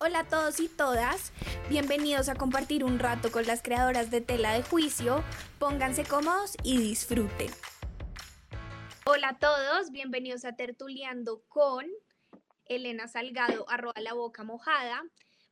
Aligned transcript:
Hola 0.00 0.20
a 0.20 0.28
todos 0.28 0.60
y 0.60 0.68
todas, 0.68 1.32
bienvenidos 1.68 2.28
a 2.28 2.36
compartir 2.36 2.84
un 2.84 3.00
rato 3.00 3.32
con 3.32 3.44
las 3.48 3.62
creadoras 3.62 4.12
de 4.12 4.20
tela 4.20 4.52
de 4.52 4.62
juicio. 4.62 5.24
Pónganse 5.58 6.04
cómodos 6.04 6.56
y 6.62 6.78
disfruten. 6.78 7.50
Hola 9.06 9.30
a 9.30 9.38
todos, 9.40 9.90
bienvenidos 9.90 10.44
a 10.44 10.54
Tertuleando 10.54 11.42
con 11.48 11.84
Elena 12.66 13.08
Salgado, 13.08 13.68
arroba 13.68 14.00
la 14.00 14.12
boca 14.12 14.44
mojada. 14.44 15.02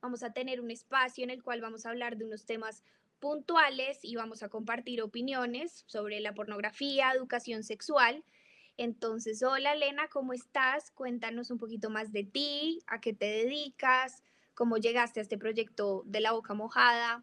Vamos 0.01 0.23
a 0.23 0.33
tener 0.33 0.61
un 0.61 0.71
espacio 0.71 1.25
en 1.25 1.31
el 1.31 1.43
cual 1.43 1.61
vamos 1.61 1.85
a 1.85 1.91
hablar 1.91 2.17
de 2.17 2.25
unos 2.25 2.47
temas 2.47 2.85
puntuales 3.19 3.99
y 4.03 4.15
vamos 4.15 4.45
a 4.45 4.49
compartir 4.49 5.03
opiniones 5.03 5.83
sobre 5.89 6.21
la 6.21 6.35
pornografía, 6.35 7.11
educación 7.11 7.65
sexual. 7.65 8.23
Entonces, 8.77 9.43
hola 9.43 9.73
Elena, 9.73 10.07
¿cómo 10.07 10.35
estás? 10.35 10.93
Cuéntanos 10.93 11.51
un 11.51 11.59
poquito 11.59 11.91
más 11.91 12.13
de 12.13 12.23
ti, 12.23 12.79
a 12.87 13.01
qué 13.01 13.13
te 13.13 13.27
dedicas, 13.27 14.23
cómo 14.57 14.79
llegaste 14.79 15.21
a 15.21 15.23
este 15.23 15.39
proyecto 15.39 16.03
de 16.07 16.21
la 16.21 16.33
boca 16.33 16.55
mojada. 16.55 17.23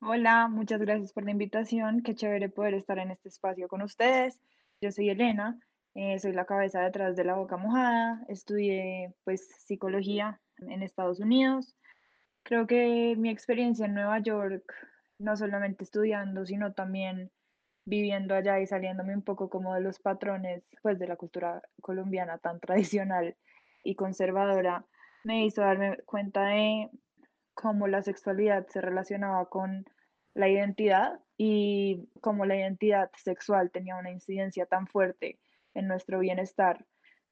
Hola, 0.00 0.46
muchas 0.46 0.80
gracias 0.80 1.12
por 1.12 1.24
la 1.24 1.32
invitación. 1.32 2.02
Qué 2.02 2.14
chévere 2.14 2.48
poder 2.48 2.74
estar 2.74 2.98
en 2.98 3.10
este 3.10 3.28
espacio 3.28 3.66
con 3.66 3.82
ustedes. 3.82 4.38
Yo 4.80 4.92
soy 4.92 5.10
Elena, 5.10 5.58
eh, 5.94 6.20
soy 6.20 6.32
la 6.32 6.44
cabeza 6.44 6.82
detrás 6.82 7.16
de 7.16 7.24
la 7.24 7.34
boca 7.34 7.56
mojada. 7.56 8.22
Estudié 8.28 9.12
pues 9.24 9.48
psicología 9.66 10.40
en 10.58 10.82
Estados 10.82 11.18
Unidos. 11.18 11.74
Creo 12.44 12.66
que 12.66 13.16
mi 13.18 13.30
experiencia 13.30 13.86
en 13.86 13.94
Nueva 13.94 14.20
York, 14.20 14.72
no 15.18 15.36
solamente 15.36 15.82
estudiando, 15.82 16.46
sino 16.46 16.74
también 16.74 17.32
viviendo 17.86 18.34
allá 18.34 18.60
y 18.60 18.66
saliéndome 18.66 19.16
un 19.16 19.22
poco 19.22 19.48
como 19.48 19.74
de 19.74 19.80
los 19.80 19.98
patrones 19.98 20.62
pues 20.82 20.98
de 20.98 21.08
la 21.08 21.16
cultura 21.16 21.62
colombiana 21.80 22.38
tan 22.38 22.60
tradicional 22.60 23.34
y 23.82 23.94
conservadora, 23.94 24.84
me 25.24 25.44
hizo 25.44 25.62
darme 25.62 25.98
cuenta 26.04 26.46
de 26.46 26.90
cómo 27.54 27.88
la 27.88 28.02
sexualidad 28.02 28.66
se 28.68 28.80
relacionaba 28.80 29.48
con 29.48 29.84
la 30.34 30.48
identidad 30.48 31.20
y 31.36 32.08
cómo 32.20 32.46
la 32.46 32.56
identidad 32.56 33.10
sexual 33.16 33.70
tenía 33.70 33.96
una 33.96 34.10
incidencia 34.10 34.66
tan 34.66 34.86
fuerte 34.86 35.38
en 35.74 35.88
nuestro 35.88 36.20
bienestar. 36.20 36.84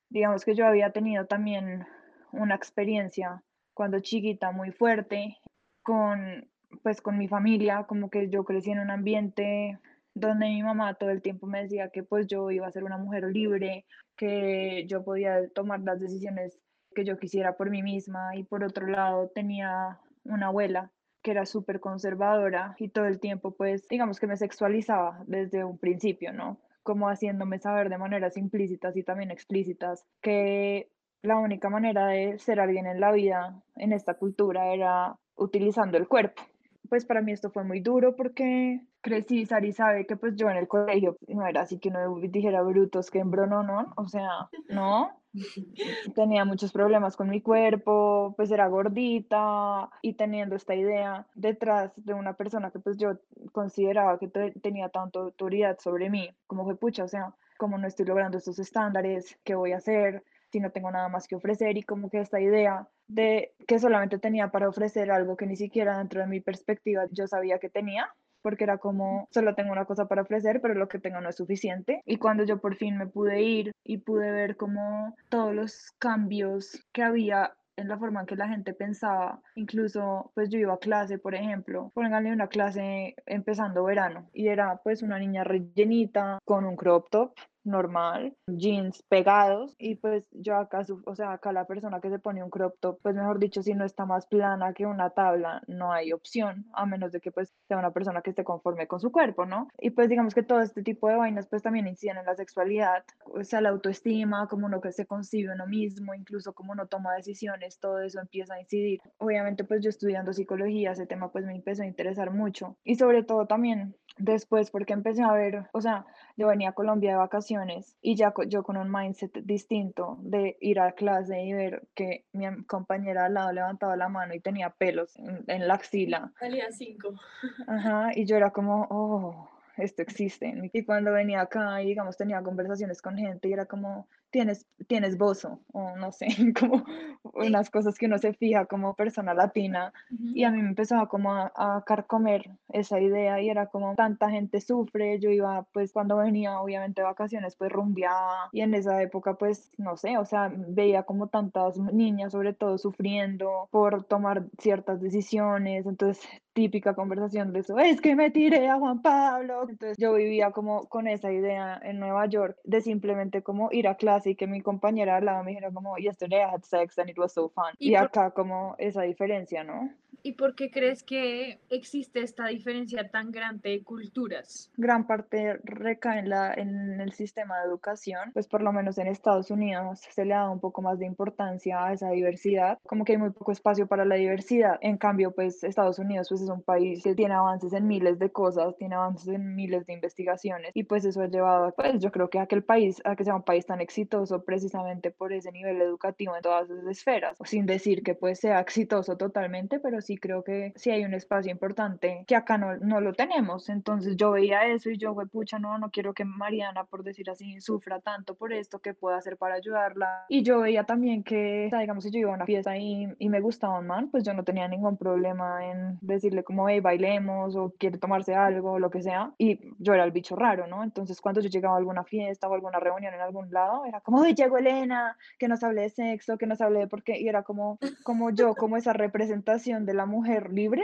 Digamos 0.09 0.45
que 0.45 0.55
yo 0.55 0.67
había 0.67 0.93
tenido 0.93 1.27
también 1.27 1.87
una 2.33 2.55
experiencia 2.55 3.43
cuando 3.75 4.01
chiquita 4.01 4.51
muy 4.51 4.73
fuerte 4.73 5.37
con 5.83 6.49
pues 6.83 7.01
con 7.01 7.17
mi 7.17 7.29
familia, 7.29 7.85
como 7.85 8.11
que 8.11 8.29
yo 8.29 8.45
crecí 8.45 8.71
en 8.71 8.81
un 8.81 8.91
ambiente 8.91 9.79
donde 10.15 10.47
mi 10.47 10.63
mamá 10.63 10.95
todo 10.95 11.11
el 11.11 11.23
tiempo 11.23 11.47
me 11.47 11.63
decía 11.63 11.91
que 11.91 12.03
pues 12.03 12.27
yo 12.27 12.51
iba 12.51 12.67
a 12.67 12.73
ser 12.73 12.85
una 12.85 12.99
mujer 12.99 13.25
libre, 13.25 13.87
que 14.17 14.85
yo 14.89 15.05
podía 15.05 15.49
tomar 15.51 15.81
las 15.81 16.01
decisiones 16.01 16.59
que 16.97 17.05
yo 17.05 17.19
quisiera 17.19 17.57
por 17.57 17.69
mí 17.69 17.83
misma 17.83 18.35
y 18.35 18.43
por 18.43 18.65
otro 18.65 18.87
lado 18.87 19.31
tenía 19.35 20.01
una 20.25 20.47
abuela 20.47 20.91
que 21.23 21.31
era 21.31 21.45
súper 21.45 21.79
conservadora 21.79 22.75
y 22.79 22.89
todo 22.89 23.05
el 23.05 23.21
tiempo 23.21 23.55
pues 23.55 23.87
digamos 23.89 24.19
que 24.19 24.27
me 24.27 24.39
sexualizaba 24.39 25.23
desde 25.27 25.63
un 25.63 25.77
principio, 25.77 26.33
¿no? 26.33 26.59
Como 26.83 27.09
haciéndome 27.09 27.59
saber 27.59 27.91
de 27.91 27.99
maneras 27.99 28.39
implícitas 28.39 28.97
y 28.97 29.03
también 29.03 29.31
explícitas 29.31 30.07
que 30.23 30.91
la 31.21 31.37
única 31.37 31.69
manera 31.69 32.07
de 32.07 32.39
ser 32.39 32.61
alguien 32.61 32.87
en 32.87 33.01
la 33.01 33.13
vida 33.13 33.63
en 33.75 33.93
esta 33.93 34.15
cultura 34.15 34.73
era 34.73 35.19
utilizando 35.37 35.99
el 35.99 36.09
cuerpo 36.09 36.43
pues 36.87 37.05
para 37.05 37.21
mí 37.21 37.33
esto 37.33 37.51
fue 37.51 37.65
muy 37.65 37.81
duro 37.81 38.17
porque 38.17 38.81
crecí, 39.01 39.45
Sari 39.45 39.73
sabe 39.73 40.07
que 40.07 40.17
pues 40.17 40.37
yo 40.37 40.49
en 40.49 40.57
el 40.57 40.69
colegio 40.69 41.17
no 41.29 41.47
era 41.47 41.63
así 41.63 41.79
que 41.79 41.89
uno 41.89 42.17
dijera 42.21 42.63
brutos 42.63 43.11
que 43.11 43.21
en 43.21 43.31
no, 43.31 43.63
no, 43.63 43.93
o 43.97 44.09
sea, 44.09 44.49
no, 44.69 45.11
tenía 46.15 46.45
muchos 46.45 46.73
problemas 46.73 47.17
con 47.17 47.29
mi 47.29 47.41
cuerpo, 47.41 48.35
pues 48.37 48.51
era 48.51 48.67
gordita 48.69 49.91
y 50.03 50.15
teniendo 50.15 50.57
esta 50.57 50.75
idea 50.75 51.27
detrás 51.35 51.93
de 51.97 52.15
una 52.15 52.35
persona 52.35 52.71
que 52.71 52.79
pues 52.79 52.97
yo 52.97 53.19
consideraba 53.53 54.19
que 54.19 54.29
tenía 54.29 54.89
tanta 54.89 55.21
autoridad 55.21 55.79
sobre 55.79 56.11
mí, 56.11 56.31
como 56.47 56.65
fue 56.65 56.77
pucha, 56.77 57.05
o 57.05 57.09
sea, 57.09 57.35
como 57.59 57.79
no 57.79 57.87
estoy 57.87 58.07
logrando 58.07 58.39
estos 58.39 58.59
estándares, 58.59 59.39
¿qué 59.45 59.55
voy 59.55 59.73
a 59.73 59.79
hacer? 59.79 60.23
si 60.51 60.61
no 60.61 60.71
tengo 60.71 60.91
nada 60.91 61.09
más 61.09 61.27
que 61.27 61.37
ofrecer 61.37 61.77
y 61.77 61.83
como 61.83 62.09
que 62.09 62.21
esta 62.21 62.41
idea 62.41 62.89
de 63.09 63.55
que 63.67 63.79
solamente 63.79 64.19
tenía 64.19 64.51
para 64.51 64.69
ofrecer 64.69 65.11
algo 65.11 65.37
que 65.37 65.47
ni 65.47 65.57
siquiera 65.57 65.99
dentro 65.99 66.21
de 66.21 66.27
mi 66.27 66.41
perspectiva 66.41 67.07
yo 67.11 67.27
sabía 67.27 67.59
que 67.59 67.69
tenía, 67.69 68.09
porque 68.47 68.63
era 68.63 68.79
como, 68.79 69.27
solo 69.33 69.57
tengo 69.57 69.73
una 69.73 69.87
cosa 69.87 70.07
para 70.07 70.23
ofrecer, 70.23 70.61
pero 70.61 70.75
lo 70.75 70.87
que 70.87 71.01
tengo 71.01 71.21
no 71.21 71.29
es 71.29 71.35
suficiente. 71.35 72.01
Y 72.07 72.19
cuando 72.19 72.45
yo 72.45 72.61
por 72.61 72.77
fin 72.77 72.97
me 72.97 73.09
pude 73.09 73.43
ir 73.43 73.73
y 73.83 73.97
pude 73.97 74.31
ver 74.31 74.57
como 74.57 75.17
todos 75.29 75.53
los 75.53 75.91
cambios 75.99 76.81
que 76.93 77.03
había 77.03 77.57
en 77.77 77.89
la 77.89 77.99
forma 77.99 78.21
en 78.21 78.27
que 78.27 78.37
la 78.37 78.47
gente 78.47 78.73
pensaba, 78.73 79.41
incluso 79.57 80.31
pues 80.37 80.49
yo 80.49 80.61
iba 80.61 80.75
a 80.75 80.79
clase, 80.79 81.19
por 81.19 81.35
ejemplo, 81.35 81.91
pónganle 81.93 82.31
una 82.31 82.47
clase 82.47 83.17
empezando 83.27 83.83
verano 83.83 84.31
y 84.33 84.47
era 84.47 84.77
pues 84.77 85.03
una 85.03 85.19
niña 85.19 85.43
rellenita 85.43 86.39
con 86.45 86.67
un 86.67 86.77
crop 86.77 87.11
top 87.11 87.33
normal, 87.67 88.35
jeans 88.47 89.03
pegados 89.09 89.75
y 89.79 89.97
pues 89.97 90.25
yo 90.31 90.57
acá, 90.57 90.85
o 91.05 91.15
sea, 91.15 91.33
acá 91.33 91.53
la 91.53 91.67
persona 91.67 92.01
que 92.01 92.11
se 92.11 92.19
pone 92.19 92.43
un 92.43 92.51
crop 92.51 92.75
top, 92.81 92.99
pues 93.03 93.15
mejor 93.15 93.39
dicho, 93.39 93.63
si 93.63 93.75
no 93.75 93.85
está 93.85 94.07
más 94.07 94.27
plana 94.27 94.73
que 94.73 94.87
una 94.87 95.11
tabla, 95.11 95.63
no 95.67 95.93
hay 95.93 96.13
opción, 96.13 96.67
a 96.73 96.87
menos 96.87 97.13
de 97.13 97.21
que 97.21 97.33
pues 97.33 97.53
sea 97.69 97.79
una 97.79 97.91
persona 97.91 98.23
que 98.23 98.31
esté 98.31 98.45
conforme 98.45 98.87
con 98.87 99.01
su 99.01 99.11
cuerpo, 99.11 99.47
¿no? 99.47 99.69
Y 99.79 99.91
pues 99.91 100.09
digamos 100.09 100.35
que 100.35 100.43
todo 100.43 100.61
este 100.61 100.83
tipo 100.83 101.09
de 101.09 101.17
vainas 101.17 101.49
pues 101.49 101.63
también 101.63 101.87
inciden 101.87 102.19
en 102.19 102.27
la 102.27 102.37
sexualidad, 102.37 103.05
o 103.25 103.43
sea, 103.45 103.61
la 103.61 103.71
autoestima, 103.71 104.47
como 104.49 104.67
uno 104.67 104.81
que 104.81 104.93
se 104.93 105.07
concibe 105.07 105.53
uno 105.53 105.67
mismo, 105.67 106.15
incluso 106.15 106.53
como 106.53 106.73
uno 106.73 106.87
toma 106.87 107.15
decisiones, 107.15 107.79
todo 107.81 108.01
eso 108.01 108.21
empieza 108.21 108.55
a 108.55 108.61
incidir. 108.61 109.01
Obviamente 109.19 109.65
pues 109.65 109.83
yo 109.83 109.91
estudiando 109.91 110.33
psicología, 110.33 110.93
ese 110.93 111.07
tema 111.07 111.31
pues 111.33 111.45
me 111.45 111.55
empezó 111.55 111.83
a 111.83 111.87
interesar 111.87 112.33
mucho 112.33 112.77
y 112.85 112.97
sobre 112.97 113.23
todo 113.23 113.47
también 113.47 113.97
después 114.19 114.71
porque 114.71 114.93
empecé 114.93 115.23
a 115.23 115.33
ver, 115.33 115.67
o 115.73 115.81
sea, 115.81 116.07
yo 116.37 116.49
venía 116.49 116.71
a 116.71 116.73
Colombia 116.73 117.11
de 117.11 117.17
vacaciones 117.17 117.97
y 118.01 118.17
ya 118.17 118.33
yo 118.49 118.63
con 118.63 118.77
un 118.77 118.91
mindset 118.91 119.33
distinto 119.45 120.19
de 120.21 120.57
ir 120.61 120.81
a 120.81 120.93
clase 120.93 121.43
y 121.43 121.53
ver 121.53 121.83
que 121.95 122.25
mi 122.33 122.47
compañera 122.65 123.27
al 123.27 123.35
lado 123.35 123.53
levantaba 123.53 123.97
la 123.97 124.09
mano 124.09 124.35
y 124.35 124.41
tenía 124.41 124.71
pelos 124.71 125.17
en, 125.17 125.69
la 125.69 125.75
axila. 125.75 126.33
Salía 126.39 126.71
cinco. 126.71 127.15
Ajá, 127.67 128.11
y 128.15 128.25
yo 128.27 128.37
era 128.37 128.51
como, 128.51 128.87
oh, 128.91 129.49
esto 129.77 130.03
existe. 130.03 130.71
Y 130.73 130.85
cuando 130.85 131.13
venía 131.13 131.41
acá 131.41 131.83
y 131.83 131.87
digamos 131.87 132.17
tenía 132.17 132.43
conversaciones 132.43 133.03
con 133.03 133.17
gente 133.17 133.49
y 133.49 133.53
era 133.53 133.67
como, 133.67 134.09
tienes, 134.37 134.67
tienes 134.87 135.17
bozo, 135.17 135.61
o 135.73 135.97
no 135.97 136.13
sé, 136.13 136.27
como 136.61 136.85
unas 137.33 137.71
cosas 137.71 137.97
que 137.97 138.05
uno 138.05 138.19
se 138.19 138.35
fija 138.35 138.67
como 138.67 138.93
persona 138.95 139.33
latina. 139.33 139.95
Y 140.35 140.45
a 140.45 140.51
mí 140.51 140.61
me 140.61 140.69
empezaba 140.69 141.09
como 141.09 141.33
a, 141.33 141.51
a, 141.57 141.83
carcomer 141.87 142.51
esa 142.69 143.01
idea 143.01 143.41
y 143.41 143.49
era 143.49 143.69
como 143.69 143.95
tanta 143.95 144.29
gente 144.29 144.61
sufre, 144.61 145.19
yo 145.21 145.31
iba 145.31 145.67
pues 145.73 145.91
cuando 145.95 146.19
venía 146.19 146.61
obviamente 146.61 147.01
de 147.01 147.07
vacaciones 147.07 147.57
pues 147.57 147.73
rumbeaba 147.73 148.51
y 148.53 148.61
en 148.61 148.75
esa 148.75 149.01
época 149.01 149.35
pues 149.35 149.71
no 149.79 149.97
sé, 149.97 150.19
o 150.19 150.27
sea, 150.27 150.53
veía 150.55 151.05
como 151.05 151.29
tantas 151.29 151.79
niñas 151.79 152.33
sobre 152.33 152.53
todo 152.53 152.77
sufriendo 152.77 153.69
por 153.71 154.05
tomar 154.05 154.45
ciertas 154.59 155.01
decisiones, 155.01 155.87
entonces 155.87 156.29
típica 156.57 156.95
conversación 156.95 157.53
de 157.53 157.61
eso, 157.61 157.79
es 157.79 158.01
que 158.01 158.17
me 158.17 158.31
tiré 158.31 158.69
a 158.69 158.79
Juan 158.79 159.03
Pablo. 159.03 159.69
Entonces 159.69 159.99
yo 159.99 160.15
vivía 160.15 160.53
como 160.53 160.87
con 160.89 161.07
esa 161.07 161.31
idea 161.31 161.79
en 161.85 162.01
Nueva 162.01 162.27
York 162.27 162.57
de 162.65 162.81
simplemente 162.81 163.43
como 163.43 163.69
ir 163.73 163.87
a 163.89 163.97
clase 163.97 164.26
y 164.31 164.35
que 164.35 164.47
mi 164.47 164.61
compañera 164.61 165.17
al 165.17 165.25
lado 165.25 165.45
me 165.45 165.53
dijera 165.53 165.71
como, 165.71 165.97
yesterday 165.97 166.41
I 166.41 166.55
had 166.55 166.65
sex 166.65 166.99
and 166.99 167.11
it 167.11 167.19
was 167.19 167.33
so 167.33 167.49
fun. 167.49 167.75
Y, 167.79 167.91
y 167.91 167.95
acá 167.97 168.31
como 168.31 168.75
esa 168.79 169.03
diferencia, 169.03 169.65
¿no? 169.65 169.91
¿Y 170.27 170.33
por 170.33 170.57
qué 170.57 170.73
crees 170.73 171.05
que 171.05 171.61
existe 171.71 172.21
esta 172.21 172.49
diferencia 172.49 173.09
tan 173.09 173.31
grande 173.31 173.71
de 173.71 173.85
culturas? 173.85 174.73
Gran 174.77 175.07
parte 175.07 175.61
recae 175.63 176.19
en, 176.19 176.31
la, 176.31 176.53
en 176.53 177.01
el 177.01 177.13
sistema 177.13 177.61
de 177.61 177.69
educación, 177.69 178.33
pues 178.33 178.49
por 178.49 178.61
lo 178.61 178.73
menos 178.73 178.99
en 178.99 179.07
Estados 179.07 179.53
Unidos 179.53 180.01
se 180.01 180.25
le 180.25 180.35
da 180.35 180.51
un 180.51 180.59
poco 180.59 180.83
más 180.83 180.99
de 180.99 181.07
importancia 181.07 181.85
a 181.85 181.93
esa 181.93 182.11
diversidad, 182.11 182.81
como 182.89 183.05
que 183.05 183.13
hay 183.13 183.19
muy 183.19 183.31
poco 183.31 183.53
espacio 183.53 183.87
para 183.87 184.05
la 184.05 184.17
diversidad. 184.17 184.79
En 184.81 184.97
cambio, 184.99 185.31
pues 185.31 185.63
Estados 185.63 186.01
Unidos 186.01 186.27
pues 186.29 186.41
es 186.41 186.49
un 186.49 186.63
país 186.63 187.05
que 187.05 187.15
tiene 187.15 187.35
avances 187.35 187.73
en 187.73 187.87
miles 187.87 188.19
de 188.19 188.33
cosas, 188.33 188.77
tiene 188.79 188.97
avances 188.97 189.29
en 189.29 189.55
miles 189.55 189.87
de 189.87 189.93
investigaciones 189.93 190.73
y 190.75 190.83
pues 190.83 191.05
eso 191.05 191.21
ha 191.21 191.29
llevado, 191.29 191.73
pues 191.77 192.01
yo 192.01 192.11
creo 192.11 192.31
que 192.31 192.41
aquel 192.41 192.65
país, 192.65 193.01
a 193.05 193.15
que 193.15 193.23
sea 193.23 193.37
un 193.37 193.45
país 193.45 193.65
tan 193.65 193.81
exitoso 193.81 194.43
precisamente 194.43 195.13
por 195.13 195.33
ese 195.33 195.53
nivel 195.53 195.81
educativo 195.81 196.35
en 196.35 196.43
todas 196.43 196.67
sus 196.67 196.85
esferas, 196.89 197.39
sin 197.45 197.65
decir 197.65 198.03
que 198.03 198.17
pues 198.17 198.41
sea 198.41 198.59
exitoso 198.59 199.17
totalmente, 199.17 199.79
pero 199.79 200.01
sí 200.01 200.16
creo 200.21 200.43
que 200.45 200.73
sí 200.77 200.91
hay 200.91 201.05
un 201.05 201.15
espacio 201.15 201.51
importante 201.51 202.25
que 202.27 202.37
acá 202.37 202.59
no, 202.59 202.77
no 202.77 203.01
lo 203.01 203.13
tenemos. 203.13 203.69
Entonces 203.69 204.17
yo 204.17 204.33
veía 204.33 204.67
eso 204.67 204.91
y 204.91 204.99
yo, 204.99 205.15
fue 205.15 205.27
pucha, 205.27 205.59
no, 205.59 205.79
no 205.79 205.91
quiero 205.91 206.15
que 206.15 206.25
Mariana, 206.25 206.85
por 206.85 207.03
decir 207.03 207.31
así, 207.31 207.61
sufra 207.61 208.01
tanto 208.01 208.35
por 208.35 208.53
esto, 208.53 208.79
que 208.79 208.95
pueda 208.95 209.17
hacer 209.17 209.37
para 209.37 209.55
ayudarla. 209.55 210.25
Y 210.29 210.43
yo 210.43 210.61
veía 210.61 210.85
también 210.85 211.23
que, 211.23 211.71
digamos, 211.79 212.05
si 212.05 212.11
yo 212.11 212.21
iba 212.21 212.33
a 212.33 212.37
una 212.37 212.47
fiesta 212.47 212.77
y, 212.77 213.09
y 213.19 213.29
me 213.29 213.41
gustaba 213.41 213.79
un 213.79 213.87
man, 213.87 214.11
pues 214.11 214.25
yo 214.25 214.35
no 214.35 214.45
tenía 214.45 214.69
ningún 214.69 214.97
problema 214.97 215.65
en 215.65 215.99
decirle 216.01 216.45
como, 216.45 216.69
hey, 216.69 216.81
bailemos 216.81 217.57
o 217.57 217.75
quiere 217.79 217.99
tomarse 217.99 218.35
algo 218.35 218.73
o 218.73 218.79
lo 218.79 218.91
que 218.91 219.03
sea. 219.03 219.33
Y 219.39 219.61
yo 219.79 219.95
era 219.95 220.05
el 220.05 220.13
bicho 220.13 220.37
raro, 220.37 220.67
¿no? 220.67 220.83
Entonces 220.83 221.21
cuando 221.21 221.41
yo 221.41 221.49
llegaba 221.49 221.75
a 221.75 221.79
alguna 221.79 222.05
fiesta 222.05 222.49
o 222.49 222.55
alguna 222.55 222.81
reunión 222.81 223.15
en 223.15 223.21
algún 223.21 223.51
lado, 223.53 223.85
era 223.85 224.01
como, 224.01 224.23
¡ay, 224.23 224.35
llegó 224.35 224.59
Elena! 224.59 225.17
Que 225.39 225.49
nos 225.49 225.63
hable 225.63 225.83
de 225.83 225.91
sexo, 225.91 226.39
que 226.39 226.47
nos 226.47 226.61
hable 226.61 226.81
de 226.81 226.87
por 226.87 227.03
qué. 227.03 227.21
Y 227.21 227.29
era 227.29 227.43
como, 227.43 227.79
como 228.03 228.31
yo, 228.31 228.55
como 228.55 228.77
esa 228.77 228.93
representación 228.93 229.87
de 229.87 229.95
la 229.95 230.06
mujer 230.07 230.53
libre. 230.53 230.83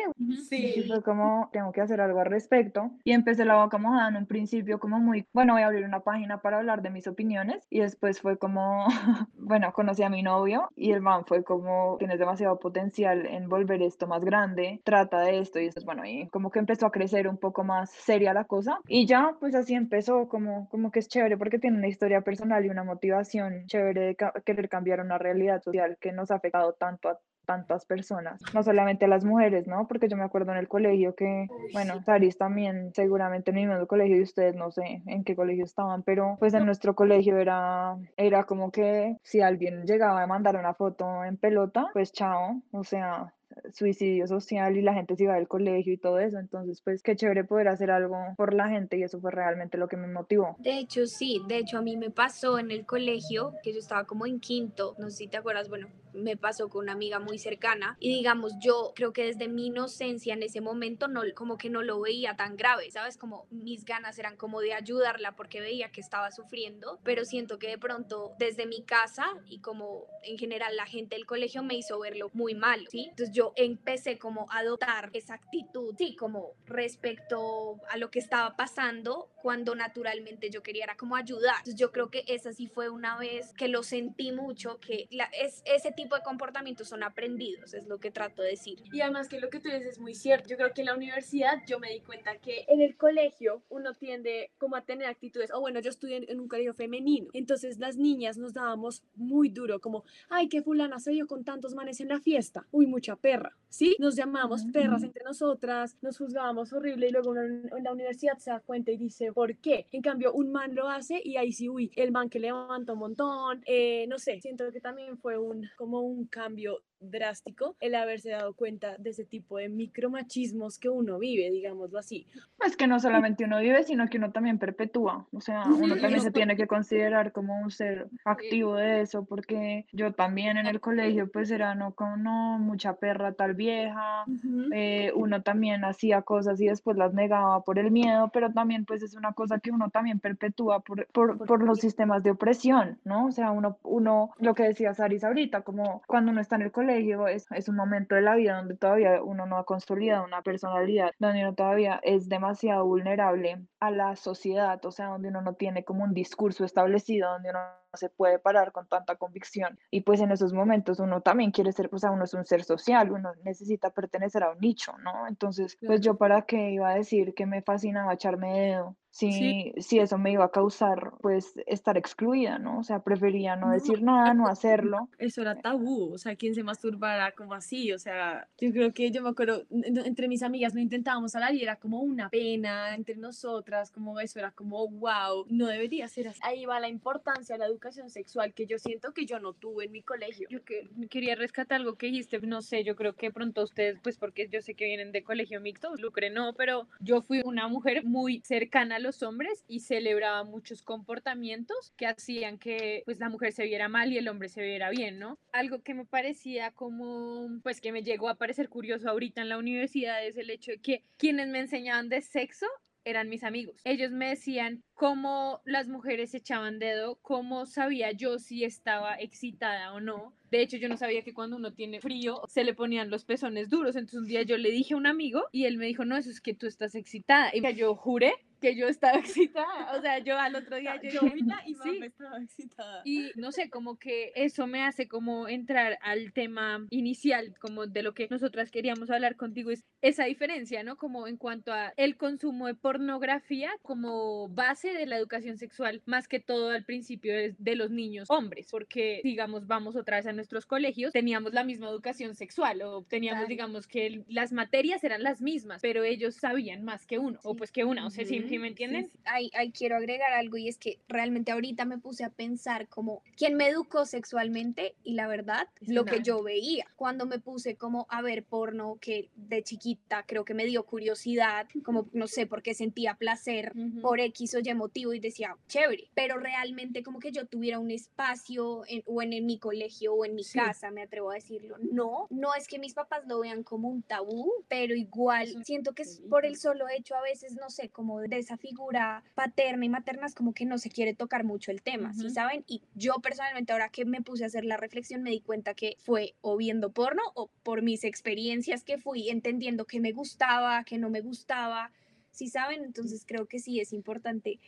Sí. 0.48 0.74
Y 0.76 0.82
fue 0.82 1.02
como, 1.02 1.48
tengo 1.52 1.72
que 1.72 1.80
hacer 1.80 2.00
algo 2.00 2.20
al 2.20 2.26
respecto. 2.26 2.90
Y 3.04 3.12
empecé 3.12 3.44
la 3.44 3.62
boca 3.62 3.78
mojada 3.78 4.08
en 4.08 4.16
un 4.16 4.26
principio 4.26 4.78
como 4.78 4.98
muy, 4.98 5.26
bueno, 5.32 5.54
voy 5.54 5.62
a 5.62 5.66
abrir 5.66 5.84
una 5.84 6.00
página 6.00 6.40
para 6.40 6.58
hablar 6.58 6.82
de 6.82 6.90
mis 6.90 7.06
opiniones. 7.06 7.66
Y 7.70 7.80
después 7.80 8.20
fue 8.20 8.38
como, 8.38 8.86
bueno, 9.38 9.72
conocí 9.72 10.02
a 10.02 10.10
mi 10.10 10.22
novio 10.22 10.68
y 10.76 10.92
el 10.92 11.00
man 11.00 11.24
fue 11.26 11.44
como, 11.44 11.96
tienes 11.98 12.18
demasiado 12.18 12.58
potencial 12.58 13.26
en 13.26 13.48
volver 13.48 13.82
esto 13.82 14.06
más 14.06 14.24
grande, 14.24 14.80
trata 14.84 15.20
de 15.20 15.38
esto. 15.38 15.58
Y 15.58 15.66
después, 15.66 15.84
bueno, 15.84 16.04
y 16.04 16.28
como 16.28 16.50
que 16.50 16.58
empezó 16.58 16.86
a 16.86 16.92
crecer 16.92 17.28
un 17.28 17.38
poco 17.38 17.64
más 17.64 17.90
seria 17.90 18.34
la 18.34 18.44
cosa. 18.44 18.78
Y 18.86 19.06
ya, 19.06 19.36
pues 19.40 19.54
así 19.54 19.74
empezó, 19.74 20.28
como, 20.28 20.68
como 20.68 20.90
que 20.90 20.98
es 21.00 21.08
chévere 21.08 21.36
porque 21.36 21.58
tiene 21.58 21.78
una 21.78 21.88
historia 21.88 22.20
personal 22.22 22.64
y 22.64 22.70
una 22.70 22.84
motivación 22.84 23.66
chévere 23.66 24.00
de 24.00 24.16
querer 24.44 24.68
cambiar 24.68 25.00
una 25.00 25.18
realidad 25.18 25.62
social 25.62 25.96
que 26.00 26.12
nos 26.12 26.30
ha 26.30 26.36
afectado 26.36 26.72
tanto 26.74 27.08
a 27.08 27.18
tantas 27.44 27.84
personas, 27.84 28.40
no 28.54 28.62
solamente 28.62 29.08
las 29.08 29.24
mujeres, 29.24 29.66
¿no? 29.66 29.86
Porque 29.88 30.08
yo 30.08 30.16
me 30.16 30.24
acuerdo 30.24 30.52
en 30.52 30.58
el 30.58 30.68
colegio 30.68 31.14
que, 31.14 31.48
bueno, 31.72 32.02
Saris 32.02 32.38
también, 32.38 32.92
seguramente 32.94 33.50
en 33.50 33.58
el 33.58 33.68
mismo 33.68 33.86
colegio 33.86 34.16
y 34.16 34.22
ustedes 34.22 34.54
no 34.54 34.70
sé 34.70 35.02
en 35.06 35.24
qué 35.24 35.34
colegio 35.34 35.64
estaban, 35.64 36.02
pero 36.02 36.36
pues 36.38 36.54
en 36.54 36.66
nuestro 36.66 36.94
colegio 36.94 37.38
era, 37.38 37.96
era 38.16 38.44
como 38.44 38.70
que 38.70 39.16
si 39.22 39.40
alguien 39.40 39.84
llegaba 39.86 40.22
a 40.22 40.26
mandar 40.26 40.56
una 40.56 40.74
foto 40.74 41.24
en 41.24 41.36
pelota, 41.36 41.86
pues 41.92 42.12
chao, 42.12 42.60
o 42.72 42.84
sea, 42.84 43.32
suicidio 43.72 44.26
social 44.26 44.76
y 44.76 44.82
la 44.82 44.94
gente 44.94 45.16
se 45.16 45.24
iba 45.24 45.34
del 45.34 45.48
colegio 45.48 45.92
y 45.92 45.98
todo 45.98 46.18
eso. 46.18 46.38
Entonces, 46.38 46.80
pues 46.82 47.02
qué 47.02 47.16
chévere 47.16 47.44
poder 47.44 47.68
hacer 47.68 47.90
algo 47.90 48.16
por 48.36 48.54
la 48.54 48.68
gente 48.68 48.98
y 48.98 49.02
eso 49.02 49.20
fue 49.20 49.30
realmente 49.30 49.78
lo 49.78 49.88
que 49.88 49.96
me 49.96 50.08
motivó. 50.08 50.56
De 50.58 50.78
hecho, 50.78 51.06
sí, 51.06 51.42
de 51.48 51.58
hecho 51.58 51.78
a 51.78 51.82
mí 51.82 51.96
me 51.96 52.10
pasó 52.10 52.58
en 52.58 52.70
el 52.70 52.86
colegio 52.86 53.54
que 53.62 53.72
yo 53.72 53.78
estaba 53.78 54.04
como 54.04 54.26
en 54.26 54.40
quinto, 54.40 54.94
no 54.98 55.10
sé 55.10 55.16
si 55.16 55.28
te 55.28 55.36
acuerdas, 55.36 55.68
bueno, 55.68 55.88
me 56.14 56.36
pasó 56.36 56.68
con 56.68 56.84
una 56.84 56.92
amiga 56.92 57.18
muy 57.18 57.38
cercana 57.38 57.96
y 57.98 58.14
digamos, 58.14 58.52
yo 58.60 58.92
creo 58.94 59.12
que 59.12 59.24
desde 59.24 59.48
mi 59.48 59.66
inocencia 59.66 60.34
en 60.34 60.42
ese 60.42 60.60
momento 60.60 61.08
no 61.08 61.22
como 61.34 61.56
que 61.56 61.70
no 61.70 61.82
lo 61.82 62.00
veía 62.00 62.36
tan 62.36 62.56
grave, 62.56 62.90
¿sabes? 62.90 63.16
Como 63.16 63.46
mis 63.50 63.84
ganas 63.84 64.18
eran 64.18 64.36
como 64.36 64.60
de 64.60 64.74
ayudarla 64.74 65.34
porque 65.36 65.60
veía 65.60 65.90
que 65.90 66.00
estaba 66.00 66.30
sufriendo, 66.30 66.98
pero 67.04 67.24
siento 67.24 67.58
que 67.58 67.68
de 67.68 67.78
pronto 67.78 68.32
desde 68.38 68.66
mi 68.66 68.82
casa 68.82 69.26
y 69.46 69.60
como 69.60 70.06
en 70.22 70.38
general 70.38 70.76
la 70.76 70.86
gente 70.86 71.16
del 71.16 71.26
colegio 71.26 71.62
me 71.62 71.74
hizo 71.74 71.98
verlo 71.98 72.30
muy 72.32 72.54
malo, 72.54 72.84
¿sí? 72.90 73.06
Entonces 73.10 73.34
yo 73.34 73.41
yo 73.42 73.52
empecé 73.56 74.18
como 74.18 74.46
a 74.50 74.58
adoptar 74.58 75.10
esa 75.12 75.34
actitud, 75.34 75.94
sí, 75.98 76.14
como 76.14 76.54
respecto 76.66 77.80
a 77.90 77.96
lo 77.96 78.10
que 78.10 78.20
estaba 78.20 78.54
pasando, 78.56 79.30
cuando 79.42 79.74
naturalmente 79.74 80.48
yo 80.48 80.62
quería 80.62 80.84
era 80.84 80.96
como 80.96 81.16
ayudar. 81.16 81.56
Entonces 81.58 81.76
yo 81.76 81.90
creo 81.90 82.10
que 82.10 82.24
esa 82.28 82.52
sí 82.52 82.68
fue 82.68 82.88
una 82.88 83.18
vez 83.18 83.52
que 83.54 83.66
lo 83.68 83.82
sentí 83.82 84.30
mucho, 84.32 84.78
que 84.78 85.08
la, 85.10 85.24
es, 85.24 85.62
ese 85.64 85.90
tipo 85.90 86.14
de 86.14 86.22
comportamientos 86.22 86.88
son 86.88 87.02
aprendidos, 87.02 87.74
es 87.74 87.86
lo 87.86 87.98
que 87.98 88.10
trato 88.10 88.42
de 88.42 88.50
decir. 88.50 88.78
Y 88.92 89.00
además 89.00 89.28
que 89.28 89.40
lo 89.40 89.50
que 89.50 89.58
tú 89.58 89.68
dices 89.68 89.86
es 89.86 89.98
muy 89.98 90.14
cierto. 90.14 90.48
Yo 90.48 90.56
creo 90.56 90.72
que 90.72 90.82
en 90.82 90.86
la 90.86 90.94
universidad 90.94 91.62
yo 91.66 91.80
me 91.80 91.90
di 91.90 92.00
cuenta 92.00 92.38
que 92.38 92.64
en 92.68 92.80
el 92.80 92.96
colegio 92.96 93.62
uno 93.68 93.94
tiende 93.94 94.52
como 94.58 94.76
a 94.76 94.84
tener 94.84 95.08
actitudes, 95.08 95.50
o 95.52 95.60
bueno, 95.60 95.80
yo 95.80 95.90
estudié 95.90 96.24
en 96.30 96.40
un 96.40 96.48
colegio 96.48 96.74
femenino, 96.74 97.28
entonces 97.32 97.78
las 97.78 97.96
niñas 97.96 98.38
nos 98.38 98.52
dábamos 98.52 99.02
muy 99.14 99.48
duro, 99.48 99.80
como, 99.80 100.04
ay, 100.28 100.48
qué 100.48 100.62
fulana 100.62 101.00
se 101.00 101.10
dio 101.10 101.26
con 101.26 101.44
tantos 101.44 101.74
manes 101.74 102.00
en 102.00 102.08
la 102.08 102.20
fiesta, 102.20 102.66
uy, 102.70 102.86
mucha 102.86 103.16
perra, 103.32 103.56
¿sí? 103.68 103.96
Nos 103.98 104.16
llamábamos 104.16 104.64
perras 104.72 105.02
entre 105.02 105.24
nosotras, 105.24 105.96
nos 106.02 106.18
juzgábamos 106.18 106.72
horrible 106.72 107.08
y 107.08 107.12
luego 107.12 107.34
en 107.36 107.84
la 107.84 107.92
universidad 107.92 108.36
se 108.38 108.50
da 108.50 108.60
cuenta 108.60 108.90
y 108.90 108.96
dice, 108.98 109.32
¿por 109.32 109.56
qué? 109.56 109.86
En 109.92 110.02
cambio, 110.02 110.32
un 110.32 110.52
man 110.52 110.74
lo 110.74 110.88
hace 110.88 111.20
y 111.24 111.36
ahí 111.36 111.52
sí, 111.52 111.68
uy, 111.68 111.90
el 111.96 112.12
man 112.12 112.28
que 112.28 112.38
levanta 112.38 112.92
un 112.92 112.98
montón, 112.98 113.62
eh, 113.66 114.06
no 114.08 114.18
sé, 114.18 114.40
siento 114.40 114.70
que 114.70 114.80
también 114.80 115.16
fue 115.18 115.38
un, 115.38 115.68
como 115.76 116.00
un 116.00 116.26
cambio 116.26 116.82
drástico 117.02 117.76
el 117.80 117.94
haberse 117.94 118.30
dado 118.30 118.54
cuenta 118.54 118.96
de 118.98 119.10
ese 119.10 119.24
tipo 119.24 119.58
de 119.58 119.68
micromachismos 119.68 120.78
que 120.78 120.88
uno 120.88 121.18
vive, 121.18 121.50
digámoslo 121.50 121.98
así. 121.98 122.26
Es 122.64 122.76
que 122.76 122.86
no 122.86 123.00
solamente 123.00 123.44
uno 123.44 123.58
vive, 123.60 123.82
sino 123.84 124.08
que 124.08 124.18
uno 124.18 124.32
también 124.32 124.58
perpetúa, 124.58 125.26
o 125.32 125.40
sea, 125.40 125.64
uno 125.66 125.96
también 125.96 126.20
se 126.20 126.30
tiene 126.30 126.56
que 126.56 126.66
considerar 126.66 127.32
como 127.32 127.60
un 127.60 127.70
ser 127.70 128.08
activo 128.24 128.76
de 128.76 129.02
eso, 129.02 129.24
porque 129.24 129.86
yo 129.92 130.12
también 130.12 130.56
en 130.56 130.66
el 130.66 130.80
colegio 130.80 131.30
pues 131.30 131.50
era 131.50 131.74
no 131.74 131.94
con 131.94 132.22
no, 132.22 132.58
mucha 132.58 132.94
perra 132.94 133.32
tal 133.32 133.54
vieja, 133.54 134.24
eh, 134.72 135.12
uno 135.14 135.42
también 135.42 135.84
hacía 135.84 136.22
cosas 136.22 136.60
y 136.60 136.66
después 136.66 136.96
las 136.96 137.14
negaba 137.14 137.62
por 137.64 137.78
el 137.78 137.90
miedo, 137.90 138.30
pero 138.32 138.52
también 138.52 138.84
pues 138.84 139.02
es 139.02 139.14
una 139.14 139.32
cosa 139.32 139.58
que 139.58 139.70
uno 139.70 139.90
también 139.90 140.20
perpetúa 140.20 140.80
por, 140.80 141.06
por, 141.08 141.44
por 141.46 141.62
los 141.62 141.80
sistemas 141.80 142.22
de 142.22 142.30
opresión, 142.30 142.98
¿no? 143.04 143.26
O 143.26 143.32
sea, 143.32 143.50
uno, 143.50 143.78
uno, 143.82 144.30
lo 144.38 144.54
que 144.54 144.64
decía 144.64 144.94
Saris 144.94 145.24
ahorita, 145.24 145.62
como 145.62 146.02
cuando 146.06 146.32
uno 146.32 146.40
está 146.40 146.56
en 146.56 146.62
el 146.62 146.72
colegio, 146.72 146.91
es, 146.98 147.46
es 147.50 147.68
un 147.68 147.76
momento 147.76 148.14
de 148.14 148.22
la 148.22 148.34
vida 148.34 148.56
donde 148.56 148.76
todavía 148.76 149.22
uno 149.22 149.46
no 149.46 149.56
ha 149.56 149.64
consolidado 149.64 150.24
una 150.24 150.42
personalidad, 150.42 151.10
donde 151.18 151.40
uno 151.40 151.54
todavía 151.54 152.00
es 152.02 152.28
demasiado 152.28 152.84
vulnerable 152.84 153.66
a 153.80 153.90
la 153.90 154.16
sociedad, 154.16 154.84
o 154.84 154.90
sea, 154.90 155.06
donde 155.08 155.28
uno 155.28 155.42
no 155.42 155.54
tiene 155.54 155.84
como 155.84 156.04
un 156.04 156.14
discurso 156.14 156.64
establecido, 156.64 157.30
donde 157.30 157.50
uno 157.50 157.60
no 157.60 157.98
se 157.98 158.08
puede 158.08 158.38
parar 158.38 158.72
con 158.72 158.88
tanta 158.88 159.16
convicción. 159.16 159.78
Y 159.90 160.02
pues 160.02 160.20
en 160.20 160.30
esos 160.32 160.52
momentos 160.52 160.98
uno 161.00 161.20
también 161.20 161.50
quiere 161.50 161.72
ser, 161.72 161.88
o 161.92 161.98
sea, 161.98 162.10
uno 162.10 162.24
es 162.24 162.34
un 162.34 162.44
ser 162.44 162.64
social, 162.64 163.12
uno 163.12 163.32
necesita 163.44 163.90
pertenecer 163.90 164.42
a 164.42 164.50
un 164.50 164.58
nicho, 164.58 164.96
¿no? 164.98 165.26
Entonces, 165.28 165.76
pues 165.84 166.00
yo 166.00 166.16
para 166.16 166.42
qué 166.42 166.70
iba 166.70 166.90
a 166.90 166.94
decir 166.94 167.34
que 167.34 167.46
me 167.46 167.62
fascinaba 167.62 168.14
echarme 168.14 168.60
dedo 168.60 168.96
si, 169.12 169.74
si 169.76 169.98
eso 169.98 170.16
me 170.16 170.32
iba 170.32 170.46
a 170.46 170.50
causar 170.50 171.12
pues 171.20 171.52
estar 171.66 171.98
excluida, 171.98 172.58
¿no? 172.58 172.78
O 172.78 172.82
sea, 172.82 173.00
prefería 173.00 173.56
no, 173.56 173.70
decir 173.70 174.02
nada, 174.02 174.32
no 174.32 174.48
hacerlo. 174.48 175.10
Eso 175.18 175.42
era 175.42 175.54
tabú, 175.60 176.14
o 176.14 176.18
sea, 176.18 176.34
¿quién 176.34 176.54
se 176.54 176.62
masturbara 176.62 177.32
como 177.32 177.52
así? 177.52 177.92
O 177.92 177.98
sea, 177.98 178.48
yo 178.58 178.72
creo 178.72 178.94
que 178.94 179.10
yo 179.10 179.22
me 179.22 179.28
acuerdo, 179.28 179.64
entre 179.70 180.28
mis 180.28 180.42
amigas 180.42 180.74
no 180.74 180.80
intentábamos 180.80 181.34
hablar 181.34 181.54
y 181.54 181.62
era 181.62 181.76
como 181.76 182.00
una 182.00 182.30
pena 182.30 182.94
entre 182.94 183.16
nosotras, 183.16 183.90
como 183.90 184.18
eso 184.18 184.38
era 184.38 184.50
como, 184.50 184.88
wow, 184.88 185.44
no 185.50 185.66
debería 185.66 186.08
ser 186.08 186.28
así. 186.28 186.40
Ahí 186.42 186.64
va 186.64 186.80
la 186.80 186.88
importancia 186.88 187.56
de 187.56 187.58
la 187.58 187.66
educación 187.66 188.08
sexual 188.08 188.54
que 188.54 188.64
yo 188.64 188.78
siento 188.78 189.12
que 189.12 189.26
yo 189.26 189.38
no 189.40 189.52
tuve 189.52 189.84
en 189.84 189.92
mi 189.92 190.00
colegio. 190.00 190.48
Yo 190.48 190.64
que, 190.64 190.88
quería 191.10 191.34
rescatar 191.34 191.80
algo 191.80 191.96
que 191.96 192.06
dijiste, 192.06 192.40
no 192.40 192.62
sé, 192.62 192.82
yo 192.82 192.96
creo 192.96 193.12
que 193.12 193.30
pronto 193.30 193.62
ustedes, 193.62 193.98
pues 194.02 194.16
porque 194.16 194.48
yo 194.48 194.62
sé 194.62 194.72
que 194.72 194.86
vienen 194.86 195.12
de 195.12 195.22
colegio 195.22 195.60
mixto, 195.60 195.94
lucre 195.96 196.30
no, 196.30 196.54
pero 196.54 196.88
yo 197.00 197.20
fui 197.20 197.42
una 197.44 197.68
mujer 197.68 198.04
muy 198.04 198.40
cercana 198.40 199.01
los 199.02 199.22
hombres 199.22 199.64
y 199.68 199.80
celebraba 199.80 200.44
muchos 200.44 200.82
comportamientos 200.82 201.92
que 201.96 202.06
hacían 202.06 202.58
que 202.58 203.02
pues 203.04 203.18
la 203.18 203.28
mujer 203.28 203.52
se 203.52 203.64
viera 203.64 203.88
mal 203.88 204.12
y 204.12 204.18
el 204.18 204.28
hombre 204.28 204.48
se 204.48 204.62
viera 204.62 204.90
bien, 204.90 205.18
¿no? 205.18 205.38
Algo 205.52 205.82
que 205.82 205.94
me 205.94 206.04
parecía 206.04 206.70
como, 206.70 207.60
pues 207.62 207.80
que 207.80 207.92
me 207.92 208.02
llegó 208.02 208.28
a 208.28 208.36
parecer 208.36 208.68
curioso 208.68 209.10
ahorita 209.10 209.42
en 209.42 209.48
la 209.48 209.58
universidad 209.58 210.24
es 210.24 210.36
el 210.36 210.50
hecho 210.50 210.72
de 210.72 210.78
que 210.78 211.04
quienes 211.16 211.48
me 211.48 211.60
enseñaban 211.60 212.08
de 212.08 212.22
sexo 212.22 212.66
eran 213.04 213.28
mis 213.28 213.44
amigos. 213.44 213.80
Ellos 213.84 214.10
me 214.12 214.28
decían 214.28 214.82
cómo 214.94 215.60
las 215.64 215.88
mujeres 215.88 216.34
echaban 216.34 216.78
dedo, 216.78 217.18
cómo 217.22 217.66
sabía 217.66 218.12
yo 218.12 218.38
si 218.38 218.64
estaba 218.64 219.14
excitada 219.16 219.92
o 219.92 220.00
no. 220.00 220.34
De 220.50 220.60
hecho, 220.60 220.76
yo 220.76 220.88
no 220.88 220.96
sabía 220.96 221.22
que 221.22 221.34
cuando 221.34 221.56
uno 221.56 221.72
tiene 221.72 222.00
frío 222.00 222.42
se 222.48 222.64
le 222.64 222.74
ponían 222.74 223.10
los 223.10 223.24
pezones 223.24 223.70
duros. 223.70 223.96
Entonces 223.96 224.20
un 224.20 224.26
día 224.26 224.42
yo 224.42 224.56
le 224.56 224.70
dije 224.70 224.94
a 224.94 224.98
un 224.98 225.06
amigo 225.06 225.44
y 225.52 225.64
él 225.64 225.78
me 225.78 225.86
dijo, 225.86 226.04
no, 226.04 226.16
eso 226.16 226.30
es 226.30 226.40
que 226.40 226.54
tú 226.54 226.66
estás 226.66 226.94
excitada. 226.94 227.50
Y 227.52 227.62
yo 227.74 227.94
juré 227.96 228.34
que 228.62 228.74
yo 228.76 228.88
estaba 228.88 229.18
excitada. 229.18 229.92
O 229.96 230.00
sea, 230.00 230.18
yo 230.20 230.38
al 230.38 230.54
otro 230.54 230.76
día 230.76 230.98
yo, 231.02 231.20
y 231.66 231.74
sí. 231.74 232.00
estaba 232.02 232.38
excitada. 232.38 233.02
Y 233.04 233.32
no 233.36 233.52
sé, 233.52 233.68
como 233.68 233.98
que 233.98 234.32
eso 234.34 234.66
me 234.66 234.82
hace 234.82 235.08
como 235.08 235.48
entrar 235.48 235.98
al 236.00 236.32
tema 236.32 236.86
inicial, 236.90 237.54
como 237.60 237.86
de 237.86 238.02
lo 238.02 238.14
que 238.14 238.28
nosotras 238.30 238.70
queríamos 238.70 239.10
hablar 239.10 239.36
contigo, 239.36 239.70
es 239.70 239.84
esa 240.00 240.24
diferencia, 240.24 240.82
¿no? 240.82 240.96
Como 240.96 241.26
en 241.26 241.36
cuanto 241.36 241.72
a 241.72 241.92
el 241.96 242.16
consumo 242.16 242.68
de 242.68 242.74
pornografía 242.74 243.70
como 243.82 244.48
base 244.48 244.92
de 244.94 245.06
la 245.06 245.16
educación 245.16 245.58
sexual, 245.58 246.02
más 246.06 246.28
que 246.28 246.40
todo 246.40 246.70
al 246.70 246.84
principio 246.84 247.34
de, 247.34 247.54
de 247.58 247.76
los 247.76 247.90
niños 247.90 248.30
hombres, 248.30 248.68
porque 248.70 249.20
digamos, 249.24 249.66
vamos 249.66 249.96
otra 249.96 250.16
vez 250.16 250.26
a 250.26 250.32
nuestros 250.32 250.66
colegios, 250.66 251.12
teníamos 251.12 251.52
la 251.52 251.64
misma 251.64 251.88
educación 251.88 252.34
sexual 252.34 252.82
o 252.82 253.02
teníamos, 253.02 253.48
digamos, 253.48 253.86
que 253.86 254.22
las 254.28 254.52
materias 254.52 255.02
eran 255.04 255.22
las 255.22 255.40
mismas, 255.40 255.82
pero 255.82 256.04
ellos 256.04 256.36
sabían 256.36 256.84
más 256.84 257.06
que 257.06 257.18
uno, 257.18 257.40
o 257.42 257.56
pues 257.56 257.72
que 257.72 257.84
una, 257.84 258.06
o 258.06 258.10
sea, 258.10 258.24
sí, 258.24 258.40
me 258.58 258.68
entienden? 258.68 259.10
Ahí, 259.24 259.50
quiero 259.72 259.96
agregar 259.96 260.32
algo 260.32 260.56
y 260.56 260.68
es 260.68 260.78
que 260.78 260.98
realmente 261.08 261.52
ahorita 261.52 261.84
me 261.84 261.98
puse 261.98 262.24
a 262.24 262.30
pensar 262.30 262.88
como 262.88 263.22
quién 263.36 263.54
me 263.54 263.68
educó 263.68 264.06
sexualmente 264.06 264.94
y 265.04 265.14
la 265.14 265.26
verdad, 265.26 265.68
lo 265.80 266.04
que 266.04 266.22
yo 266.22 266.42
veía. 266.42 266.86
Cuando 266.96 267.26
me 267.26 267.38
puse 267.38 267.76
como 267.76 268.06
a 268.10 268.22
ver 268.22 268.44
porno 268.44 268.98
que 269.00 269.30
de 269.36 269.62
chiquita 269.62 270.24
creo 270.26 270.44
que 270.44 270.54
me 270.54 270.64
dio 270.64 270.84
curiosidad, 270.84 271.66
como 271.84 272.08
no 272.12 272.26
sé 272.26 272.46
por 272.46 272.62
qué 272.62 272.74
sentía 272.74 273.14
placer 273.14 273.72
por 274.00 274.20
X 274.20 274.54
o 274.54 274.58
Y 274.60 274.74
motivo 274.74 275.12
y 275.14 275.20
decía, 275.20 275.56
chévere, 275.68 276.10
pero 276.14 276.38
realmente 276.38 277.02
como 277.02 277.18
que 277.18 277.32
yo 277.32 277.46
tuviera 277.46 277.78
un 277.78 277.90
espacio 277.90 278.84
en, 278.86 279.02
o 279.06 279.22
en, 279.22 279.44
mi 279.46 279.58
colegio 279.58 280.14
o 280.14 280.24
en 280.24 280.34
mi 280.34 280.44
casa, 280.44 280.90
me 280.90 281.02
atrevo 281.02 281.30
a 281.30 281.34
decirlo. 281.34 281.76
No, 281.78 282.26
no 282.30 282.54
es 282.54 282.66
que 282.66 282.78
mis 282.78 282.94
papás 282.94 283.26
lo 283.26 283.40
vean 283.40 283.62
como 283.62 283.88
un 283.88 284.02
tabú, 284.02 284.52
pero 284.68 284.94
igual 284.94 285.64
siento 285.64 285.92
que 285.94 286.02
es 286.02 286.20
por 286.28 286.44
el 286.44 286.56
solo 286.56 286.88
hecho 286.88 287.14
a 287.16 287.22
veces, 287.22 287.56
no 287.56 287.70
sé, 287.70 287.88
como 287.88 288.20
de 288.20 288.41
esa 288.42 288.56
figura 288.56 289.24
paterna 289.34 289.84
y 289.84 289.88
materna 289.88 290.26
es 290.26 290.34
como 290.34 290.52
que 290.52 290.66
no 290.66 290.78
se 290.78 290.90
quiere 290.90 291.14
tocar 291.14 291.44
mucho 291.44 291.70
el 291.70 291.82
tema, 291.82 292.12
¿sí 292.12 292.30
saben? 292.30 292.64
Y 292.66 292.82
yo 292.94 293.14
personalmente 293.22 293.72
ahora 293.72 293.88
que 293.88 294.04
me 294.04 294.22
puse 294.22 294.44
a 294.44 294.48
hacer 294.48 294.64
la 294.64 294.76
reflexión 294.76 295.22
me 295.22 295.30
di 295.30 295.40
cuenta 295.40 295.74
que 295.74 295.96
fue 295.98 296.34
o 296.40 296.56
viendo 296.56 296.92
porno 296.92 297.22
o 297.34 297.50
por 297.62 297.82
mis 297.82 298.04
experiencias 298.04 298.84
que 298.84 298.98
fui 298.98 299.30
entendiendo 299.30 299.86
que 299.86 300.00
me 300.00 300.12
gustaba, 300.12 300.84
que 300.84 300.98
no 300.98 301.10
me 301.10 301.20
gustaba, 301.20 301.90
¿sí 302.30 302.48
saben? 302.48 302.84
Entonces 302.84 303.24
creo 303.26 303.46
que 303.46 303.58
sí 303.58 303.80
es 303.80 303.92
importante 303.92 304.60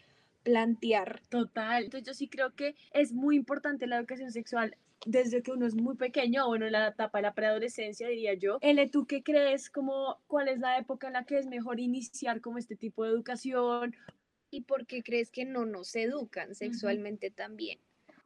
plantear. 0.45 1.21
Total. 1.29 1.85
Entonces 1.85 2.07
yo 2.07 2.15
sí 2.15 2.29
creo 2.29 2.55
que 2.55 2.77
es 2.93 3.13
muy 3.13 3.35
importante 3.35 3.89
la 3.89 3.97
educación 3.97 4.31
sexual 4.31 4.77
desde 5.07 5.43
que 5.43 5.53
uno 5.53 5.67
es 5.67 5.75
muy 5.75 5.97
pequeño, 5.97 6.47
bueno, 6.47 6.67
en 6.67 6.73
la 6.73 6.89
etapa 6.89 7.19
de 7.19 7.23
la 7.23 7.35
preadolescencia, 7.35 8.09
diría 8.09 8.35
yo. 8.35 8.59
L, 8.61 8.89
¿tú 8.89 9.07
qué 9.07 9.23
crees? 9.23 9.71
Como, 9.71 10.19
¿Cuál 10.27 10.49
es 10.49 10.61
la 10.61 10.79
época 10.79 11.09
en 11.09 11.15
la 11.15 11.25
que 11.25 11.39
es 11.39 11.47
mejor 11.47 11.81
iniciar 11.81 12.41
como 12.41 12.59
este 12.59 12.77
tipo 12.77 13.05
de 13.05 13.11
educación? 13.11 13.95
¿Y 14.51 14.63
por 14.63 14.87
qué 14.87 15.03
crees 15.03 15.31
que 15.31 15.45
no 15.45 15.67
nos 15.67 15.95
educan 15.97 16.55
sexualmente 16.55 17.31
también? 17.31 17.81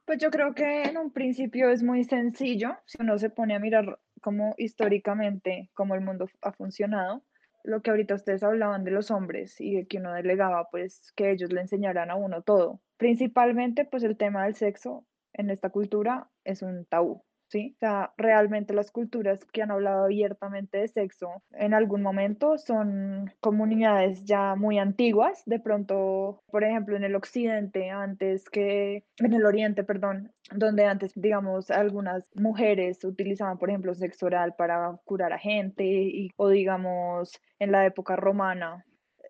Pues 0.04 0.18
yo 0.18 0.30
creo 0.30 0.54
que 0.54 0.84
en 0.84 0.96
un 0.96 1.10
principio 1.10 1.70
es 1.70 1.82
muy 1.82 2.04
sencillo, 2.04 2.76
si 2.86 2.96
uno 3.00 3.18
se 3.18 3.28
pone 3.28 3.54
a 3.54 3.58
mirar 3.58 3.98
como 4.20 4.54
históricamente 4.56 5.70
cómo 5.74 5.94
el 5.94 6.00
mundo 6.00 6.30
ha 6.42 6.52
funcionado, 6.52 7.22
lo 7.64 7.82
que 7.82 7.90
ahorita 7.90 8.14
ustedes 8.14 8.42
hablaban 8.42 8.84
de 8.84 8.90
los 8.90 9.10
hombres 9.10 9.60
y 9.60 9.74
de 9.74 9.86
que 9.86 9.98
uno 9.98 10.12
delegaba 10.12 10.68
pues 10.70 11.12
que 11.16 11.30
ellos 11.30 11.52
le 11.52 11.60
enseñaran 11.60 12.10
a 12.10 12.16
uno 12.16 12.42
todo. 12.42 12.80
Principalmente 12.96 13.84
pues 13.84 14.02
el 14.04 14.16
tema 14.16 14.44
del 14.44 14.54
sexo 14.56 15.06
en 15.32 15.50
esta 15.50 15.70
cultura 15.70 16.30
es 16.44 16.62
un 16.62 16.84
tabú. 16.86 17.24
¿Sí? 17.48 17.72
O 17.76 17.78
sea, 17.78 18.12
realmente 18.16 18.74
las 18.74 18.90
culturas 18.90 19.44
que 19.52 19.62
han 19.62 19.70
hablado 19.70 20.04
abiertamente 20.04 20.78
de 20.78 20.88
sexo 20.88 21.42
en 21.52 21.74
algún 21.74 22.02
momento 22.02 22.58
son 22.58 23.32
comunidades 23.40 24.24
ya 24.24 24.54
muy 24.54 24.78
antiguas, 24.78 25.42
de 25.46 25.60
pronto, 25.60 26.42
por 26.50 26.64
ejemplo, 26.64 26.96
en 26.96 27.04
el 27.04 27.16
occidente, 27.16 27.90
antes 27.90 28.48
que, 28.50 29.04
en 29.18 29.32
el 29.32 29.44
oriente, 29.46 29.84
perdón, 29.84 30.32
donde 30.54 30.84
antes, 30.84 31.12
digamos, 31.14 31.70
algunas 31.70 32.24
mujeres 32.34 33.04
utilizaban, 33.04 33.58
por 33.58 33.70
ejemplo, 33.70 33.94
sexo 33.94 34.26
oral 34.26 34.54
para 34.56 34.98
curar 35.04 35.32
a 35.32 35.38
gente, 35.38 35.84
y, 35.84 36.30
o 36.36 36.48
digamos, 36.48 37.40
en 37.58 37.72
la 37.72 37.86
época 37.86 38.16
romana, 38.16 38.84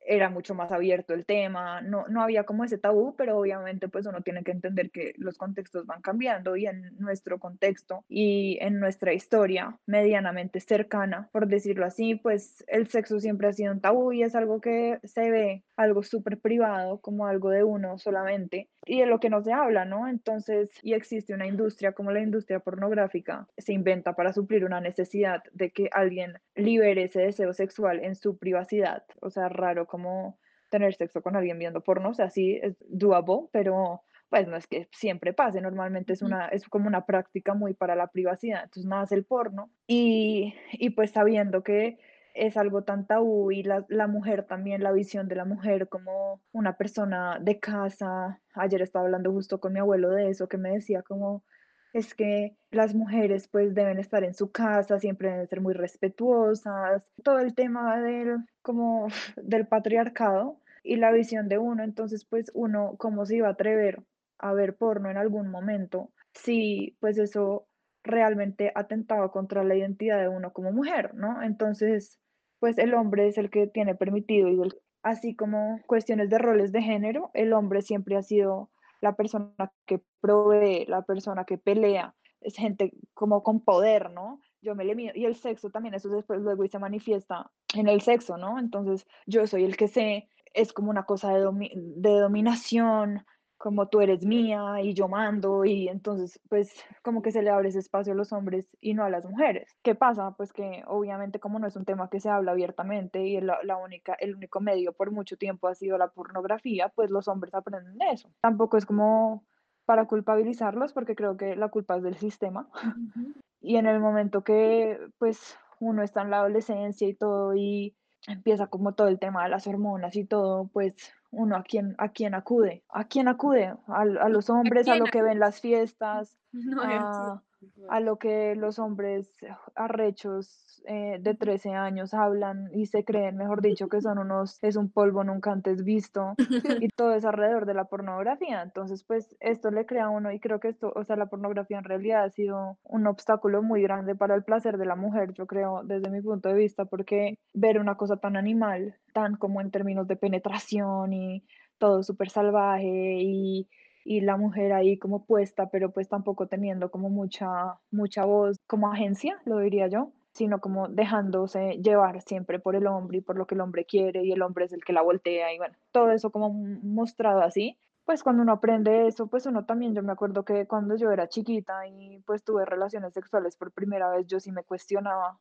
era 0.09 0.31
mucho 0.31 0.55
más 0.55 0.73
abierto 0.73 1.13
el 1.13 1.27
tema, 1.27 1.83
no, 1.83 2.07
no 2.09 2.23
había 2.23 2.45
como 2.45 2.65
ese 2.65 2.79
tabú, 2.79 3.15
pero 3.17 3.39
obviamente 3.39 3.89
pues 3.89 4.07
uno 4.07 4.23
tiene 4.23 4.43
que 4.43 4.53
entender 4.53 4.91
que 4.91 5.13
los 5.19 5.37
contextos 5.37 5.87
van 5.87 6.01
cambiando 6.01 6.57
y 6.57 6.67
en 6.67 6.97
nuestro 6.99 7.39
contexto 7.39 8.05
y 8.09 8.59
en 8.61 8.81
nuestra 8.81 9.13
historia 9.13 9.79
medianamente 9.87 10.61
cercana, 10.61 11.29
por 11.31 11.47
decirlo 11.47 11.85
así, 11.85 12.15
pues 12.15 12.65
el 12.69 12.89
sexo 12.89 13.21
siempre 13.21 13.49
ha 13.49 13.53
sido 13.53 13.73
un 13.73 13.81
tabú 13.81 14.13
y 14.13 14.23
es 14.23 14.35
algo 14.35 14.61
que 14.61 14.99
se 15.05 15.31
ve 15.31 15.65
algo 15.79 16.03
súper 16.03 16.41
privado, 16.41 17.01
como 17.01 17.27
algo 17.27 17.51
de 17.51 17.63
uno 17.63 17.99
solamente, 17.99 18.69
y 18.85 19.01
de 19.01 19.07
lo 19.07 19.21
que 19.21 19.31
no 19.31 19.43
se 19.43 19.53
habla, 19.53 19.85
¿no? 19.85 20.09
Entonces, 20.09 20.71
y 20.83 20.95
existe 20.95 21.33
una 21.33 21.47
industria 21.47 21.93
como 21.93 22.11
la 22.11 22.21
industria 22.21 22.59
pornográfica, 22.59 23.47
se 23.57 23.73
inventa 23.73 24.15
para 24.15 24.33
suplir 24.33 24.65
una 24.65 24.81
necesidad 24.81 25.41
de 25.53 25.71
que 25.71 25.89
alguien 25.93 26.35
libere 26.57 27.05
ese 27.05 27.23
deseo 27.23 27.53
sexual 27.53 28.05
en 28.05 28.17
su 28.17 28.39
privacidad, 28.39 29.05
o 29.21 29.31
sea, 29.31 29.49
raro 29.49 29.87
como 29.87 30.39
tener 30.69 30.95
sexo 30.95 31.23
con 31.23 31.37
alguien 31.37 31.59
viendo 31.59 31.81
porno, 31.81 32.11
o 32.11 32.15
sea, 32.15 32.29
sí 32.29 32.59
es 32.61 32.77
doable, 32.89 33.49
pero 33.53 34.03
pues 34.29 34.47
no 34.49 34.57
es 34.57 34.67
que 34.67 34.89
siempre 34.93 35.33
pase, 35.33 35.61
normalmente 35.61 36.13
es, 36.13 36.23
una, 36.23 36.49
es 36.49 36.69
como 36.69 36.89
una 36.89 37.07
práctica 37.07 37.55
muy 37.55 37.73
para 37.73 37.95
la 37.95 38.09
privacidad, 38.09 38.65
entonces 38.65 38.85
nace 38.85 39.15
el 39.15 39.25
porno 39.25 39.71
y, 39.87 40.55
y 40.73 40.91
pues 40.91 41.13
sabiendo 41.13 41.63
que 41.63 41.99
es 42.39 42.57
algo 42.57 42.83
tan 42.85 43.07
tabú 43.07 43.51
y 43.51 43.63
la, 43.63 43.85
la, 43.89 44.07
mujer 44.07 44.45
también, 44.45 44.83
la 44.83 44.93
visión 44.93 45.29
de 45.29 45.37
la 45.37 45.45
mujer 45.45 45.89
como 45.89 46.41
una 46.53 46.77
persona 46.77 47.39
de 47.41 47.61
casa. 47.61 48.41
Ayer 48.55 48.83
estaba 48.83 49.05
hablando 49.05 49.33
justo 49.33 49.61
con 49.61 49.73
mi 49.73 49.81
abuelo 49.81 50.11
de 50.11 50.31
eso, 50.31 50.49
que 50.49 50.59
me 50.59 50.71
decía 50.71 51.03
como 51.03 51.45
es 51.93 52.15
que 52.15 52.57
las 52.71 52.95
mujeres 52.95 53.49
pues 53.49 53.75
deben 53.75 53.99
estar 53.99 54.25
en 54.25 54.35
su 54.35 54.51
casa, 54.53 54.99
siempre 55.01 55.31
deben 55.31 55.49
ser 55.49 55.61
muy 55.61 55.75
respetuosas, 55.75 57.03
todo 57.23 57.39
el 57.41 57.55
tema 57.55 58.01
del, 58.01 58.39
como, 58.63 59.09
del 59.37 59.67
patriarcado 59.67 60.61
y 60.83 60.97
la 60.97 61.13
visión 61.13 61.49
de 61.49 61.59
uno, 61.59 61.83
entonces 61.83 62.25
pues 62.25 62.51
uno 62.55 62.95
cómo 62.99 63.27
se 63.27 63.37
iba 63.37 63.49
a 63.49 63.53
atrever 63.53 64.03
a 64.39 64.53
ver 64.53 64.77
porno 64.77 65.11
en 65.11 65.17
algún 65.17 65.51
momento, 65.51 66.13
si 66.33 66.97
pues 67.01 67.19
eso 67.19 67.67
realmente 68.05 68.73
atentaba 68.75 69.31
contra 69.31 69.65
la 69.65 69.75
identidad 69.75 70.21
de 70.21 70.29
uno 70.29 70.53
como 70.53 70.73
mujer, 70.73 71.15
¿no? 71.15 71.43
Entonces, 71.43 72.19
pues 72.59 72.79
el 72.79 72.95
hombre 72.95 73.29
es 73.29 73.39
el 73.39 73.51
que 73.51 73.67
tiene 73.67 73.95
permitido 73.95 74.49
y 74.49 74.61
así 75.03 75.35
como 75.35 75.81
cuestiones 75.87 76.29
de 76.31 76.39
roles 76.39 76.73
de 76.73 76.83
género, 76.83 77.31
el 77.35 77.53
hombre 77.53 77.83
siempre 77.83 78.17
ha 78.17 78.23
sido 78.23 78.71
la 79.01 79.15
persona 79.15 79.73
que 79.87 80.03
provee, 80.21 80.85
la 80.87 81.03
persona 81.03 81.45
que 81.45 81.59
pelea, 81.59 82.15
es 82.41 82.57
gente 82.57 82.93
como 83.15 83.43
con 83.43 83.61
poder, 83.61 84.11
¿no? 84.11 84.41
Yo 84.61 84.75
me 84.75 84.85
le 84.85 84.97
mido, 84.97 85.13
y 85.15 85.25
el 85.25 85.37
sexo 85.37 85.71
también, 85.71 85.95
eso 85.95 86.09
después 86.09 86.41
luego 86.41 86.67
se 86.67 86.79
manifiesta 86.79 87.51
en 87.75 87.89
el 87.89 88.01
sexo, 88.01 88.37
¿no? 88.37 88.59
Entonces 88.59 89.07
yo 89.27 89.47
soy 89.47 89.65
el 89.65 89.77
que 89.77 89.87
sé, 89.87 90.29
es 90.53 90.73
como 90.73 90.91
una 90.91 91.05
cosa 91.05 91.33
de 91.33 92.11
dominación, 92.11 93.25
como 93.59 93.89
tú 93.89 94.01
eres 94.01 94.25
mía 94.25 94.81
y 94.81 94.95
yo 94.95 95.09
mando 95.09 95.65
y 95.65 95.89
entonces 95.89 96.41
pues 96.49 96.73
como 97.03 97.23
que 97.23 97.33
se 97.33 97.43
le 97.43 97.51
abre 97.51 97.69
ese 97.69 97.81
espacio 97.81 98.13
a 98.13 98.17
los 98.17 98.33
hombres 98.33 98.67
y 98.81 98.95
no 98.95 99.05
a 99.05 99.11
las 99.11 99.25
mujeres. 99.25 99.77
¿Qué 99.83 99.95
pasa? 99.95 100.31
Pues 100.37 100.53
que 100.53 100.85
obviamente 100.87 101.41
como 101.41 101.59
no 101.59 101.67
es 101.67 101.77
un 101.77 101.85
tema 101.85 102.09
que 102.09 102.21
se 102.21 102.31
habla 102.31 102.53
abiertamente 102.53 103.27
y 103.27 103.41
la, 103.41 103.59
la 103.65 103.77
única, 103.77 104.15
el 104.15 104.37
único 104.37 104.61
medio 104.61 104.93
por 104.93 105.11
mucho 105.11 105.37
tiempo 105.37 105.69
ha 105.69 105.75
sido 105.75 105.99
la 105.99 106.09
pornografía, 106.09 106.89
pues 106.89 107.11
los 107.11 107.29
hombres 107.29 107.55
aprenden 107.55 107.99
de 107.99 108.11
eso. 108.13 108.31
Tampoco 108.41 108.77
es 108.77 108.87
como 108.87 109.45
para 109.85 110.07
culpabilizarlos 110.07 110.93
porque 110.93 111.17
creo 111.17 111.37
que 111.37 111.57
la 111.57 111.69
culpa 111.69 111.97
es 111.97 112.03
del 112.03 112.17
sistema. 112.17 112.71
Y 113.61 113.75
en 113.75 113.87
el 113.87 113.99
momento 113.99 114.45
que 114.45 115.01
pues 115.19 115.59
uno 115.81 116.05
está 116.05 116.23
en 116.23 116.31
la 116.31 116.39
adolescencia 116.39 117.09
y 117.09 117.15
todo 117.15 117.57
y 117.57 117.97
empieza 118.27 118.69
como 118.69 118.95
todo 118.95 119.09
el 119.09 119.19
tema 119.19 119.43
de 119.43 119.51
las 119.51 119.67
hormonas 119.67 120.15
y 120.17 120.25
todo, 120.25 120.69
pues 120.73 120.95
uno 121.31 121.57
a 121.57 121.63
quién, 121.63 121.95
a 121.99 122.11
quién 122.11 122.35
acude, 122.35 122.85
a 122.89 123.05
quién 123.05 123.29
acude, 123.29 123.75
a, 123.87 124.01
a 124.01 124.29
los 124.29 124.51
hombres, 124.51 124.89
a, 124.89 124.97
lo 124.97 125.05
que 125.05 125.23
ven 125.23 125.39
las 125.39 125.61
fiestas, 125.61 126.37
a, 126.83 127.43
a, 127.89 128.01
lo 128.01 128.17
que 128.17 128.55
los 128.55 128.79
hombres 128.79 129.31
arrechos 129.75 130.83
eh, 130.87 131.19
de 131.21 131.35
13 131.35 131.71
años 131.71 132.15
hablan 132.15 132.71
y 132.73 132.87
se 132.87 133.05
creen, 133.05 133.37
mejor 133.37 133.63
dicho, 133.63 133.89
que 133.89 134.01
son 134.01 134.19
unos, 134.19 134.59
es 134.63 134.77
un 134.77 134.91
polvo 134.91 135.25
nunca 135.25 135.53
antes 135.53 135.85
visto 135.85 136.35
y 136.81 136.89
todo 136.89 137.15
es 137.15 137.25
alrededor 137.25 137.67
de 137.67 137.75
la 137.75 137.85
pornografía. 137.85 138.63
Entonces, 138.63 139.05
pues 139.05 139.37
esto 139.41 139.71
le 139.71 139.87
crea 139.87 140.07
a 140.07 140.11
uno 140.11 140.33
y 140.33 140.41
creo 140.41 140.61
que 140.61 140.69
esto, 140.69 140.93
o 140.95 141.05
sea, 141.05 141.17
la 141.17 141.27
pornografía 141.27 141.79
en 141.79 141.85
realidad 141.85 142.25
ha 142.25 142.31
sido 142.31 142.79
un 142.85 143.07
obstáculo 143.07 143.63
muy 143.63 143.83
grande 143.83 144.15
para 144.15 144.35
el 144.35 144.45
placer 144.45 144.79
de 144.79 144.87
la 144.87 144.97
mujer, 144.97 145.33
yo 145.33 145.47
creo, 145.47 145.83
desde 145.85 146.11
mi 146.11 146.23
punto 146.23 146.49
de 146.49 146.55
vista, 146.55 146.85
porque 146.85 147.39
ver 147.53 147.79
una 147.79 147.97
cosa 147.97 148.17
tan 148.17 148.37
animal, 148.37 148.97
tan 149.13 149.37
como 149.37 149.61
en 149.61 149.71
términos 149.71 150.07
de 150.07 150.17
penetración 150.17 151.13
y 151.13 151.45
todo 151.79 152.03
súper 152.03 152.31
salvaje 152.31 153.19
y 153.21 153.69
y 154.11 154.23
la 154.23 154.39
mujer 154.39 154.73
ahí 154.73 154.97
como 154.97 155.27
puesta, 155.27 155.69
pero 155.69 155.93
pues 155.93 156.09
tampoco 156.09 156.47
teniendo 156.47 156.91
como 156.91 157.11
mucha, 157.11 157.79
mucha 157.91 158.25
voz 158.25 158.57
como 158.67 158.91
agencia, 158.91 159.39
lo 159.45 159.59
diría 159.59 159.89
yo 159.89 160.13
sino 160.33 160.61
como 160.61 160.87
dejándose 160.87 161.81
llevar 161.83 162.23
siempre 162.23 162.61
por 162.61 162.77
el 162.77 162.87
hombre 162.87 163.19
y 163.19 163.21
por 163.21 163.37
lo 163.37 163.47
que 163.47 163.57
el 163.57 163.61
hombre 163.61 163.85
quiere 163.85 164.23
y 164.25 164.31
el 164.31 164.43
hombre 164.43 164.67
es 164.67 164.73
el 164.73 164.85
que 164.85 164.93
la 164.93 165.03
voltea 165.03 165.53
y 165.53 165.59
bueno, 165.59 165.75
todo 165.91 166.13
eso 166.13 166.31
como 166.31 166.53
mostrado 166.53 167.41
así. 167.41 167.77
Pues 168.05 168.23
cuando 168.23 168.43
uno 168.43 168.53
aprende 168.53 169.09
eso, 169.09 169.27
pues 169.27 169.47
uno 169.47 169.65
también, 169.65 169.95
yo 169.97 170.03
me 170.05 170.13
acuerdo 170.13 170.45
que 170.45 170.67
cuando 170.67 170.95
yo 170.95 171.11
era 171.11 171.29
chiquita 171.29 171.89
y 171.89 172.21
pues 172.21 172.45
tuve 172.45 172.65
relaciones 172.65 173.15
sexuales 173.15 173.57
por 173.57 173.73
primera 173.73 174.09
vez, 174.11 174.29
yo 174.29 174.39
sí 174.39 174.53
me 174.53 174.63
cuestionaba, 174.63 175.41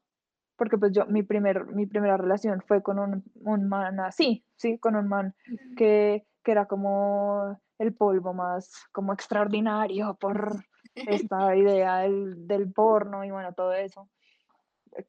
porque 0.57 0.79
pues 0.79 0.91
yo, 0.93 1.05
mi, 1.05 1.21
primer, 1.21 1.67
mi 1.67 1.85
primera 1.85 2.17
relación 2.17 2.63
fue 2.67 2.81
con 2.81 2.97
un, 2.97 3.23
un 3.35 3.69
man 3.69 3.99
así, 3.99 4.43
sí, 4.55 4.79
con 4.79 4.95
un 4.95 5.07
man 5.07 5.35
que, 5.77 6.25
que 6.43 6.51
era 6.51 6.65
como 6.65 7.59
el 7.79 7.93
polvo 7.93 8.33
más 8.33 8.71
como 8.91 9.13
extraordinario 9.13 10.15
por 10.15 10.63
esta 10.95 11.55
idea 11.55 11.99
del, 11.99 12.47
del 12.47 12.71
porno 12.71 13.23
y 13.23 13.31
bueno, 13.31 13.53
todo 13.53 13.73
eso 13.73 14.09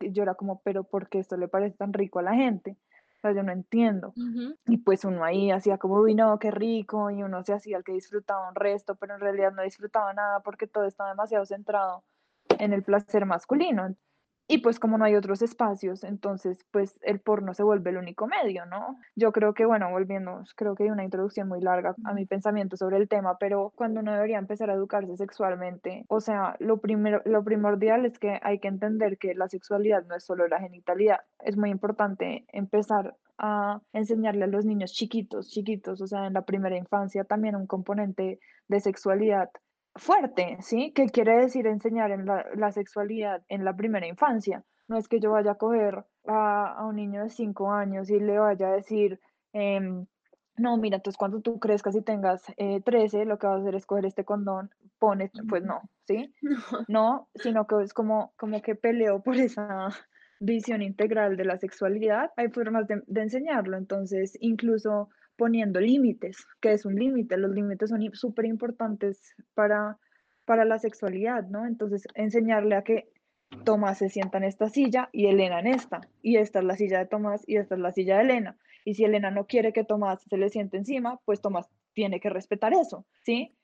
yo 0.01 0.23
era 0.23 0.35
como, 0.35 0.61
pero 0.63 0.85
¿por 0.85 1.09
qué 1.09 1.19
esto 1.19 1.37
le 1.37 1.49
parece 1.49 1.77
tan 1.77 1.93
rico 1.93 2.19
a 2.19 2.23
la 2.23 2.35
gente? 2.35 2.77
O 3.19 3.21
sea, 3.21 3.33
yo 3.33 3.43
no 3.43 3.51
entiendo. 3.51 4.13
Y 4.67 4.79
pues 4.79 5.05
uno 5.05 5.25
ahí 5.25 5.51
hacía 5.51 5.79
como, 5.79 5.97
uy, 5.97 6.15
no, 6.15 6.39
qué 6.39 6.53
rico, 6.53 7.11
y 7.11 7.23
uno 7.23 7.43
se 7.43 7.53
hacía 7.53 7.77
el 7.77 7.85
que 7.85 7.93
disfrutaba 7.93 8.49
un 8.49 8.55
resto, 8.55 8.95
pero 8.95 9.15
en 9.15 9.21
realidad 9.21 9.53
no 9.53 9.63
disfrutaba 9.63 10.13
nada 10.13 10.41
porque 10.41 10.69
todo 10.69 10.85
estaba 10.85 11.11
demasiado 11.11 11.45
centrado 11.45 12.05
en 12.59 12.73
el 12.73 12.85
placer 12.85 13.27
masculino. 13.27 13.97
Y 14.51 14.59
pues 14.59 14.81
como 14.81 14.97
no 14.97 15.05
hay 15.05 15.15
otros 15.15 15.43
espacios, 15.43 16.05
entonces 16.05 16.65
pues 16.71 16.99
el 17.03 17.21
porno 17.21 17.53
se 17.53 17.63
vuelve 17.63 17.91
el 17.91 17.99
único 17.99 18.27
medio, 18.27 18.65
¿no? 18.65 18.99
Yo 19.15 19.31
creo 19.31 19.53
que, 19.53 19.67
bueno, 19.67 19.91
volviendo, 19.91 20.43
creo 20.57 20.75
que 20.75 20.85
hay 20.85 20.91
una 20.91 21.05
introducción 21.05 21.49
muy 21.49 21.61
larga 21.61 21.95
a 22.05 22.15
mi 22.15 22.25
pensamiento 22.25 22.79
sobre 22.79 22.97
el 22.97 23.09
tema, 23.09 23.37
pero 23.39 23.75
cuando 23.77 24.01
uno 24.01 24.15
debería 24.15 24.39
empezar 24.39 24.71
a 24.71 24.75
educarse 24.75 25.19
sexualmente, 25.19 26.07
o 26.09 26.21
sea, 26.21 26.57
lo, 26.61 26.79
primero, 26.79 27.21
lo 27.27 27.45
primordial 27.45 28.07
es 28.07 28.19
que 28.19 28.41
hay 28.43 28.59
que 28.59 28.69
entender 28.69 29.19
que 29.19 29.35
la 29.35 29.49
sexualidad 29.49 30.07
no 30.07 30.17
es 30.17 30.25
solo 30.25 30.49
la 30.49 30.61
genitalidad. 30.61 31.21
Es 31.41 31.59
muy 31.59 31.69
importante 31.69 32.47
empezar 32.49 33.17
a 33.37 33.83
enseñarle 33.93 34.45
a 34.45 34.49
los 34.49 34.65
niños 34.65 34.93
chiquitos, 34.93 35.51
chiquitos, 35.51 36.01
o 36.01 36.07
sea, 36.07 36.27
en 36.27 36.33
la 36.33 36.43
primera 36.43 36.77
infancia 36.77 37.25
también 37.25 37.55
un 37.55 37.67
componente 37.67 38.41
de 38.67 38.81
sexualidad 38.81 39.51
fuerte, 39.99 40.59
¿sí? 40.61 40.93
¿Qué 40.95 41.07
quiere 41.07 41.37
decir 41.37 41.67
enseñar 41.67 42.11
en 42.11 42.27
la, 42.27 42.73
sexualidad 42.73 43.43
en 43.49 43.65
la 43.65 43.77
primera 43.77 44.07
infancia? 44.07 44.65
No 44.89 44.97
es 44.97 45.09
que 45.09 45.21
yo 45.21 45.33
vaya 45.33 45.53
a 45.53 45.55
coger 45.57 46.05
a, 46.27 46.87
un 46.87 46.97
niño 46.97 47.25
de 47.25 47.31
5 47.31 47.73
años 47.73 48.11
y 48.11 48.19
le 48.19 48.39
vaya 48.39 48.69
a 48.69 48.73
decir, 48.73 49.21
em, 49.53 50.07
no, 50.57 50.77
mira, 50.77 50.97
entonces 50.97 51.19
cuando 51.19 51.41
tú 51.41 51.59
crezcas 51.59 51.95
y 51.95 52.03
tengas 52.03 52.43
13, 52.57 53.23
eh, 53.23 53.25
lo 53.25 53.39
que 53.39 53.47
vas 53.47 53.59
a 53.59 53.61
hacer 53.61 53.75
es 53.75 53.87
coger 53.87 54.07
este 54.07 54.25
condón, 54.25 54.71
pones, 54.99 55.31
pues 55.49 55.63
no, 55.63 55.83
¿sí? 56.07 56.35
No, 56.89 57.29
sino 57.35 57.67
que 57.67 57.83
es 57.83 57.93
como, 57.93 58.33
como 58.37 58.61
que 58.63 58.75
peleo 58.75 59.23
por 59.23 59.37
esa 59.37 59.89
visión 60.41 60.83
integral 60.83 61.37
de 61.37 61.45
la 61.45 61.59
sexualidad. 61.59 62.31
Hay 62.37 62.49
formas 62.49 62.87
de, 62.87 63.03
de 63.07 63.23
enseñarlo, 63.23 63.77
entonces 63.77 64.37
incluso 64.41 65.11
poniendo 65.39 65.81
límites, 65.81 66.45
que 66.61 66.73
es 66.73 66.85
un 66.85 66.97
límite, 66.97 67.39
los 67.39 67.53
límites 67.53 67.91
son 67.91 68.03
súper 68.13 68.45
importantes 68.45 69.35
para, 69.55 69.97
para 70.45 70.65
la 70.65 70.81
sexualidad, 70.81 71.47
¿no? 71.47 71.65
Entonces, 71.65 72.09
enseñarle 72.15 72.75
a 72.75 72.83
que 72.83 73.09
Tomás 73.65 73.99
se 73.99 74.09
sienta 74.09 74.39
en 74.39 74.45
esta 74.45 74.69
silla 74.69 75.09
y 75.13 75.27
Elena 75.27 75.61
en 75.61 75.69
esta, 75.69 76.01
y 76.23 76.37
esta 76.37 76.59
es 76.59 76.65
la 76.65 76.77
silla 76.77 76.99
de 76.99 77.07
Tomás 77.07 77.45
y 77.47 77.57
esta 77.57 77.77
es 77.77 77.81
la 77.81 77.93
silla 77.93 78.17
de 78.17 78.25
Elena. 78.25 78.59
Y 78.85 78.95
si 78.95 79.05
Elena 79.05 79.31
no 79.31 79.47
quiere 79.47 79.73
que 79.73 79.85
Tomás 79.85 80.25
se 80.29 80.37
le 80.37 80.51
siente 80.51 80.77
encima, 80.77 81.21
pues 81.25 81.41
Tomás 81.41 81.71
tiene 81.95 82.19
que 82.19 82.31
respetar 82.31 82.73
eso, 82.73 83.07
¿sí? 83.23 83.55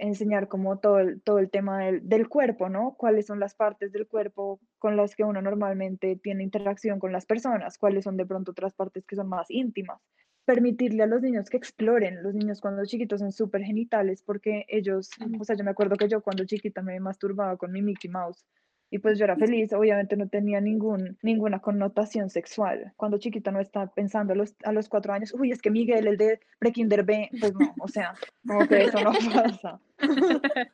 Enseñar 0.00 0.48
como 0.48 0.78
todo 0.78 0.98
el, 0.98 1.22
todo 1.22 1.38
el 1.38 1.50
tema 1.50 1.86
del, 1.86 2.06
del 2.06 2.28
cuerpo, 2.28 2.68
¿no? 2.68 2.96
Cuáles 2.98 3.26
son 3.26 3.40
las 3.40 3.54
partes 3.54 3.92
del 3.92 4.06
cuerpo 4.06 4.60
con 4.78 4.98
las 4.98 5.16
que 5.16 5.24
uno 5.24 5.40
normalmente 5.40 6.16
tiene 6.16 6.42
interacción 6.42 7.00
con 7.00 7.12
las 7.12 7.24
personas, 7.24 7.78
cuáles 7.78 8.04
son 8.04 8.18
de 8.18 8.26
pronto 8.26 8.50
otras 8.50 8.74
partes 8.74 9.06
que 9.06 9.16
son 9.16 9.28
más 9.30 9.50
íntimas 9.50 10.02
permitirle 10.44 11.02
a 11.02 11.06
los 11.06 11.22
niños 11.22 11.48
que 11.48 11.56
exploren. 11.56 12.22
Los 12.22 12.34
niños 12.34 12.60
cuando 12.60 12.84
chiquitos 12.84 13.20
son 13.20 13.32
súper 13.32 13.62
genitales 13.62 14.22
porque 14.22 14.64
ellos, 14.68 15.10
o 15.40 15.44
sea, 15.44 15.56
yo 15.56 15.64
me 15.64 15.70
acuerdo 15.70 15.96
que 15.96 16.08
yo 16.08 16.22
cuando 16.22 16.44
chiquita 16.44 16.82
me 16.82 17.00
masturbaba 17.00 17.56
con 17.56 17.72
mi 17.72 17.82
Mickey 17.82 18.10
Mouse 18.10 18.44
y 18.90 18.98
pues 18.98 19.18
yo 19.18 19.24
era 19.24 19.34
feliz, 19.34 19.72
obviamente 19.72 20.16
no 20.16 20.28
tenía 20.28 20.60
ningún, 20.60 21.18
ninguna 21.20 21.58
connotación 21.58 22.30
sexual. 22.30 22.92
Cuando 22.96 23.18
chiquita 23.18 23.50
no 23.50 23.58
está 23.58 23.88
pensando 23.88 24.34
a 24.34 24.36
los, 24.36 24.54
a 24.62 24.70
los 24.70 24.88
cuatro 24.88 25.12
años, 25.12 25.34
uy, 25.34 25.50
es 25.50 25.60
que 25.60 25.70
Miguel, 25.70 26.06
el 26.06 26.16
de 26.16 26.38
Prekinder 26.60 27.02
B, 27.02 27.28
pues 27.40 27.54
no, 27.54 27.74
o 27.80 27.88
sea, 27.88 28.14
como 28.46 28.68
que 28.68 28.84
eso 28.84 29.00
no 29.00 29.10
pasa. 29.34 29.80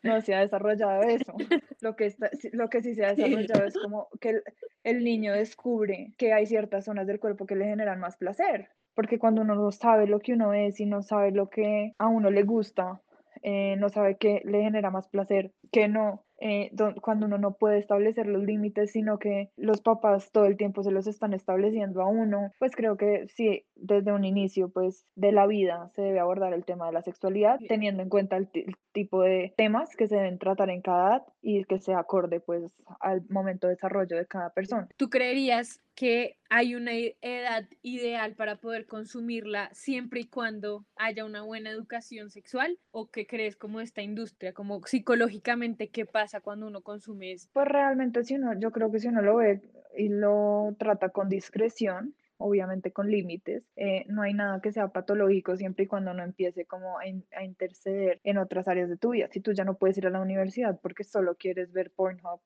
No 0.02 0.20
se 0.20 0.34
ha 0.34 0.40
desarrollado 0.40 1.02
eso. 1.04 1.32
Lo 1.80 1.96
que, 1.96 2.06
está, 2.06 2.28
lo 2.52 2.68
que 2.68 2.82
sí 2.82 2.94
se 2.94 3.06
ha 3.06 3.14
desarrollado 3.14 3.64
es 3.64 3.74
como 3.78 4.08
que 4.20 4.30
el, 4.30 4.42
el 4.84 5.02
niño 5.02 5.32
descubre 5.32 6.12
que 6.18 6.34
hay 6.34 6.44
ciertas 6.44 6.84
zonas 6.84 7.06
del 7.06 7.20
cuerpo 7.20 7.46
que 7.46 7.56
le 7.56 7.64
generan 7.64 8.00
más 8.00 8.18
placer 8.18 8.68
porque 9.00 9.18
cuando 9.18 9.40
uno 9.40 9.54
no 9.54 9.72
sabe 9.72 10.06
lo 10.06 10.18
que 10.18 10.34
uno 10.34 10.52
es 10.52 10.78
y 10.78 10.84
no 10.84 11.02
sabe 11.02 11.30
lo 11.30 11.48
que 11.48 11.94
a 11.96 12.06
uno 12.06 12.30
le 12.30 12.42
gusta, 12.42 13.00
eh, 13.42 13.74
no 13.78 13.88
sabe 13.88 14.18
qué 14.18 14.42
le 14.44 14.60
genera 14.60 14.90
más 14.90 15.08
placer, 15.08 15.52
que 15.70 15.88
no, 15.88 16.24
eh, 16.40 16.70
cuando 17.02 17.26
uno 17.26 17.38
no 17.38 17.54
puede 17.54 17.78
establecer 17.78 18.26
los 18.26 18.42
límites, 18.42 18.92
sino 18.92 19.18
que 19.18 19.50
los 19.56 19.82
papás 19.82 20.32
todo 20.32 20.46
el 20.46 20.56
tiempo 20.56 20.82
se 20.82 20.90
los 20.90 21.06
están 21.06 21.34
estableciendo 21.34 22.00
a 22.00 22.08
uno, 22.08 22.50
pues 22.58 22.74
creo 22.74 22.96
que 22.96 23.28
sí, 23.28 23.64
desde 23.74 24.12
un 24.12 24.24
inicio 24.24 24.70
pues 24.70 25.06
de 25.14 25.32
la 25.32 25.46
vida 25.46 25.90
se 25.94 26.02
debe 26.02 26.18
abordar 26.18 26.54
el 26.54 26.64
tema 26.64 26.86
de 26.86 26.92
la 26.92 27.02
sexualidad, 27.02 27.58
teniendo 27.68 28.02
en 28.02 28.08
cuenta 28.08 28.36
el, 28.36 28.48
tipo 28.92 29.22
de 29.22 29.54
temas 29.56 29.94
que 29.94 30.08
se 30.08 30.16
deben 30.16 30.38
tratar 30.40 30.68
en 30.68 30.82
cada 30.82 31.08
edad 31.08 31.26
y 31.42 31.64
que 31.64 31.78
se 31.78 31.94
acorde 31.94 32.40
pues 32.40 32.64
al 32.98 33.22
momento 33.28 33.68
de 33.68 33.74
desarrollo 33.74 34.16
de 34.16 34.26
cada 34.26 34.50
persona. 34.50 34.88
¿Tú 34.96 35.08
creerías 35.10 35.80
que 35.94 36.38
hay 36.48 36.74
una 36.74 36.92
edad 36.94 37.68
ideal 37.82 38.34
para 38.34 38.56
poder 38.56 38.86
consumirla 38.86 39.70
siempre 39.72 40.22
y 40.22 40.24
cuando 40.24 40.86
haya 40.96 41.24
una 41.24 41.42
buena 41.42 41.70
educación 41.70 42.30
sexual? 42.30 42.80
¿O 42.90 43.10
qué 43.10 43.28
crees 43.28 43.54
como 43.54 43.80
esta 43.80 44.02
industria, 44.02 44.52
como 44.52 44.80
psicológicamente 44.84 45.59
qué 45.92 46.06
pasa? 46.06 46.40
cuando 46.40 46.66
uno 46.66 46.82
consume 46.82 47.32
eso? 47.32 47.48
Pues 47.52 47.66
realmente 47.68 48.24
si 48.24 48.36
uno, 48.36 48.58
yo 48.58 48.70
creo 48.70 48.90
que 48.90 49.00
si 49.00 49.08
uno 49.08 49.22
lo 49.22 49.36
ve 49.36 49.60
y 49.96 50.08
lo 50.08 50.74
trata 50.78 51.10
con 51.10 51.28
discreción, 51.28 52.14
obviamente 52.38 52.92
con 52.92 53.10
límites, 53.10 53.64
eh, 53.76 54.04
no 54.08 54.22
hay 54.22 54.32
nada 54.34 54.60
que 54.60 54.72
sea 54.72 54.88
patológico 54.88 55.56
siempre 55.56 55.84
y 55.84 55.88
cuando 55.88 56.14
no 56.14 56.22
empiece 56.22 56.64
como 56.64 56.98
a, 56.98 57.02
a, 57.36 57.44
interceder 57.44 58.20
en 58.24 58.38
otras 58.38 58.66
áreas 58.66 58.88
de 58.88 58.96
tu 58.96 59.10
vida. 59.10 59.28
Si 59.30 59.40
tú 59.40 59.52
ya 59.52 59.64
no 59.64 59.74
puedes 59.74 59.98
ir 59.98 60.06
a 60.06 60.10
la 60.10 60.20
universidad 60.20 60.80
porque 60.80 61.04
solo 61.04 61.34
quieres 61.36 61.72
ver 61.72 61.90
Pornhub 61.90 62.40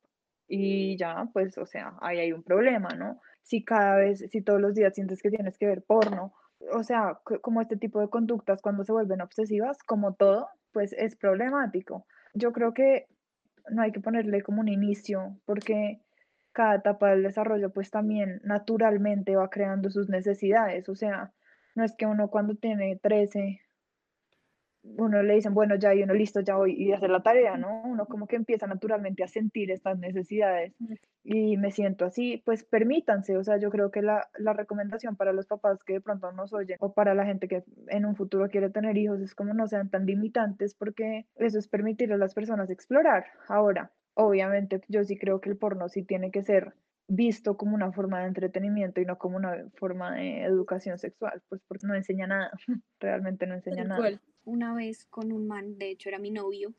y 0.46 0.96
ya, 0.96 1.28
pues, 1.32 1.56
o 1.58 1.66
sea, 1.66 1.94
ahí 2.00 2.18
hay 2.18 2.32
un 2.32 2.42
problema, 2.42 2.90
¿no? 2.90 3.20
Si 3.42 3.64
cada 3.64 3.96
vez, 3.96 4.24
si 4.30 4.42
todos 4.42 4.60
los 4.60 4.74
días 4.74 4.94
sientes 4.94 5.22
que 5.22 5.30
tienes 5.30 5.56
que 5.58 5.66
ver 5.66 5.82
porno, 5.82 6.34
o 6.72 6.82
sea, 6.82 7.20
como 7.42 7.60
este 7.60 7.76
tipo 7.76 8.00
de 8.00 8.08
conductas 8.08 8.62
cuando 8.62 8.84
se 8.84 8.92
vuelven 8.92 9.20
obsesivas, 9.20 9.82
como 9.82 10.14
todo, 10.14 10.48
pues 10.72 10.92
es 10.92 11.16
problemático. 11.16 12.06
Yo 12.34 12.52
creo 12.52 12.74
que 12.74 13.06
no 13.70 13.82
hay 13.82 13.92
que 13.92 14.00
ponerle 14.00 14.42
como 14.42 14.60
un 14.60 14.68
inicio, 14.68 15.38
porque 15.46 16.00
cada 16.52 16.76
etapa 16.76 17.10
del 17.10 17.22
desarrollo 17.22 17.70
pues 17.70 17.90
también 17.90 18.40
naturalmente 18.44 19.36
va 19.36 19.50
creando 19.50 19.90
sus 19.90 20.08
necesidades, 20.08 20.88
o 20.88 20.94
sea, 20.94 21.32
no 21.74 21.84
es 21.84 21.94
que 21.96 22.06
uno 22.06 22.28
cuando 22.28 22.54
tiene 22.54 22.96
13 22.96 23.60
uno 24.84 25.22
le 25.22 25.34
dicen, 25.34 25.54
bueno, 25.54 25.76
ya, 25.76 25.94
y 25.94 26.02
uno 26.02 26.14
listo, 26.14 26.40
ya 26.40 26.56
voy 26.56 26.74
y 26.74 26.92
hacer 26.92 27.10
la 27.10 27.22
tarea, 27.22 27.56
¿no? 27.56 27.82
Uno 27.84 28.06
como 28.06 28.26
que 28.26 28.36
empieza 28.36 28.66
naturalmente 28.66 29.24
a 29.24 29.28
sentir 29.28 29.70
estas 29.70 29.98
necesidades 29.98 30.74
y 31.22 31.56
me 31.56 31.70
siento 31.70 32.04
así, 32.04 32.42
pues 32.44 32.64
permítanse, 32.64 33.36
o 33.36 33.44
sea, 33.44 33.56
yo 33.56 33.70
creo 33.70 33.90
que 33.90 34.02
la, 34.02 34.28
la 34.38 34.52
recomendación 34.52 35.16
para 35.16 35.32
los 35.32 35.46
papás 35.46 35.82
que 35.82 35.94
de 35.94 36.00
pronto 36.00 36.30
nos 36.32 36.52
oyen 36.52 36.76
o 36.80 36.92
para 36.92 37.14
la 37.14 37.24
gente 37.24 37.48
que 37.48 37.64
en 37.88 38.04
un 38.04 38.14
futuro 38.14 38.48
quiere 38.48 38.70
tener 38.70 38.96
hijos 38.98 39.20
es 39.20 39.34
como 39.34 39.54
no 39.54 39.66
sean 39.66 39.90
tan 39.90 40.04
limitantes 40.06 40.74
porque 40.74 41.26
eso 41.36 41.58
es 41.58 41.68
permitir 41.68 42.12
a 42.12 42.18
las 42.18 42.34
personas 42.34 42.68
explorar. 42.70 43.24
Ahora, 43.48 43.90
obviamente, 44.14 44.82
yo 44.88 45.02
sí 45.04 45.16
creo 45.16 45.40
que 45.40 45.50
el 45.50 45.56
porno 45.56 45.88
sí 45.88 46.02
tiene 46.02 46.30
que 46.30 46.42
ser 46.42 46.74
visto 47.06 47.56
como 47.56 47.74
una 47.74 47.92
forma 47.92 48.20
de 48.20 48.28
entretenimiento 48.28 49.00
y 49.00 49.04
no 49.04 49.18
como 49.18 49.36
una 49.36 49.68
forma 49.74 50.14
de 50.14 50.42
educación 50.42 50.98
sexual, 50.98 51.42
pues 51.48 51.60
porque 51.66 51.86
no 51.86 51.94
enseña 51.94 52.26
nada, 52.26 52.50
realmente 53.00 53.46
no 53.46 53.54
enseña 53.54 53.84
nada. 53.84 54.20
Una 54.44 54.74
vez 54.74 55.06
con 55.06 55.32
un 55.32 55.46
man, 55.46 55.78
de 55.78 55.90
hecho 55.90 56.08
era 56.08 56.18
mi 56.18 56.30
novio, 56.30 56.74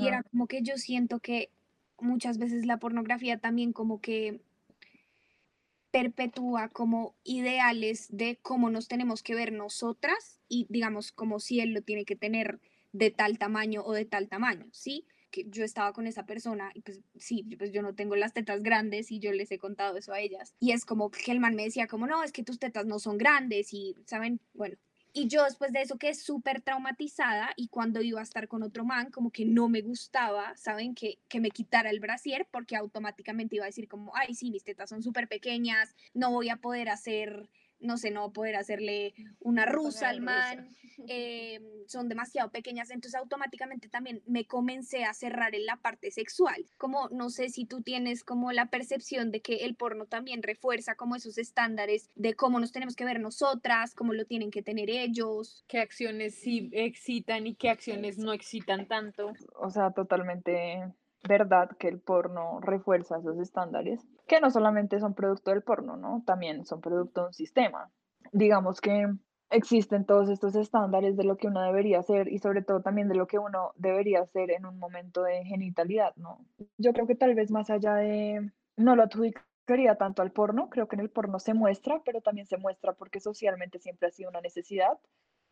y 0.00 0.08
era 0.08 0.22
como 0.22 0.46
que 0.46 0.62
yo 0.62 0.78
siento 0.78 1.20
que 1.20 1.50
muchas 2.00 2.38
veces 2.38 2.64
la 2.64 2.78
pornografía 2.78 3.38
también 3.38 3.72
como 3.72 4.00
que 4.00 4.40
perpetúa 5.90 6.70
como 6.70 7.14
ideales 7.22 8.08
de 8.10 8.38
cómo 8.42 8.70
nos 8.70 8.88
tenemos 8.88 9.22
que 9.22 9.34
ver 9.34 9.52
nosotras 9.52 10.40
y 10.48 10.66
digamos 10.68 11.12
como 11.12 11.38
si 11.38 11.60
él 11.60 11.72
lo 11.72 11.82
tiene 11.82 12.04
que 12.04 12.16
tener 12.16 12.60
de 12.92 13.10
tal 13.10 13.38
tamaño 13.38 13.82
o 13.84 13.92
de 13.92 14.04
tal 14.04 14.28
tamaño, 14.28 14.66
¿sí? 14.72 15.06
Yo 15.48 15.64
estaba 15.64 15.92
con 15.92 16.06
esa 16.06 16.26
persona 16.26 16.70
y 16.74 16.82
pues 16.82 17.00
sí, 17.18 17.42
pues 17.58 17.72
yo 17.72 17.82
no 17.82 17.94
tengo 17.94 18.16
las 18.16 18.32
tetas 18.32 18.62
grandes 18.62 19.10
y 19.10 19.18
yo 19.18 19.32
les 19.32 19.50
he 19.50 19.58
contado 19.58 19.96
eso 19.96 20.12
a 20.12 20.20
ellas. 20.20 20.54
Y 20.60 20.72
es 20.72 20.84
como 20.84 21.10
que 21.10 21.32
el 21.32 21.40
man 21.40 21.54
me 21.54 21.64
decía 21.64 21.86
como, 21.86 22.06
no, 22.06 22.22
es 22.22 22.32
que 22.32 22.44
tus 22.44 22.58
tetas 22.58 22.86
no 22.86 22.98
son 22.98 23.18
grandes 23.18 23.72
y, 23.72 23.94
¿saben? 24.06 24.40
Bueno, 24.52 24.76
y 25.16 25.28
yo 25.28 25.44
después 25.44 25.72
de 25.72 25.80
eso 25.80 25.96
quedé 25.96 26.14
súper 26.14 26.60
traumatizada 26.60 27.52
y 27.56 27.68
cuando 27.68 28.02
iba 28.02 28.18
a 28.18 28.24
estar 28.24 28.48
con 28.48 28.64
otro 28.64 28.84
man, 28.84 29.12
como 29.12 29.30
que 29.30 29.44
no 29.44 29.68
me 29.68 29.80
gustaba, 29.80 30.56
¿saben? 30.56 30.96
Que, 30.96 31.20
que 31.28 31.38
me 31.38 31.50
quitara 31.50 31.90
el 31.90 32.00
brasier 32.00 32.48
porque 32.50 32.74
automáticamente 32.74 33.54
iba 33.54 33.64
a 33.64 33.68
decir 33.68 33.86
como, 33.86 34.12
ay, 34.16 34.34
sí, 34.34 34.50
mis 34.50 34.64
tetas 34.64 34.90
son 34.90 35.04
súper 35.04 35.28
pequeñas, 35.28 35.94
no 36.14 36.32
voy 36.32 36.48
a 36.48 36.56
poder 36.56 36.88
hacer 36.88 37.48
no 37.84 37.96
sé, 37.96 38.10
no 38.10 38.32
poder 38.32 38.56
hacerle 38.56 39.14
una 39.40 39.66
rusa 39.66 40.08
al 40.08 40.20
man, 40.20 40.70
eh, 41.08 41.60
son 41.86 42.08
demasiado 42.08 42.50
pequeñas, 42.50 42.90
entonces 42.90 43.18
automáticamente 43.18 43.88
también 43.88 44.22
me 44.26 44.46
comencé 44.46 45.04
a 45.04 45.14
cerrar 45.14 45.54
en 45.54 45.66
la 45.66 45.76
parte 45.76 46.10
sexual. 46.10 46.66
Como 46.78 47.08
no 47.10 47.30
sé 47.30 47.48
si 47.48 47.66
tú 47.66 47.82
tienes 47.82 48.24
como 48.24 48.52
la 48.52 48.66
percepción 48.66 49.30
de 49.30 49.40
que 49.42 49.56
el 49.64 49.76
porno 49.76 50.06
también 50.06 50.42
refuerza 50.42 50.94
como 50.94 51.16
esos 51.16 51.38
estándares 51.38 52.10
de 52.14 52.34
cómo 52.34 52.60
nos 52.60 52.72
tenemos 52.72 52.96
que 52.96 53.04
ver 53.04 53.20
nosotras, 53.20 53.94
cómo 53.94 54.12
lo 54.12 54.24
tienen 54.24 54.50
que 54.50 54.62
tener 54.62 54.90
ellos. 54.90 55.64
¿Qué 55.68 55.78
acciones 55.78 56.34
sí 56.34 56.70
excitan 56.72 57.46
y 57.46 57.54
qué 57.54 57.70
acciones 57.70 58.18
no 58.18 58.32
excitan 58.32 58.86
tanto? 58.86 59.32
O 59.56 59.70
sea, 59.70 59.90
totalmente 59.90 60.82
verdad 61.26 61.70
que 61.78 61.88
el 61.88 62.00
porno 62.00 62.60
refuerza 62.60 63.18
esos 63.18 63.38
estándares, 63.38 64.00
que 64.26 64.40
no 64.40 64.50
solamente 64.50 65.00
son 65.00 65.14
producto 65.14 65.50
del 65.50 65.62
porno, 65.62 65.96
¿no? 65.96 66.22
También 66.26 66.64
son 66.64 66.80
producto 66.80 67.22
de 67.22 67.26
un 67.28 67.34
sistema. 67.34 67.90
digamos 68.32 68.80
que 68.80 69.06
existen 69.50 70.04
todos 70.04 70.28
estos 70.28 70.56
estándares 70.56 71.16
de 71.16 71.24
lo 71.24 71.36
que 71.36 71.46
uno 71.46 71.62
debería 71.62 72.00
hacer 72.00 72.28
y 72.28 72.38
sobre 72.38 72.62
todo 72.62 72.80
también 72.80 73.08
de 73.08 73.14
lo 73.14 73.26
que 73.26 73.38
uno 73.38 73.72
debería 73.76 74.20
hacer 74.20 74.50
en 74.50 74.66
un 74.66 74.78
momento 74.78 75.22
de 75.22 75.44
genitalidad, 75.44 76.14
¿no? 76.16 76.44
Yo 76.78 76.92
creo 76.92 77.06
que 77.06 77.14
tal 77.14 77.34
vez 77.34 77.50
más 77.50 77.70
allá 77.70 77.94
de, 77.96 78.50
no 78.76 78.96
lo 78.96 79.04
adjudicaría 79.04 79.96
tanto 79.96 80.22
al 80.22 80.32
porno, 80.32 80.68
creo 80.70 80.88
que 80.88 80.96
en 80.96 81.00
el 81.00 81.10
porno 81.10 81.38
se 81.38 81.54
muestra, 81.54 82.02
pero 82.04 82.20
también 82.20 82.46
se 82.46 82.56
muestra 82.56 82.94
porque 82.94 83.20
socialmente 83.20 83.78
siempre 83.78 84.08
ha 84.08 84.10
sido 84.10 84.30
una 84.30 84.40
necesidad 84.40 84.98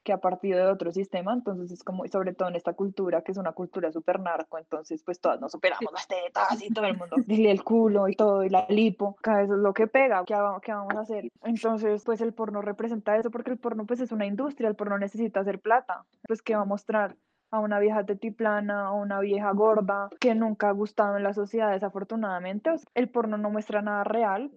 que 0.03 0.13
ha 0.13 0.19
partido 0.19 0.59
de 0.59 0.67
otro 0.67 0.93
sistema, 0.93 1.33
entonces 1.33 1.71
es 1.71 1.83
como, 1.83 2.07
sobre 2.09 2.35
todo 2.35 2.49
en 2.49 2.57
esta 2.57 2.73
cultura, 2.73 3.23
que 3.23 3.33
es 3.33 3.39
una 3.39 3.53
cultura 3.53 3.93
súper 3.93 4.21
narco, 4.21 4.59
entonces 4.59 5.03
pues 5.03 5.21
todas 5.21 5.41
nos 5.41 5.53
superamos 5.53 5.93
las 5.93 6.09
tetas 6.09 6.63
y 6.63 6.73
todo 6.73 6.87
el 6.87 6.97
mundo, 6.97 7.17
y 7.27 7.47
el 7.47 7.63
culo 7.63 8.09
y 8.09 8.15
todo, 8.15 8.45
y 8.45 8.51
la 8.51 8.67
lipo, 8.69 9.17
cada 9.23 9.39
vez 9.39 9.51
es 9.51 9.57
lo 9.57 9.73
que 9.73 9.87
pega, 9.87 10.25
¿qué, 10.25 10.35
¿qué 10.63 10.73
vamos 10.73 10.95
a 10.95 11.01
hacer? 11.01 11.31
Entonces 11.43 12.03
pues 12.05 12.21
el 12.21 12.33
porno 12.33 12.63
representa 12.63 13.17
eso, 13.17 13.31
porque 13.31 13.51
el 13.51 13.59
porno 13.59 13.87
pues 13.87 14.01
es 14.01 14.13
una 14.13 14.27
industria, 14.27 14.69
el 14.69 14.77
porno 14.77 14.99
necesita 14.99 15.41
hacer 15.41 15.61
plata, 15.61 16.05
pues 16.27 16.43
¿qué 16.43 16.57
va 16.57 16.63
a 16.63 16.67
mostrar? 16.67 17.17
a 17.53 17.61
una 17.61 17.79
vieja 17.79 18.05
tetiplana, 18.05 18.87
a 18.87 18.93
una 18.93 19.21
vieja 19.21 19.53
gorda 19.53 20.09
que 20.19 20.35
nunca 20.35 20.71
ha 20.71 20.73
gustado 20.73 21.19
en 21.19 21.23
la 21.23 21.35
sociedad 21.35 21.71
desafortunadamente. 21.71 22.71
el 22.95 23.11
porno 23.11 23.37
no 23.37 23.51
muestra 23.51 23.83
nada 23.83 24.05
real. 24.05 24.51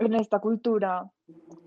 En 0.00 0.14
esta 0.14 0.40
cultura 0.40 1.10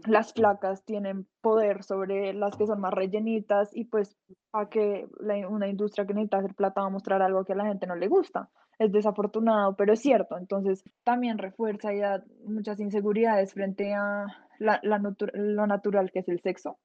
las 0.06 0.34
flacas 0.34 0.84
tienen 0.84 1.28
poder 1.39 1.84
sobre 1.84 2.34
las 2.34 2.58
que 2.58 2.67
son 2.67 2.82
más 2.82 2.93
rellenitas 2.93 3.69
y 3.74 3.86
pues 3.86 4.17
a 4.52 4.67
que 4.67 5.08
una 5.50 5.67
industria 5.67 6.06
que 6.06 6.13
necesita 6.13 6.39
hacer 6.39 6.56
plata 6.56 6.82
va 6.82 6.88
a 6.88 6.89
mostrar 6.89 7.22
algo 7.22 7.46
que 7.46 7.54
a 7.54 7.56
la 7.56 7.67
gente 7.67 7.88
no 7.88 7.96
le 7.96 8.08
gusta. 8.08 8.50
Es 8.80 8.91
desafortunado, 8.91 9.76
pero 9.76 9.93
es 9.93 10.02
cierto. 10.02 10.38
Entonces 10.38 10.84
también 11.04 11.38
refuerza 11.38 11.93
ya 11.93 12.24
muchas 12.46 12.80
inseguridades 12.80 13.54
frente 13.54 13.93
a 13.93 14.26
la, 14.60 14.82
lo 14.82 15.67
natural 15.67 16.12
que 16.12 16.19
es 16.19 16.28
el 16.28 16.41
sexo, 16.41 16.80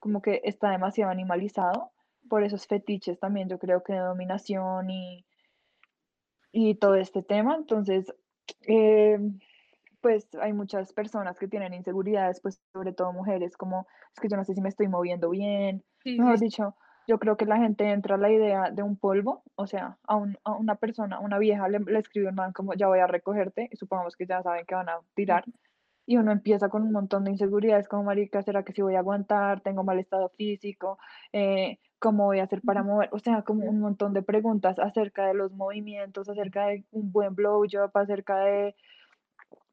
como 0.00 0.22
que 0.22 0.40
está 0.44 0.70
demasiado 0.70 1.12
animalizado 1.12 1.92
por 2.28 2.42
esos 2.42 2.66
fetiches 2.66 3.18
también 3.18 3.48
yo 3.48 3.58
creo 3.58 3.82
que 3.82 3.92
de 3.92 4.00
dominación 4.00 4.90
y, 4.90 5.24
y 6.52 6.74
todo 6.76 6.94
este 6.96 7.22
tema. 7.22 7.56
Entonces, 7.56 8.12
eh, 8.66 9.18
pues 10.06 10.28
hay 10.40 10.52
muchas 10.52 10.92
personas 10.92 11.36
que 11.36 11.48
tienen 11.48 11.74
inseguridades, 11.74 12.40
pues 12.40 12.62
sobre 12.72 12.92
todo 12.92 13.12
mujeres, 13.12 13.56
como 13.56 13.88
es 14.14 14.20
que 14.20 14.28
yo 14.28 14.36
no 14.36 14.44
sé 14.44 14.54
si 14.54 14.60
me 14.60 14.68
estoy 14.68 14.86
moviendo 14.86 15.30
bien, 15.30 15.82
mejor 16.04 16.38
dicho, 16.38 16.76
yo 17.08 17.18
creo 17.18 17.36
que 17.36 17.44
la 17.44 17.56
gente 17.56 17.90
entra 17.90 18.14
a 18.14 18.18
la 18.18 18.30
idea 18.30 18.70
de 18.70 18.84
un 18.84 18.96
polvo, 18.96 19.42
o 19.56 19.66
sea, 19.66 19.98
a, 20.06 20.24
a 20.44 20.52
una 20.52 20.76
persona, 20.76 21.18
una 21.18 21.40
vieja 21.40 21.68
le, 21.68 21.80
le 21.80 21.98
escribe 21.98 22.28
un 22.28 22.36
man 22.36 22.52
como 22.52 22.74
ya 22.74 22.86
voy 22.86 23.00
a 23.00 23.08
recogerte, 23.08 23.68
y 23.72 23.76
supongamos 23.76 24.14
que 24.14 24.26
ya 24.26 24.44
saben 24.44 24.64
que 24.64 24.76
van 24.76 24.88
a 24.88 25.00
tirar, 25.14 25.44
y 26.06 26.18
uno 26.18 26.30
empieza 26.30 26.68
con 26.68 26.84
un 26.84 26.92
montón 26.92 27.24
de 27.24 27.32
inseguridades, 27.32 27.88
como 27.88 28.04
marica, 28.04 28.40
¿será 28.44 28.62
que 28.62 28.72
si 28.72 28.82
voy 28.82 28.94
a 28.94 29.00
aguantar? 29.00 29.60
¿Tengo 29.60 29.82
mal 29.82 29.98
estado 29.98 30.28
físico? 30.28 30.98
Eh, 31.32 31.80
¿Cómo 31.98 32.26
voy 32.26 32.38
a 32.38 32.44
hacer 32.44 32.62
para 32.62 32.84
mover? 32.84 33.08
O 33.10 33.18
sea, 33.18 33.42
como 33.42 33.64
un 33.64 33.80
montón 33.80 34.12
de 34.12 34.22
preguntas 34.22 34.78
acerca 34.78 35.26
de 35.26 35.34
los 35.34 35.50
movimientos, 35.50 36.28
acerca 36.28 36.68
de 36.68 36.84
un 36.92 37.10
buen 37.10 37.34
blowjob, 37.34 37.90
acerca 37.92 38.36
de 38.36 38.76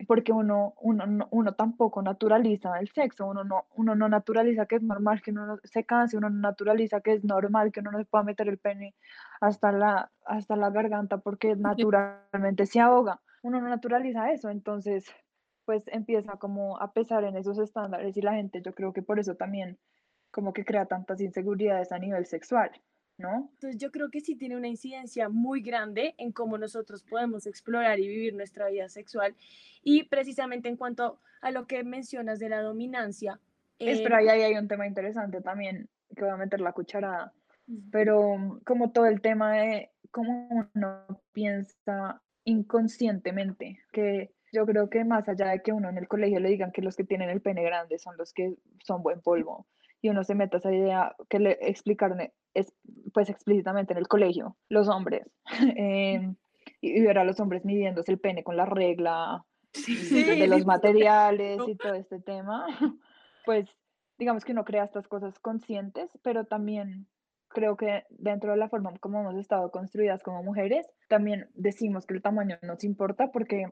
porque 0.08 0.32
uno, 0.32 0.74
uno, 0.82 1.28
uno 1.32 1.54
tampoco 1.54 2.02
naturaliza 2.02 2.80
el 2.80 2.90
sexo, 2.90 3.26
uno 3.26 3.44
no, 3.44 3.66
uno 3.76 3.96
no 3.96 4.10
naturaliza 4.10 4.66
que 4.66 4.76
es 4.76 4.84
normal 4.84 5.22
que 5.22 5.32
uno 5.32 5.58
se 5.64 5.84
canse, 5.86 6.18
uno 6.18 6.30
no 6.30 6.40
naturaliza 6.40 7.02
que 7.02 7.14
es 7.14 7.24
normal 7.24 7.72
que 7.72 7.80
uno 7.80 7.92
no 7.92 8.00
se 8.00 8.06
pueda 8.06 8.24
meter 8.24 8.50
el 8.50 8.58
pene 8.58 8.96
hasta 9.42 9.72
la, 9.72 10.12
hasta 10.26 10.56
la 10.56 10.70
garganta 10.70 11.18
porque 11.18 11.56
naturalmente 11.56 12.66
se 12.66 12.80
ahoga, 12.80 13.22
uno 13.42 13.62
no 13.62 13.70
naturaliza 13.70 14.32
eso, 14.32 14.50
entonces 14.50 15.06
pues 15.66 15.84
empieza 15.88 16.34
como 16.34 16.78
a 16.80 16.92
pesar 16.92 17.24
en 17.24 17.38
esos 17.38 17.58
estándares 17.58 18.18
y 18.18 18.22
la 18.22 18.34
gente 18.34 18.62
yo 18.62 18.74
creo 18.74 18.92
que 18.92 19.02
por 19.02 19.20
eso 19.20 19.36
también 19.36 19.78
como 20.32 20.52
que 20.52 20.66
crea 20.66 20.86
tantas 20.86 21.22
inseguridades 21.22 21.92
a 21.92 22.00
nivel 22.00 22.26
sexual. 22.26 22.72
¿No? 23.18 23.50
Entonces 23.54 23.80
yo 23.80 23.92
creo 23.92 24.10
que 24.10 24.22
sí 24.22 24.36
tiene 24.36 24.58
una 24.58 24.68
incidencia 24.68 25.30
muy 25.30 25.62
grande 25.62 26.16
en 26.18 26.32
cómo 26.32 26.58
nosotros 26.58 27.04
podemos 27.04 27.46
explorar 27.46 28.00
y 28.00 28.08
vivir 28.08 28.34
nuestra 28.34 28.70
vida 28.70 28.90
sexual. 28.90 29.36
Y 29.84 30.04
precisamente 30.04 30.70
en 30.70 30.78
cuanto 30.78 31.20
a 31.42 31.52
lo 31.52 31.68
que 31.68 31.84
mencionas 31.84 32.40
de 32.40 32.50
la 32.50 32.62
dominancia. 32.62 33.40
Espera, 33.80 34.18
ahí 34.18 34.30
hay 34.30 34.56
un 34.56 34.68
tema 34.68 34.88
interesante 34.88 35.42
también, 35.42 35.90
que 36.16 36.24
voy 36.24 36.32
a 36.32 36.38
meter 36.38 36.62
la 36.62 36.72
cucharada, 36.72 37.34
pero 37.92 38.62
como 38.66 38.92
todo 38.92 39.08
el 39.08 39.20
tema 39.20 39.54
de 39.54 39.92
cómo 40.12 40.70
uno 40.74 41.22
piensa 41.34 42.22
inconscientemente, 42.46 43.80
que 43.92 44.32
yo 44.54 44.66
creo 44.66 44.90
que 44.90 45.04
más 45.04 45.28
allá 45.28 45.48
de 45.48 45.62
que 45.62 45.74
uno 45.74 45.90
en 45.90 45.98
el 45.98 46.08
colegio 46.08 46.40
le 46.40 46.50
digan 46.50 46.72
que 46.72 46.82
los 46.82 46.96
que 46.96 47.04
tienen 47.04 47.30
el 47.30 47.42
pene 47.42 47.64
grande 47.64 47.98
son 47.98 48.16
los 48.18 48.32
que 48.32 48.56
son 48.84 49.02
buen 49.02 49.22
polvo, 49.22 49.66
y 50.04 50.10
uno 50.10 50.24
se 50.26 50.36
meta 50.36 50.58
esa 50.58 50.72
idea 50.72 51.16
que 51.30 51.40
le 51.40 51.58
explicaron 51.62 52.20
es, 52.54 52.76
pues 53.14 53.30
explícitamente 53.30 53.94
en 53.94 54.00
el 54.00 54.08
colegio, 54.10 54.58
los 54.68 54.90
hombres, 54.90 55.26
em, 55.78 56.36
y, 56.82 57.02
ver 57.02 57.18
a 57.18 57.24
los 57.24 57.40
hombres 57.40 57.64
midiéndose 57.64 58.12
el 58.12 58.20
pene 58.20 58.44
con 58.44 58.58
la 58.58 58.66
regla 58.66 59.46
de 59.88 60.48
los 60.48 60.66
materiales 60.66 61.62
y 61.66 61.76
todo 61.78 61.94
este 61.94 62.20
tema, 62.20 62.68
pues 63.46 63.70
digamos 64.20 64.44
que 64.44 64.52
uno 64.52 64.66
crea 64.66 64.84
estas 64.84 65.08
cosas 65.08 65.40
conscientes, 65.40 66.10
pero 66.22 66.46
también 66.46 67.08
creo 67.48 67.78
que 67.78 68.04
dentro 68.10 68.52
de 68.52 68.58
la 68.58 68.68
forma 68.68 68.92
como 69.00 69.22
hemos 69.22 69.36
estado 69.36 69.72
construidas 69.72 70.22
como 70.22 70.44
mujeres, 70.44 70.86
también 71.08 71.50
decimos 71.54 72.06
que 72.06 72.14
el 72.14 72.22
tamaño 72.22 72.58
nos 72.62 72.84
importa 72.84 73.32
porque 73.32 73.68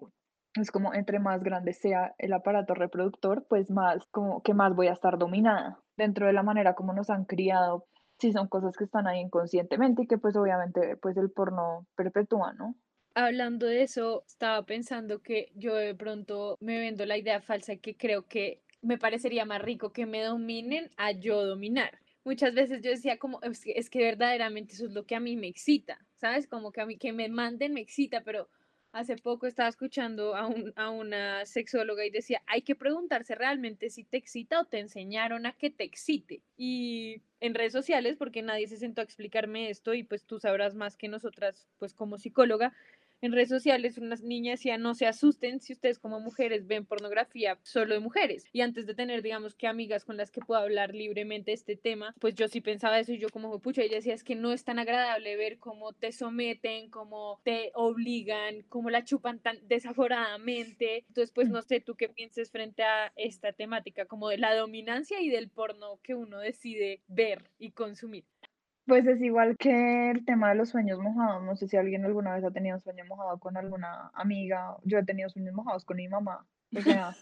es 0.56 0.72
como 0.72 0.94
entre 0.94 1.20
más 1.20 1.44
grande 1.44 1.74
sea 1.74 2.14
el 2.18 2.34
aparato 2.34 2.74
reproductor, 2.74 3.46
pues 3.48 3.70
más 3.70 4.06
como 4.12 4.42
que 4.44 4.54
más 4.54 4.76
voy 4.76 4.88
a 4.88 4.94
estar 4.94 5.18
dominada 5.18 5.80
dentro 5.98 6.28
de 6.28 6.34
la 6.34 6.44
manera 6.44 6.76
como 6.76 6.94
nos 6.94 7.10
han 7.10 7.26
criado. 7.26 7.88
Sí, 8.20 8.32
son 8.34 8.48
cosas 8.48 8.76
que 8.78 8.84
están 8.84 9.08
ahí 9.08 9.20
inconscientemente 9.20 10.04
y 10.04 10.08
que 10.08 10.18
pues 10.18 10.36
obviamente 10.36 10.98
pues 10.98 11.18
el 11.18 11.32
porno 11.32 11.88
perpetúa, 11.96 12.54
¿no? 12.54 12.76
Hablando 13.16 13.66
de 13.66 13.84
eso, 13.84 14.24
estaba 14.28 14.66
pensando 14.66 15.22
que 15.22 15.52
yo 15.56 15.76
de 15.76 15.96
pronto 15.96 16.58
me 16.62 16.80
vendo 16.80 17.06
la 17.06 17.18
idea 17.18 17.42
falsa 17.42 17.76
que 17.76 17.98
creo 17.98 18.28
que 18.28 18.62
me 18.82 18.98
parecería 18.98 19.46
más 19.46 19.62
rico 19.62 19.92
que 19.92 20.06
me 20.06 20.22
dominen 20.22 20.90
a 20.98 21.12
yo 21.12 21.46
dominar. 21.46 22.00
Muchas 22.24 22.54
veces 22.54 22.82
yo 22.82 22.92
decía 22.92 23.18
como, 23.18 23.42
es 23.42 23.64
que, 23.64 23.74
es 23.76 23.90
que 23.90 24.00
verdaderamente 24.00 24.74
eso 24.74 24.86
es 24.86 24.92
lo 24.92 25.06
que 25.06 25.16
a 25.16 25.20
mí 25.20 25.36
me 25.36 25.48
excita, 25.48 26.00
¿sabes? 26.16 26.48
Como 26.48 26.72
que 26.72 26.82
a 26.82 26.86
mí 26.86 26.98
que 26.98 27.12
me 27.12 27.28
manden 27.30 27.74
me 27.74 27.82
excita, 27.82 28.22
pero 28.24 28.48
Hace 28.94 29.16
poco 29.16 29.48
estaba 29.48 29.70
escuchando 29.70 30.36
a, 30.36 30.48
un, 30.48 30.74
a 30.76 30.90
una 30.90 31.46
sexóloga 31.46 32.06
y 32.06 32.10
decía, 32.10 32.44
hay 32.46 32.62
que 32.62 32.76
preguntarse 32.76 33.36
realmente 33.36 33.90
si 33.90 34.04
te 34.04 34.18
excita 34.18 34.60
o 34.60 34.66
te 34.66 34.80
enseñaron 34.80 35.46
a 35.46 35.54
que 35.54 35.70
te 35.70 35.86
excite. 35.86 36.44
Y 36.58 37.22
en 37.40 37.56
redes 37.56 37.72
sociales, 37.72 38.18
porque 38.18 38.42
nadie 38.42 38.68
se 38.68 38.76
sentó 38.76 39.00
a 39.00 39.06
explicarme 39.06 39.70
esto 39.70 39.94
y 39.94 40.04
pues 40.04 40.26
tú 40.26 40.40
sabrás 40.40 40.76
más 40.76 40.98
que 40.98 41.08
nosotras, 41.08 41.70
pues 41.80 41.94
como 41.94 42.18
psicóloga, 42.18 42.74
en 43.22 43.32
redes 43.32 43.50
sociales 43.50 43.98
una 43.98 44.16
niña 44.16 44.52
decía, 44.52 44.78
no 44.78 44.96
se 44.96 45.06
asusten 45.06 45.60
si 45.60 45.74
ustedes 45.74 46.00
como 46.00 46.20
mujeres 46.20 46.68
ven 46.68 46.86
pornografía 46.86 47.60
solo 47.64 47.94
de 47.94 48.00
mujeres. 48.00 48.46
Y 48.52 48.62
antes 48.62 48.86
de 48.86 48.96
tener, 48.96 49.22
digamos, 49.22 49.56
que 49.56 49.68
amigas 49.68 50.06
con 50.06 50.18
las 50.18 50.32
que 50.32 50.42
puedo 50.42 50.60
hablar 50.60 50.94
libremente 50.94 51.54
este 51.54 51.76
tema, 51.76 52.16
pues 52.20 52.36
yo 52.36 52.48
sí 52.48 52.62
pensaba 52.62 53.00
eso 53.00 53.14
y 53.14 53.20
yo 53.20 53.30
como, 53.30 53.60
pucha, 53.60 53.84
ella 53.84 53.98
decía, 53.98 54.14
es 54.14 54.24
que 54.24 54.36
no 54.36 54.52
es 54.52 54.64
tan 54.64 54.80
agradable 54.80 55.36
ver 55.36 55.60
cómo 55.60 55.94
te 55.94 56.12
someten, 56.12 56.90
cómo 56.90 57.40
te 57.44 57.72
obligan, 57.76 58.64
cómo 58.70 58.90
la 58.90 59.04
chupan 59.04 59.40
tan 59.40 59.60
desaforadamente. 59.68 61.06
Entonces, 61.08 61.32
pues 61.32 61.50
no 61.50 61.62
sé 61.62 61.80
tú 61.80 61.96
qué 61.96 62.10
pienses 62.10 62.52
frente 62.52 62.84
a 62.84 63.14
esta 63.16 63.54
temática, 63.54 64.06
como 64.06 64.30
de 64.30 64.38
la 64.38 64.56
dominancia 64.56 65.22
y 65.22 65.30
del 65.30 65.50
porno 65.50 66.00
que 66.04 66.16
uno 66.16 66.40
decide 66.40 67.02
ver 67.08 67.52
y 67.60 67.72
consumir. 67.72 68.26
Pues 68.92 69.08
es 69.08 69.22
igual 69.22 69.56
que 69.56 70.12
el 70.12 70.26
tema 70.26 70.50
de 70.50 70.56
los 70.56 70.68
sueños 70.68 71.00
mojados. 71.00 71.42
No 71.46 71.56
sé 71.56 71.70
si 71.70 71.78
alguien 71.78 72.04
alguna 72.04 72.36
vez 72.36 72.44
ha 72.44 72.52
tenido 72.52 72.76
un 72.76 72.82
sueño 72.82 73.06
mojado 73.06 73.40
con 73.40 73.56
alguna 73.56 74.12
amiga. 74.14 74.76
Yo 74.84 74.98
he 74.98 75.06
tenido 75.06 75.30
sueños 75.30 75.54
mojados 75.54 75.86
con 75.86 75.96
mi 75.96 76.10
mamá. 76.10 76.46
O 76.76 76.82
sea, 76.82 77.16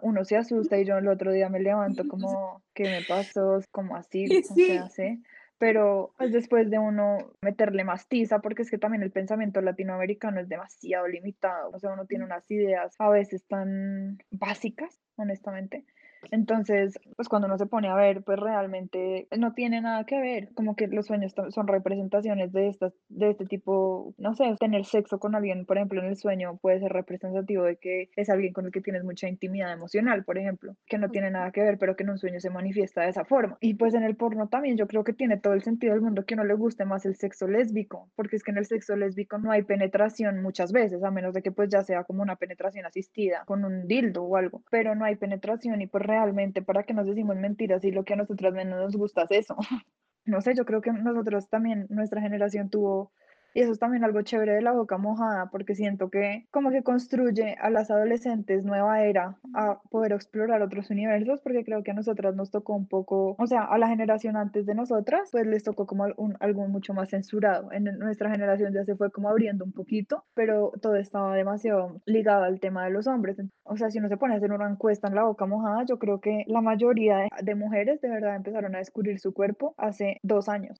uno 0.00 0.24
se 0.24 0.38
asusta 0.38 0.78
y 0.78 0.86
yo 0.86 0.96
el 0.96 1.08
otro 1.08 1.30
día 1.30 1.50
me 1.50 1.60
levanto 1.60 2.08
como, 2.08 2.62
¿qué 2.72 2.84
me 2.84 3.02
pasó? 3.06 3.60
Como 3.70 3.96
así, 3.96 4.24
o 4.34 4.54
sea, 4.54 4.88
¿sí? 4.88 5.22
Pero 5.58 6.14
pues 6.16 6.32
después 6.32 6.70
de 6.70 6.78
uno 6.78 7.18
meterle 7.42 7.84
más 7.84 8.08
tiza, 8.08 8.38
porque 8.38 8.62
es 8.62 8.70
que 8.70 8.78
también 8.78 9.02
el 9.02 9.12
pensamiento 9.12 9.60
latinoamericano 9.60 10.40
es 10.40 10.48
demasiado 10.48 11.06
limitado. 11.06 11.68
O 11.74 11.78
sea, 11.78 11.92
uno 11.92 12.06
tiene 12.06 12.24
unas 12.24 12.50
ideas 12.50 12.94
a 12.98 13.10
veces 13.10 13.44
tan 13.46 14.16
básicas, 14.30 15.02
honestamente 15.16 15.84
entonces, 16.30 16.98
pues 17.16 17.28
cuando 17.28 17.46
uno 17.46 17.58
se 17.58 17.66
pone 17.66 17.88
a 17.88 17.94
ver, 17.94 18.22
pues 18.22 18.38
realmente 18.38 19.28
no 19.36 19.52
tiene 19.52 19.80
nada 19.80 20.04
que 20.04 20.20
ver, 20.20 20.48
como 20.54 20.76
que 20.76 20.86
los 20.88 21.06
sueños 21.06 21.34
son 21.50 21.66
representaciones 21.66 22.52
de, 22.52 22.68
estas, 22.68 22.92
de 23.08 23.30
este 23.30 23.46
tipo, 23.46 24.14
no 24.18 24.34
sé, 24.34 24.54
tener 24.58 24.84
sexo 24.84 25.18
con 25.18 25.34
alguien, 25.34 25.66
por 25.66 25.76
ejemplo, 25.76 26.00
en 26.00 26.08
el 26.08 26.16
sueño 26.16 26.58
puede 26.58 26.80
ser 26.80 26.92
representativo 26.92 27.64
de 27.64 27.76
que 27.76 28.10
es 28.16 28.30
alguien 28.30 28.52
con 28.52 28.66
el 28.66 28.72
que 28.72 28.80
tienes 28.80 29.04
mucha 29.04 29.28
intimidad 29.28 29.72
emocional, 29.72 30.24
por 30.24 30.38
ejemplo, 30.38 30.76
que 30.86 30.98
no 30.98 31.10
tiene 31.10 31.30
nada 31.30 31.50
que 31.52 31.62
ver, 31.62 31.78
pero 31.78 31.96
que 31.96 32.04
en 32.04 32.10
un 32.10 32.18
sueño 32.18 32.40
se 32.40 32.50
manifiesta 32.50 33.02
de 33.02 33.10
esa 33.10 33.24
forma. 33.24 33.58
Y 33.60 33.74
pues 33.74 33.94
en 33.94 34.02
el 34.02 34.16
porno 34.16 34.48
también 34.48 34.76
yo 34.76 34.86
creo 34.86 35.04
que 35.04 35.12
tiene 35.12 35.36
todo 35.38 35.54
el 35.54 35.62
sentido 35.62 35.92
del 35.92 36.02
mundo 36.02 36.24
que 36.24 36.36
no 36.36 36.44
le 36.44 36.54
guste 36.54 36.84
más 36.84 37.06
el 37.06 37.16
sexo 37.16 37.46
lésbico, 37.46 38.08
porque 38.16 38.36
es 38.36 38.42
que 38.42 38.50
en 38.50 38.58
el 38.58 38.66
sexo 38.66 38.96
lésbico 38.96 39.38
no 39.38 39.50
hay 39.50 39.62
penetración 39.62 40.42
muchas 40.42 40.72
veces, 40.72 41.02
a 41.02 41.10
menos 41.10 41.34
de 41.34 41.42
que 41.42 41.52
pues 41.52 41.68
ya 41.70 41.82
sea 41.82 42.04
como 42.04 42.22
una 42.22 42.36
penetración 42.36 42.86
asistida 42.86 43.44
con 43.46 43.64
un 43.64 43.86
dildo 43.86 44.24
o 44.24 44.36
algo, 44.36 44.62
pero 44.70 44.94
no 44.94 45.04
hay 45.04 45.16
penetración 45.16 45.80
y 45.80 45.86
pues 45.86 46.04
realmente 46.16 46.62
para 46.62 46.84
qué 46.84 46.94
nos 46.94 47.06
decimos 47.06 47.36
mentiras 47.36 47.84
y 47.84 47.90
lo 47.90 48.04
que 48.04 48.14
a 48.14 48.16
nosotras 48.16 48.54
menos 48.54 48.78
nos 48.80 48.96
gusta 48.96 49.22
es 49.28 49.44
eso. 49.44 49.56
No 50.28 50.40
sé, 50.40 50.56
yo 50.56 50.64
creo 50.64 50.80
que 50.80 50.90
nosotros 50.90 51.48
también, 51.48 51.86
nuestra 51.88 52.20
generación 52.20 52.68
tuvo 52.68 53.12
y 53.56 53.62
eso 53.62 53.72
es 53.72 53.78
también 53.78 54.04
algo 54.04 54.20
chévere 54.20 54.52
de 54.52 54.60
la 54.60 54.72
boca 54.72 54.98
mojada, 54.98 55.46
porque 55.46 55.74
siento 55.74 56.10
que 56.10 56.46
como 56.50 56.70
que 56.70 56.82
construye 56.82 57.56
a 57.58 57.70
las 57.70 57.90
adolescentes 57.90 58.64
nueva 58.64 59.02
era 59.02 59.38
a 59.54 59.80
poder 59.88 60.12
explorar 60.12 60.60
otros 60.60 60.90
universos, 60.90 61.40
porque 61.40 61.64
creo 61.64 61.82
que 61.82 61.92
a 61.92 61.94
nosotras 61.94 62.36
nos 62.36 62.50
tocó 62.50 62.74
un 62.74 62.86
poco, 62.86 63.34
o 63.38 63.46
sea, 63.46 63.62
a 63.62 63.78
la 63.78 63.88
generación 63.88 64.36
antes 64.36 64.66
de 64.66 64.74
nosotras, 64.74 65.30
pues 65.32 65.46
les 65.46 65.64
tocó 65.64 65.86
como 65.86 66.04
un, 66.18 66.36
algo 66.40 66.68
mucho 66.68 66.92
más 66.92 67.08
censurado. 67.08 67.72
En 67.72 67.84
nuestra 67.98 68.30
generación 68.30 68.74
ya 68.74 68.84
se 68.84 68.94
fue 68.94 69.10
como 69.10 69.30
abriendo 69.30 69.64
un 69.64 69.72
poquito, 69.72 70.24
pero 70.34 70.72
todo 70.82 70.96
estaba 70.96 71.34
demasiado 71.34 72.02
ligado 72.04 72.44
al 72.44 72.60
tema 72.60 72.84
de 72.84 72.90
los 72.90 73.06
hombres. 73.06 73.38
O 73.64 73.78
sea, 73.78 73.90
si 73.90 73.98
uno 74.00 74.10
se 74.10 74.18
pone 74.18 74.34
a 74.34 74.36
hacer 74.36 74.52
una 74.52 74.68
encuesta 74.70 75.08
en 75.08 75.14
la 75.14 75.24
boca 75.24 75.46
mojada, 75.46 75.86
yo 75.88 75.98
creo 75.98 76.20
que 76.20 76.44
la 76.46 76.60
mayoría 76.60 77.26
de 77.42 77.54
mujeres 77.54 78.02
de 78.02 78.10
verdad 78.10 78.36
empezaron 78.36 78.74
a 78.74 78.80
descubrir 78.80 79.18
su 79.18 79.32
cuerpo 79.32 79.74
hace 79.78 80.18
dos 80.22 80.50
años. 80.50 80.78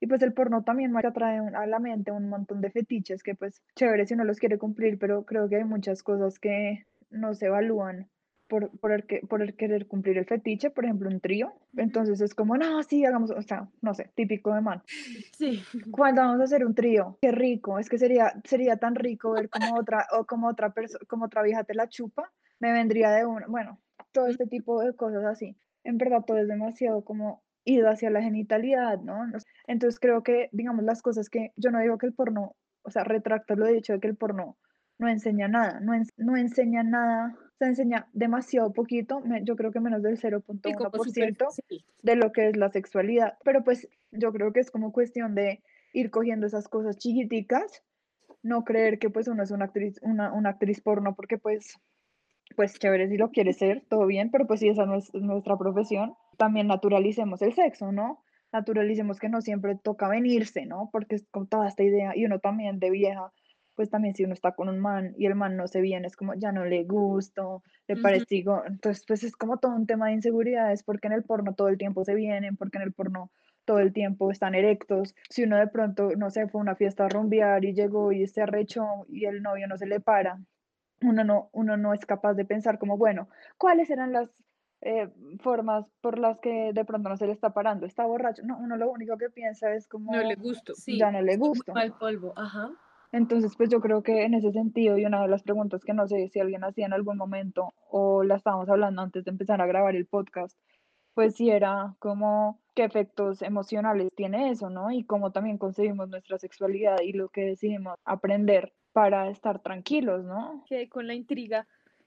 Y 0.00 0.06
pues 0.06 0.22
el 0.22 0.32
porno 0.32 0.64
también 0.64 0.92
me 0.92 1.00
atrae 1.00 1.38
a 1.38 1.66
la 1.66 1.78
mente 1.78 2.10
un 2.10 2.28
montón 2.28 2.60
de 2.60 2.70
fetiches 2.70 3.22
que 3.22 3.34
pues 3.34 3.62
chévere 3.76 4.06
si 4.06 4.14
uno 4.14 4.24
los 4.24 4.38
quiere 4.38 4.58
cumplir, 4.58 4.98
pero 4.98 5.24
creo 5.24 5.48
que 5.48 5.56
hay 5.56 5.64
muchas 5.64 6.02
cosas 6.02 6.38
que 6.38 6.86
no 7.10 7.34
se 7.34 7.46
evalúan 7.46 8.08
por, 8.48 8.70
por, 8.78 8.92
el, 8.92 9.04
que, 9.04 9.20
por 9.20 9.42
el 9.42 9.54
querer 9.56 9.86
cumplir 9.86 10.18
el 10.18 10.26
fetiche, 10.26 10.70
por 10.70 10.84
ejemplo, 10.84 11.08
un 11.08 11.20
trío. 11.20 11.54
Entonces 11.76 12.20
es 12.20 12.34
como, 12.34 12.56
no, 12.56 12.82
sí, 12.82 13.04
hagamos, 13.04 13.30
o 13.30 13.42
sea, 13.42 13.68
no 13.80 13.94
sé, 13.94 14.10
típico 14.14 14.54
de 14.54 14.60
man. 14.60 14.82
Sí. 15.36 15.62
Cuando 15.90 16.22
vamos 16.22 16.40
a 16.40 16.44
hacer 16.44 16.64
un 16.64 16.74
trío, 16.74 17.18
qué 17.20 17.32
rico, 17.32 17.78
es 17.78 17.88
que 17.88 17.98
sería, 17.98 18.34
sería 18.44 18.76
tan 18.76 18.94
rico 18.94 19.32
ver 19.32 19.48
como 19.48 19.74
otra, 19.80 20.06
o 20.12 20.24
como 20.24 20.48
otra 20.48 20.70
persona, 20.72 21.04
como 21.08 21.26
otra 21.26 21.42
vieja 21.42 21.64
te 21.64 21.74
la 21.74 21.88
chupa, 21.88 22.30
me 22.60 22.72
vendría 22.72 23.10
de 23.10 23.26
uno, 23.26 23.46
bueno, 23.48 23.80
todo 24.12 24.26
este 24.26 24.46
tipo 24.46 24.82
de 24.82 24.94
cosas 24.94 25.24
así. 25.24 25.56
En 25.82 25.98
verdad 25.98 26.24
todo 26.26 26.38
es 26.38 26.48
demasiado 26.48 27.04
como 27.04 27.42
ido 27.64 27.88
hacia 27.88 28.10
la 28.10 28.22
genitalidad, 28.22 29.00
¿no? 29.00 29.24
Entonces 29.66 29.98
creo 30.00 30.22
que, 30.22 30.48
digamos, 30.52 30.84
las 30.84 31.02
cosas 31.02 31.28
que 31.28 31.52
yo 31.56 31.70
no 31.70 31.80
digo 31.80 31.98
que 31.98 32.06
el 32.06 32.14
porno, 32.14 32.56
o 32.82 32.90
sea, 32.90 33.04
retracto 33.04 33.56
lo 33.56 33.66
dicho 33.66 33.94
de 33.94 34.00
que 34.00 34.08
el 34.08 34.16
porno 34.16 34.56
no 34.98 35.08
enseña 35.08 35.48
nada, 35.48 35.80
no, 35.80 35.92
no 36.16 36.36
enseña 36.36 36.82
nada, 36.82 37.36
se 37.58 37.66
enseña 37.66 38.08
demasiado 38.12 38.72
poquito, 38.72 39.22
yo 39.42 39.56
creo 39.56 39.72
que 39.72 39.80
menos 39.80 40.02
del 40.02 40.18
0.1% 40.18 41.46
de 42.02 42.16
lo 42.16 42.32
que 42.32 42.48
es 42.48 42.56
la 42.56 42.70
sexualidad, 42.70 43.38
pero 43.44 43.64
pues 43.64 43.88
yo 44.12 44.32
creo 44.32 44.52
que 44.52 44.60
es 44.60 44.70
como 44.70 44.92
cuestión 44.92 45.34
de 45.34 45.62
ir 45.92 46.10
cogiendo 46.10 46.46
esas 46.46 46.68
cosas 46.68 46.98
chiquiticas, 46.98 47.82
no 48.42 48.64
creer 48.64 48.98
que 48.98 49.10
pues 49.10 49.26
uno 49.26 49.42
es 49.42 49.50
una 49.50 49.66
actriz, 49.66 49.98
una, 50.02 50.32
una 50.32 50.50
actriz 50.50 50.80
porno 50.80 51.14
porque 51.14 51.38
pues 51.38 51.74
pues 52.56 52.78
chévere 52.78 53.08
si 53.08 53.16
lo 53.16 53.30
quiere 53.30 53.52
ser, 53.52 53.84
todo 53.88 54.06
bien, 54.06 54.30
pero 54.30 54.46
pues 54.46 54.60
si 54.60 54.68
esa 54.68 54.86
no 54.86 54.96
es 54.96 55.12
nuestra 55.14 55.56
profesión, 55.56 56.14
también 56.36 56.66
naturalicemos 56.66 57.42
el 57.42 57.54
sexo, 57.54 57.92
¿no? 57.92 58.22
Naturalicemos 58.52 59.18
que 59.18 59.28
no 59.28 59.40
siempre 59.40 59.76
toca 59.76 60.08
venirse, 60.08 60.66
¿no? 60.66 60.88
Porque 60.92 61.16
es 61.16 61.26
con 61.30 61.48
toda 61.48 61.68
esta 61.68 61.82
idea, 61.82 62.12
y 62.16 62.24
uno 62.24 62.38
también 62.38 62.78
de 62.78 62.90
vieja, 62.90 63.32
pues 63.74 63.90
también 63.90 64.14
si 64.14 64.24
uno 64.24 64.34
está 64.34 64.52
con 64.52 64.68
un 64.68 64.78
man 64.78 65.14
y 65.18 65.26
el 65.26 65.34
man 65.34 65.56
no 65.56 65.66
se 65.66 65.80
viene, 65.80 66.06
es 66.06 66.16
como 66.16 66.34
ya 66.34 66.52
no 66.52 66.64
le 66.64 66.84
gusto, 66.84 67.62
le 67.88 67.96
parece, 67.96 68.44
entonces 68.66 69.04
pues 69.06 69.24
es 69.24 69.34
como 69.36 69.58
todo 69.58 69.74
un 69.74 69.86
tema 69.86 70.06
de 70.06 70.14
inseguridades, 70.14 70.82
porque 70.84 71.08
en 71.08 71.14
el 71.14 71.24
porno 71.24 71.54
todo 71.54 71.68
el 71.68 71.78
tiempo 71.78 72.04
se 72.04 72.14
vienen, 72.14 72.56
porque 72.56 72.78
en 72.78 72.84
el 72.84 72.92
porno 72.92 73.30
todo 73.64 73.80
el 73.80 73.92
tiempo 73.92 74.30
están 74.30 74.54
erectos, 74.54 75.14
si 75.30 75.42
uno 75.42 75.56
de 75.56 75.66
pronto, 75.66 76.10
no 76.16 76.30
sé, 76.30 76.46
fue 76.48 76.60
a 76.60 76.62
una 76.62 76.76
fiesta 76.76 77.06
a 77.06 77.08
rumbear 77.08 77.64
y 77.64 77.74
llegó 77.74 78.12
y 78.12 78.26
se 78.26 78.42
arrechó 78.42 79.06
y 79.08 79.24
el 79.24 79.42
novio 79.42 79.66
no 79.66 79.76
se 79.76 79.86
le 79.86 80.00
para, 80.00 80.38
uno 81.02 81.24
no, 81.24 81.48
uno 81.52 81.76
no 81.76 81.94
es 81.94 82.04
capaz 82.06 82.34
de 82.34 82.44
pensar 82.44 82.78
como, 82.78 82.96
bueno, 82.96 83.28
¿cuáles 83.58 83.90
eran 83.90 84.12
las 84.12 84.30
eh, 84.84 85.08
formas 85.40 85.86
por 86.00 86.18
las 86.18 86.38
que 86.40 86.72
de 86.74 86.84
pronto 86.84 87.08
no 87.08 87.16
se 87.16 87.26
le 87.26 87.32
está 87.32 87.54
parando? 87.54 87.86
Está 87.86 88.04
borracho. 88.04 88.42
No, 88.44 88.58
uno 88.58 88.76
lo 88.76 88.90
único 88.90 89.16
que 89.16 89.30
piensa 89.30 89.74
es 89.74 89.88
como... 89.88 90.12
No 90.12 90.22
le 90.22 90.34
gusto. 90.34 90.74
Sí, 90.74 90.98
ya 90.98 91.10
no 91.10 91.22
le 91.22 91.36
gusto. 91.38 91.72
Al 91.74 91.94
polvo, 91.94 92.34
ajá. 92.36 92.70
Entonces, 93.10 93.56
pues 93.56 93.70
yo 93.70 93.80
creo 93.80 94.02
que 94.02 94.24
en 94.24 94.34
ese 94.34 94.52
sentido, 94.52 94.98
y 94.98 95.06
una 95.06 95.22
de 95.22 95.28
las 95.28 95.42
preguntas 95.42 95.84
que 95.84 95.94
no 95.94 96.06
sé 96.06 96.28
si 96.28 96.40
alguien 96.40 96.64
hacía 96.64 96.84
en 96.84 96.92
algún 96.92 97.16
momento 97.16 97.72
o 97.88 98.24
la 98.24 98.34
estábamos 98.36 98.68
hablando 98.68 99.02
antes 99.02 99.24
de 99.24 99.30
empezar 99.30 99.62
a 99.62 99.66
grabar 99.66 99.94
el 99.96 100.04
podcast, 100.06 100.58
pues 101.14 101.36
sí 101.36 101.48
era 101.48 101.94
como 101.98 102.60
qué 102.74 102.84
efectos 102.84 103.40
emocionales 103.40 104.10
tiene 104.16 104.50
eso, 104.50 104.68
¿no? 104.68 104.90
Y 104.90 105.04
cómo 105.04 105.32
también 105.32 105.58
concebimos 105.58 106.08
nuestra 106.08 106.38
sexualidad 106.38 107.00
y 107.00 107.12
lo 107.12 107.28
que 107.28 107.42
decidimos 107.42 107.94
aprender 108.04 108.74
para 108.92 109.30
estar 109.30 109.62
tranquilos, 109.62 110.24
¿no? 110.24 110.64
Quedé 110.68 110.88
con 110.88 111.06
la 111.06 111.14
intriga 111.14 111.66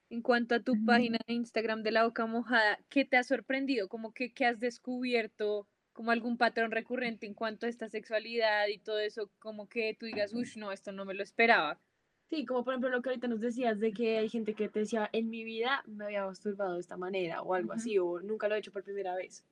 en 0.09 0.21
cuanto 0.21 0.55
a 0.55 0.59
tu 0.59 0.73
página 0.85 1.19
de 1.27 1.33
Instagram 1.33 1.83
de 1.83 1.91
la 1.91 2.05
boca 2.05 2.25
mojada. 2.25 2.79
¿Qué 2.89 3.05
te 3.05 3.17
ha 3.17 3.23
sorprendido? 3.23 3.87
Como 3.87 4.13
que, 4.13 4.33
que 4.33 4.45
has 4.45 4.59
descubierto 4.59 5.67
como 5.93 6.11
algún 6.11 6.37
patrón 6.37 6.69
recurrente 6.69 7.25
en 7.25 7.33
cuanto 7.33 7.65
a 7.65 7.69
esta 7.69 7.89
sexualidad 7.89 8.67
y 8.67 8.77
todo 8.77 8.99
eso, 8.99 9.31
como 9.39 9.67
que 9.67 9.95
tú 9.99 10.05
digas, 10.05 10.31
uff, 10.31 10.55
no, 10.55 10.71
esto 10.71 10.91
no 10.91 11.05
me 11.05 11.15
lo 11.15 11.23
esperaba. 11.23 11.79
Sí, 12.29 12.45
como 12.45 12.63
por 12.63 12.73
ejemplo 12.73 12.89
lo 12.89 13.01
que 13.01 13.09
ahorita 13.09 13.27
nos 13.27 13.39
decías 13.39 13.79
de 13.79 13.91
que 13.93 14.17
hay 14.17 14.29
gente 14.29 14.53
que 14.53 14.69
te 14.69 14.81
decía, 14.81 15.09
en 15.11 15.29
mi 15.29 15.43
vida 15.43 15.83
me 15.87 16.05
había 16.05 16.25
masturbado 16.25 16.75
de 16.75 16.81
esta 16.81 16.97
manera 16.97 17.41
o 17.41 17.53
algo 17.55 17.73
así, 17.73 17.97
o 17.97 18.19
nunca 18.19 18.47
lo 18.47 18.55
he 18.55 18.59
hecho 18.59 18.71
por 18.71 18.83
primera 18.83 19.15
vez. 19.15 19.43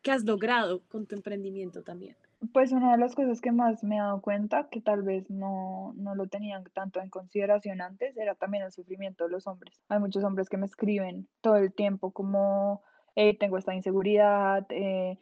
¿Qué 0.00 0.10
has 0.10 0.24
logrado 0.24 0.80
con 0.88 1.06
tu 1.06 1.16
emprendimiento 1.16 1.82
también? 1.82 2.16
Pues 2.52 2.72
una 2.72 2.92
de 2.92 2.98
las 2.98 3.14
cosas 3.14 3.40
que 3.40 3.52
más 3.52 3.84
me 3.84 3.96
he 3.96 3.98
dado 3.98 4.20
cuenta, 4.20 4.68
que 4.70 4.80
tal 4.80 5.02
vez 5.02 5.30
no, 5.30 5.92
no 5.96 6.14
lo 6.14 6.26
tenían 6.26 6.64
tanto 6.74 7.00
en 7.00 7.08
consideración 7.08 7.80
antes, 7.80 8.16
era 8.16 8.34
también 8.34 8.64
el 8.64 8.72
sufrimiento 8.72 9.24
de 9.24 9.30
los 9.30 9.46
hombres. 9.46 9.80
Hay 9.88 10.00
muchos 10.00 10.24
hombres 10.24 10.48
que 10.48 10.56
me 10.56 10.66
escriben 10.66 11.28
todo 11.40 11.56
el 11.56 11.72
tiempo 11.72 12.12
como, 12.12 12.82
tengo 13.38 13.58
esta 13.58 13.74
inseguridad, 13.74 14.66
eh, 14.70 15.18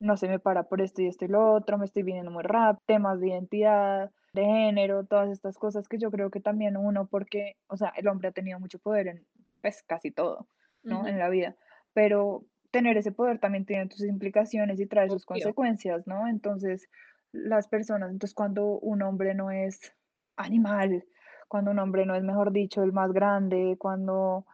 no 0.00 0.16
se 0.16 0.28
me 0.28 0.38
para 0.38 0.64
por 0.64 0.80
esto 0.80 1.02
y 1.02 1.06
esto 1.06 1.24
y 1.24 1.28
lo 1.28 1.52
otro, 1.54 1.78
me 1.78 1.84
estoy 1.84 2.02
viniendo 2.02 2.30
muy 2.30 2.42
rápido, 2.42 2.82
temas 2.86 3.20
de 3.20 3.28
identidad, 3.28 4.10
de 4.32 4.44
género, 4.44 5.06
todas 5.06 5.30
estas 5.30 5.56
cosas 5.56 5.88
que 5.88 5.98
yo 5.98 6.10
creo 6.10 6.30
que 6.30 6.40
también 6.40 6.76
uno, 6.76 7.06
porque, 7.06 7.56
o 7.68 7.76
sea, 7.76 7.92
el 7.96 8.08
hombre 8.08 8.28
ha 8.28 8.32
tenido 8.32 8.60
mucho 8.60 8.78
poder 8.78 9.08
en, 9.08 9.26
pues, 9.62 9.82
casi 9.82 10.10
todo, 10.10 10.48
¿no? 10.82 11.06
En 11.06 11.18
la 11.18 11.28
vida, 11.30 11.56
pero 11.94 12.44
tener 12.70 12.96
ese 12.96 13.12
poder 13.12 13.38
también 13.38 13.64
tiene 13.64 13.90
sus 13.90 14.06
implicaciones 14.06 14.80
y 14.80 14.86
trae 14.86 15.08
sus 15.08 15.24
consecuencias, 15.24 16.06
¿no? 16.06 16.28
Entonces, 16.28 16.88
las 17.32 17.68
personas, 17.68 18.10
entonces 18.10 18.34
cuando 18.34 18.78
un 18.78 19.02
hombre 19.02 19.34
no 19.34 19.50
es 19.50 19.92
animal, 20.36 21.04
cuando 21.48 21.70
un 21.70 21.78
hombre 21.78 22.06
no 22.06 22.14
es, 22.14 22.22
mejor 22.22 22.52
dicho, 22.52 22.82
el 22.82 22.92
más 22.92 23.12
grande, 23.12 23.76
cuando 23.78 24.46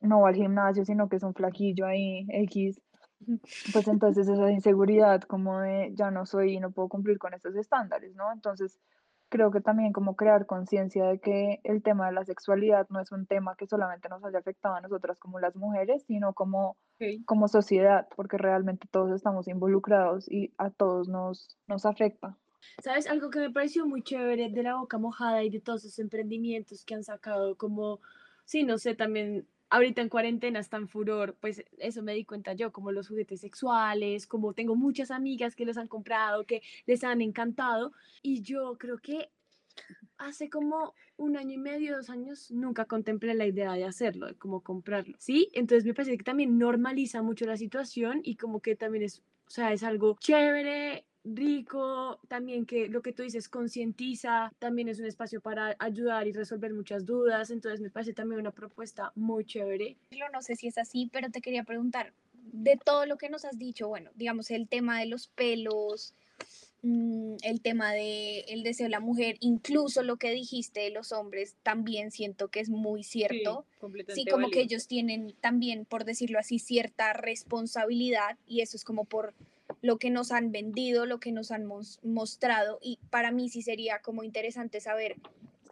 no 0.00 0.20
va 0.20 0.28
al 0.28 0.34
gimnasio, 0.34 0.84
sino 0.84 1.08
que 1.08 1.16
es 1.16 1.22
un 1.22 1.34
flaquillo 1.34 1.86
ahí, 1.86 2.26
X, 2.30 2.80
pues 3.72 3.88
entonces 3.88 4.28
esa 4.28 4.50
inseguridad 4.50 5.22
como 5.22 5.60
de 5.60 5.92
ya 5.94 6.10
no 6.10 6.26
soy 6.26 6.54
y 6.54 6.60
no 6.60 6.70
puedo 6.70 6.88
cumplir 6.88 7.18
con 7.18 7.34
estos 7.34 7.56
estándares, 7.56 8.14
¿no? 8.14 8.32
Entonces, 8.32 8.78
creo 9.28 9.50
que 9.50 9.60
también 9.60 9.92
como 9.92 10.16
crear 10.16 10.46
conciencia 10.46 11.04
de 11.06 11.18
que 11.18 11.60
el 11.64 11.82
tema 11.82 12.06
de 12.06 12.12
la 12.12 12.24
sexualidad 12.24 12.86
no 12.90 13.00
es 13.00 13.12
un 13.12 13.26
tema 13.26 13.56
que 13.56 13.66
solamente 13.66 14.08
nos 14.08 14.24
haya 14.24 14.38
afectado 14.38 14.76
a 14.76 14.80
nosotras 14.80 15.18
como 15.18 15.40
las 15.40 15.56
mujeres, 15.56 16.04
sino 16.06 16.32
como, 16.32 16.76
como 17.24 17.48
sociedad, 17.48 18.06
porque 18.14 18.38
realmente 18.38 18.88
todos 18.90 19.12
estamos 19.12 19.48
involucrados 19.48 20.30
y 20.30 20.52
a 20.58 20.70
todos 20.70 21.08
nos, 21.08 21.56
nos 21.66 21.86
afecta. 21.86 22.36
¿Sabes? 22.82 23.06
Algo 23.06 23.30
que 23.30 23.38
me 23.38 23.50
pareció 23.50 23.86
muy 23.86 24.02
chévere 24.02 24.50
de 24.50 24.62
la 24.62 24.76
boca 24.76 24.98
mojada 24.98 25.42
y 25.42 25.50
de 25.50 25.60
todos 25.60 25.84
esos 25.84 25.98
emprendimientos 25.98 26.84
que 26.84 26.94
han 26.94 27.04
sacado, 27.04 27.56
como, 27.56 28.00
sí, 28.44 28.64
no 28.64 28.78
sé, 28.78 28.94
también 28.94 29.46
ahorita 29.70 30.00
en 30.00 30.08
cuarentena 30.08 30.60
está 30.60 30.76
en 30.76 30.88
furor, 30.88 31.36
pues 31.40 31.64
eso 31.78 32.02
me 32.02 32.14
di 32.14 32.24
cuenta 32.24 32.52
yo, 32.54 32.72
como 32.72 32.92
los 32.92 33.08
juguetes 33.08 33.40
sexuales, 33.40 34.26
como 34.26 34.52
tengo 34.52 34.76
muchas 34.76 35.10
amigas 35.10 35.56
que 35.56 35.64
los 35.64 35.76
han 35.76 35.88
comprado, 35.88 36.44
que 36.44 36.62
les 36.86 37.04
han 37.04 37.20
encantado, 37.20 37.92
y 38.22 38.42
yo 38.42 38.76
creo 38.78 38.98
que 38.98 39.30
hace 40.18 40.48
como 40.48 40.94
un 41.16 41.36
año 41.36 41.54
y 41.54 41.58
medio, 41.58 41.96
dos 41.96 42.10
años, 42.10 42.50
nunca 42.50 42.84
contemplé 42.84 43.34
la 43.34 43.46
idea 43.46 43.72
de 43.72 43.84
hacerlo, 43.84 44.26
de 44.26 44.34
cómo 44.34 44.60
comprarlo, 44.60 45.16
¿sí? 45.18 45.48
Entonces 45.52 45.84
me 45.84 45.94
parece 45.94 46.16
que 46.16 46.24
también 46.24 46.58
normaliza 46.58 47.22
mucho 47.22 47.46
la 47.46 47.56
situación 47.56 48.20
y 48.22 48.36
como 48.36 48.60
que 48.60 48.76
también 48.76 49.04
es, 49.04 49.22
o 49.46 49.50
sea, 49.50 49.72
es 49.72 49.82
algo 49.82 50.16
chévere, 50.20 51.04
rico, 51.26 52.20
también 52.28 52.66
que 52.66 52.88
lo 52.88 53.02
que 53.02 53.12
tú 53.12 53.22
dices 53.22 53.48
concientiza, 53.48 54.52
también 54.58 54.88
es 54.88 54.98
un 54.98 55.06
espacio 55.06 55.40
para 55.40 55.76
ayudar 55.78 56.26
y 56.26 56.32
resolver 56.32 56.72
muchas 56.72 57.04
dudas, 57.04 57.50
entonces 57.50 57.80
me 57.80 57.90
parece 57.90 58.12
también 58.12 58.40
una 58.40 58.52
propuesta 58.52 59.12
muy 59.14 59.44
chévere. 59.44 59.96
No 60.32 60.42
sé 60.42 60.56
si 60.56 60.68
es 60.68 60.78
así, 60.78 61.10
pero 61.12 61.30
te 61.30 61.40
quería 61.40 61.64
preguntar, 61.64 62.12
de 62.32 62.78
todo 62.82 63.06
lo 63.06 63.18
que 63.18 63.28
nos 63.28 63.44
has 63.44 63.58
dicho, 63.58 63.88
bueno, 63.88 64.10
digamos 64.14 64.50
el 64.50 64.68
tema 64.68 65.00
de 65.00 65.06
los 65.06 65.28
pelos, 65.28 66.14
mm, 66.82 67.36
el 67.42 67.60
tema 67.60 67.92
de 67.92 68.40
el 68.48 68.62
deseo 68.62 68.84
de 68.86 68.90
la 68.90 69.00
mujer, 69.00 69.36
incluso 69.40 70.02
lo 70.02 70.16
que 70.16 70.30
dijiste 70.30 70.80
de 70.80 70.90
los 70.90 71.12
hombres, 71.12 71.56
también 71.62 72.10
siento 72.10 72.48
que 72.48 72.60
es 72.60 72.68
muy 72.68 73.02
cierto. 73.02 73.66
Sí, 74.14 74.24
como 74.26 74.50
que 74.50 74.60
ellos 74.60 74.86
tienen 74.86 75.34
también, 75.40 75.84
por 75.84 76.04
decirlo 76.04 76.38
así, 76.38 76.58
cierta 76.58 77.12
responsabilidad 77.12 78.38
y 78.46 78.60
eso 78.60 78.76
es 78.76 78.84
como 78.84 79.04
por 79.04 79.34
lo 79.82 79.98
que 79.98 80.10
nos 80.10 80.32
han 80.32 80.52
vendido, 80.52 81.06
lo 81.06 81.20
que 81.20 81.32
nos 81.32 81.50
han 81.50 81.66
mostrado 82.02 82.78
y 82.82 82.98
para 83.10 83.30
mí 83.30 83.48
sí 83.48 83.62
sería 83.62 84.00
como 84.00 84.22
interesante 84.24 84.80
saber, 84.80 85.16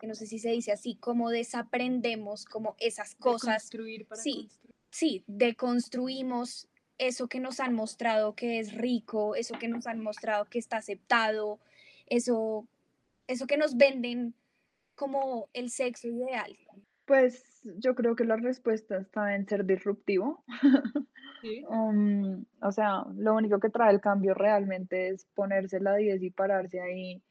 que 0.00 0.06
no 0.06 0.14
sé 0.14 0.26
si 0.26 0.38
se 0.38 0.50
dice 0.50 0.72
así, 0.72 0.96
cómo 0.96 1.30
desaprendemos 1.30 2.44
como 2.44 2.76
esas 2.78 3.14
cosas. 3.14 3.70
Para 4.08 4.20
sí, 4.20 4.48
sí, 4.90 5.24
deconstruimos 5.26 6.68
eso 6.98 7.28
que 7.28 7.40
nos 7.40 7.60
han 7.60 7.74
mostrado 7.74 8.34
que 8.34 8.58
es 8.60 8.74
rico, 8.74 9.34
eso 9.34 9.58
que 9.58 9.68
nos 9.68 9.86
han 9.86 10.00
mostrado 10.00 10.44
que 10.46 10.58
está 10.58 10.78
aceptado, 10.78 11.58
eso, 12.06 12.66
eso 13.26 13.46
que 13.46 13.56
nos 13.56 13.76
venden 13.76 14.34
como 14.94 15.48
el 15.52 15.70
sexo 15.70 16.08
ideal? 16.08 16.56
Pues 17.06 17.60
yo 17.78 17.94
creo 17.94 18.16
que 18.16 18.24
la 18.24 18.36
respuesta 18.36 18.96
está 18.96 19.34
en 19.34 19.46
ser 19.46 19.64
disruptivo. 19.64 20.44
Um, 21.68 22.46
o 22.62 22.72
sea, 22.72 23.04
lo 23.16 23.34
único 23.34 23.60
que 23.60 23.68
trae 23.68 23.92
el 23.92 24.00
cambio 24.00 24.32
realmente 24.32 25.10
es 25.10 25.26
ponerse 25.34 25.78
la 25.78 25.94
10 25.94 26.22
y 26.22 26.30
pararse 26.30 26.80
ahí 26.80 27.22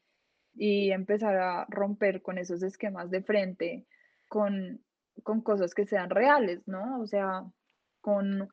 y 0.54 0.92
empezar 0.92 1.36
a 1.36 1.66
romper 1.68 2.22
con 2.22 2.38
esos 2.38 2.62
esquemas 2.62 3.10
de 3.10 3.24
frente, 3.24 3.86
con, 4.28 4.80
con 5.24 5.40
cosas 5.40 5.74
que 5.74 5.84
sean 5.84 6.10
reales, 6.10 6.62
¿no? 6.68 7.00
O 7.00 7.08
sea, 7.08 7.44
con 8.00 8.48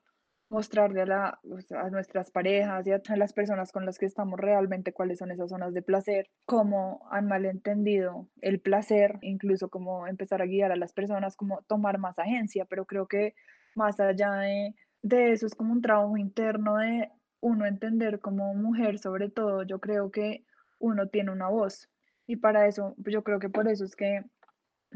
mostrarle 0.52 1.02
a, 1.02 1.06
la, 1.06 1.40
a 1.82 1.90
nuestras 1.90 2.30
parejas 2.30 2.86
y 2.86 2.92
a 2.92 3.02
las 3.16 3.32
personas 3.32 3.72
con 3.72 3.86
las 3.86 3.98
que 3.98 4.06
estamos 4.06 4.38
realmente 4.38 4.92
cuáles 4.92 5.20
son 5.20 5.32
esas 5.32 5.50
zonas 5.50 5.74
de 5.74 5.82
placer, 5.82 6.30
cómo 6.46 7.08
han 7.10 7.28
malentendido 7.28 8.28
el 8.42 8.60
placer, 8.60 9.18
incluso 9.22 9.70
cómo 9.70 10.08
empezar 10.08 10.42
a 10.42 10.46
guiar 10.46 10.74
a 10.74 10.76
las 10.76 10.92
personas, 10.92 11.38
cómo 11.38 11.62
tomar 11.70 12.00
más 12.00 12.20
agencia, 12.20 12.66
pero 12.66 12.86
creo 12.86 13.08
que 13.08 13.34
más 13.76 13.98
allá 14.02 14.34
de, 14.34 14.76
de 15.02 15.32
eso 15.32 15.48
es 15.48 15.56
como 15.56 15.72
un 15.72 15.82
trabajo 15.82 16.18
interno 16.18 16.76
de 16.78 17.10
uno 17.40 17.66
entender 17.66 18.20
como 18.20 18.54
mujer 18.54 19.00
sobre 19.00 19.30
todo, 19.30 19.64
yo 19.64 19.80
creo 19.80 20.12
que 20.12 20.44
uno 20.80 21.08
tiene 21.08 21.32
una 21.32 21.48
voz. 21.48 21.90
Y 22.28 22.36
para 22.36 22.68
eso, 22.68 22.94
yo 22.98 23.24
creo 23.24 23.40
que 23.40 23.50
por 23.50 23.70
eso 23.70 23.86
es 23.86 23.96
que, 23.96 24.26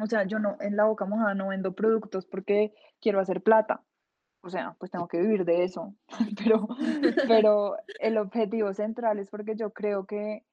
o 0.01 0.05
sea, 0.05 0.25
yo 0.25 0.37
no, 0.37 0.57
en 0.59 0.75
la 0.75 0.83
boca 0.83 1.05
mojada 1.05 1.33
no 1.33 1.47
vendo 1.47 1.73
productos 1.73 2.25
porque 2.25 2.73
quiero 2.99 3.21
hacer 3.21 3.41
plata, 3.41 3.81
o 4.45 4.49
sea, 4.49 4.75
pues 4.79 4.91
tengo 4.91 5.07
que 5.07 5.19
vivir 5.19 5.43
de 5.43 5.63
eso, 5.63 5.95
pero, 6.43 6.67
pero 7.27 7.75
el 7.99 8.17
objetivo 8.17 8.73
central 8.73 9.19
es 9.19 9.29
porque 9.29 9.55
yo 9.55 9.71
creo 9.71 10.05
que 10.05 10.43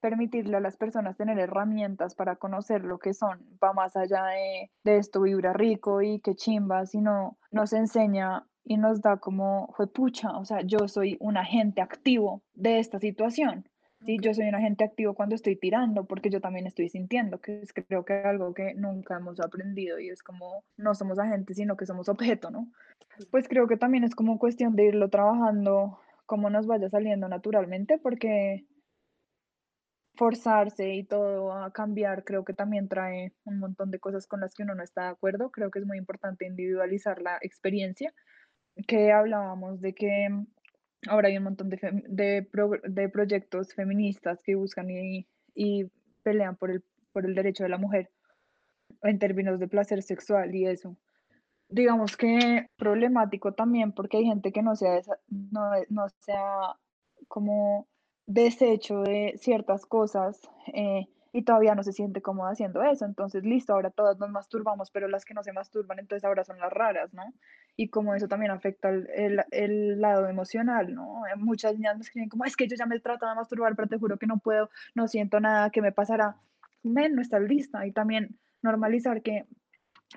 permitirle 0.00 0.56
a 0.56 0.60
las 0.60 0.76
personas 0.76 1.16
tener 1.16 1.38
herramientas 1.40 2.14
para 2.14 2.36
conocer 2.36 2.84
lo 2.84 3.00
que 3.00 3.14
son, 3.14 3.44
va 3.62 3.72
más 3.72 3.96
allá 3.96 4.26
de, 4.26 4.70
de 4.84 4.98
esto 4.98 5.22
vibra 5.22 5.52
rico 5.52 6.02
y 6.02 6.20
qué 6.20 6.36
chimba, 6.36 6.86
sino 6.86 7.36
nos 7.50 7.72
enseña 7.72 8.46
y 8.62 8.76
nos 8.76 9.00
da 9.00 9.16
como, 9.16 9.72
fue 9.76 9.88
pucha, 9.88 10.36
o 10.36 10.44
sea, 10.44 10.60
yo 10.60 10.86
soy 10.86 11.16
un 11.20 11.36
agente 11.36 11.80
activo 11.80 12.42
de 12.54 12.78
esta 12.78 13.00
situación. 13.00 13.68
Sí, 14.04 14.16
yo 14.22 14.32
soy 14.32 14.48
un 14.48 14.54
agente 14.54 14.84
activo 14.84 15.14
cuando 15.14 15.34
estoy 15.34 15.56
tirando, 15.56 16.04
porque 16.06 16.30
yo 16.30 16.40
también 16.40 16.66
estoy 16.66 16.88
sintiendo, 16.88 17.40
que 17.40 17.60
es 17.60 17.72
creo 17.72 18.04
que 18.04 18.20
es 18.20 18.24
algo 18.24 18.54
que 18.54 18.74
nunca 18.74 19.16
hemos 19.16 19.40
aprendido 19.40 19.98
y 19.98 20.08
es 20.08 20.22
como 20.22 20.64
no 20.76 20.94
somos 20.94 21.18
agentes, 21.18 21.56
sino 21.56 21.76
que 21.76 21.84
somos 21.84 22.08
objeto, 22.08 22.50
¿no? 22.50 22.70
Pues 23.30 23.48
creo 23.48 23.66
que 23.66 23.76
también 23.76 24.04
es 24.04 24.14
como 24.14 24.38
cuestión 24.38 24.76
de 24.76 24.84
irlo 24.86 25.10
trabajando 25.10 25.98
como 26.26 26.48
nos 26.50 26.66
vaya 26.66 26.88
saliendo 26.90 27.28
naturalmente, 27.28 27.98
porque 27.98 28.66
forzarse 30.14 30.94
y 30.94 31.04
todo 31.04 31.52
a 31.52 31.72
cambiar 31.72 32.24
creo 32.24 32.44
que 32.44 32.52
también 32.52 32.88
trae 32.88 33.32
un 33.44 33.58
montón 33.58 33.90
de 33.90 34.00
cosas 34.00 34.26
con 34.26 34.40
las 34.40 34.52
que 34.54 34.64
uno 34.64 34.74
no 34.74 34.82
está 34.82 35.04
de 35.04 35.08
acuerdo. 35.10 35.50
Creo 35.50 35.70
que 35.70 35.78
es 35.78 35.86
muy 35.86 35.96
importante 35.96 36.46
individualizar 36.46 37.22
la 37.22 37.38
experiencia, 37.40 38.12
que 38.86 39.12
hablábamos 39.12 39.80
de 39.80 39.94
que 39.94 40.28
ahora 41.06 41.28
hay 41.28 41.38
un 41.38 41.44
montón 41.44 41.68
de, 41.70 41.78
de, 42.08 42.48
de 42.88 43.08
proyectos 43.08 43.74
feministas 43.74 44.42
que 44.42 44.54
buscan 44.54 44.90
y, 44.90 45.26
y, 45.54 45.90
pelean 46.22 46.56
por 46.56 46.70
el, 46.70 46.82
por 47.12 47.24
el 47.24 47.34
derecho 47.34 47.62
de 47.62 47.68
la 47.70 47.78
mujer 47.78 48.10
en 49.02 49.18
términos 49.18 49.60
de 49.60 49.68
placer 49.68 50.02
sexual 50.02 50.54
y 50.54 50.66
eso. 50.66 50.96
Digamos 51.68 52.16
que 52.16 52.68
problemático 52.76 53.52
también 53.52 53.92
porque 53.92 54.18
hay 54.18 54.24
gente 54.24 54.52
que 54.52 54.62
no 54.62 54.74
sea, 54.74 55.00
no, 55.28 55.70
no 55.88 56.08
sea 56.20 56.76
como 57.28 57.86
desecho 58.26 59.02
de 59.02 59.34
ciertas 59.38 59.86
cosas 59.86 60.40
eh, 60.74 61.06
y 61.32 61.42
todavía 61.42 61.74
no 61.74 61.82
se 61.82 61.92
siente 61.92 62.22
cómoda 62.22 62.50
haciendo 62.50 62.82
eso. 62.82 63.04
Entonces, 63.04 63.44
listo, 63.44 63.72
ahora 63.72 63.90
todas 63.90 64.18
nos 64.18 64.30
masturbamos, 64.30 64.90
pero 64.90 65.08
las 65.08 65.24
que 65.24 65.34
no 65.34 65.42
se 65.42 65.52
masturban, 65.52 65.98
entonces 65.98 66.24
ahora 66.24 66.44
son 66.44 66.58
las 66.58 66.72
raras, 66.72 67.12
¿no? 67.12 67.22
Y 67.76 67.88
como 67.88 68.14
eso 68.14 68.28
también 68.28 68.50
afecta 68.50 68.88
el, 68.90 69.44
el, 69.50 70.00
lado 70.00 70.28
emocional, 70.28 70.94
¿no? 70.94 71.26
Eh, 71.26 71.36
muchas 71.36 71.74
niñas 71.74 71.96
me 71.96 72.02
escriben 72.02 72.28
como, 72.28 72.44
es 72.44 72.56
que 72.56 72.66
yo 72.68 72.76
ya 72.76 72.86
me 72.86 72.98
trato 73.00 73.26
de 73.26 73.34
masturbar, 73.34 73.76
pero 73.76 73.88
te 73.88 73.98
juro 73.98 74.18
que 74.18 74.26
no 74.26 74.38
puedo, 74.38 74.70
no 74.94 75.08
siento 75.08 75.40
nada, 75.40 75.70
que 75.70 75.82
me 75.82 75.92
pasará? 75.92 76.36
Men, 76.82 77.14
no 77.14 77.22
estás 77.22 77.42
lista. 77.42 77.86
Y 77.86 77.92
también 77.92 78.38
normalizar 78.62 79.22
que 79.22 79.46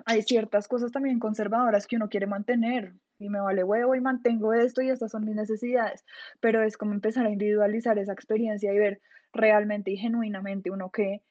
hay 0.06 0.22
ciertas 0.24 0.68
cosas 0.68 0.92
también 0.92 1.20
conservadoras 1.20 1.88
que 1.88 1.98
uno 1.98 2.10
quiere 2.10 2.28
mantener 2.28 2.94
y 3.20 3.30
me 3.30 3.40
vale 3.40 3.64
huevo 3.64 3.96
y 3.96 4.02
mantengo 4.02 4.54
esto 4.54 4.82
y 4.82 4.90
estas 4.90 5.12
son 5.12 5.26
mis 5.26 5.36
necesidades, 5.36 6.06
pero 6.40 6.64
es 6.64 6.78
como 6.78 6.94
empezar 6.94 7.26
a 7.26 7.30
individualizar 7.30 8.00
esa 8.00 8.14
experiencia 8.14 8.74
y 8.74 8.80
ver 8.80 9.02
realmente 9.34 9.92
y 9.92 9.98
genuinamente 9.98 10.72
uno 10.72 10.90
que, 10.92 11.22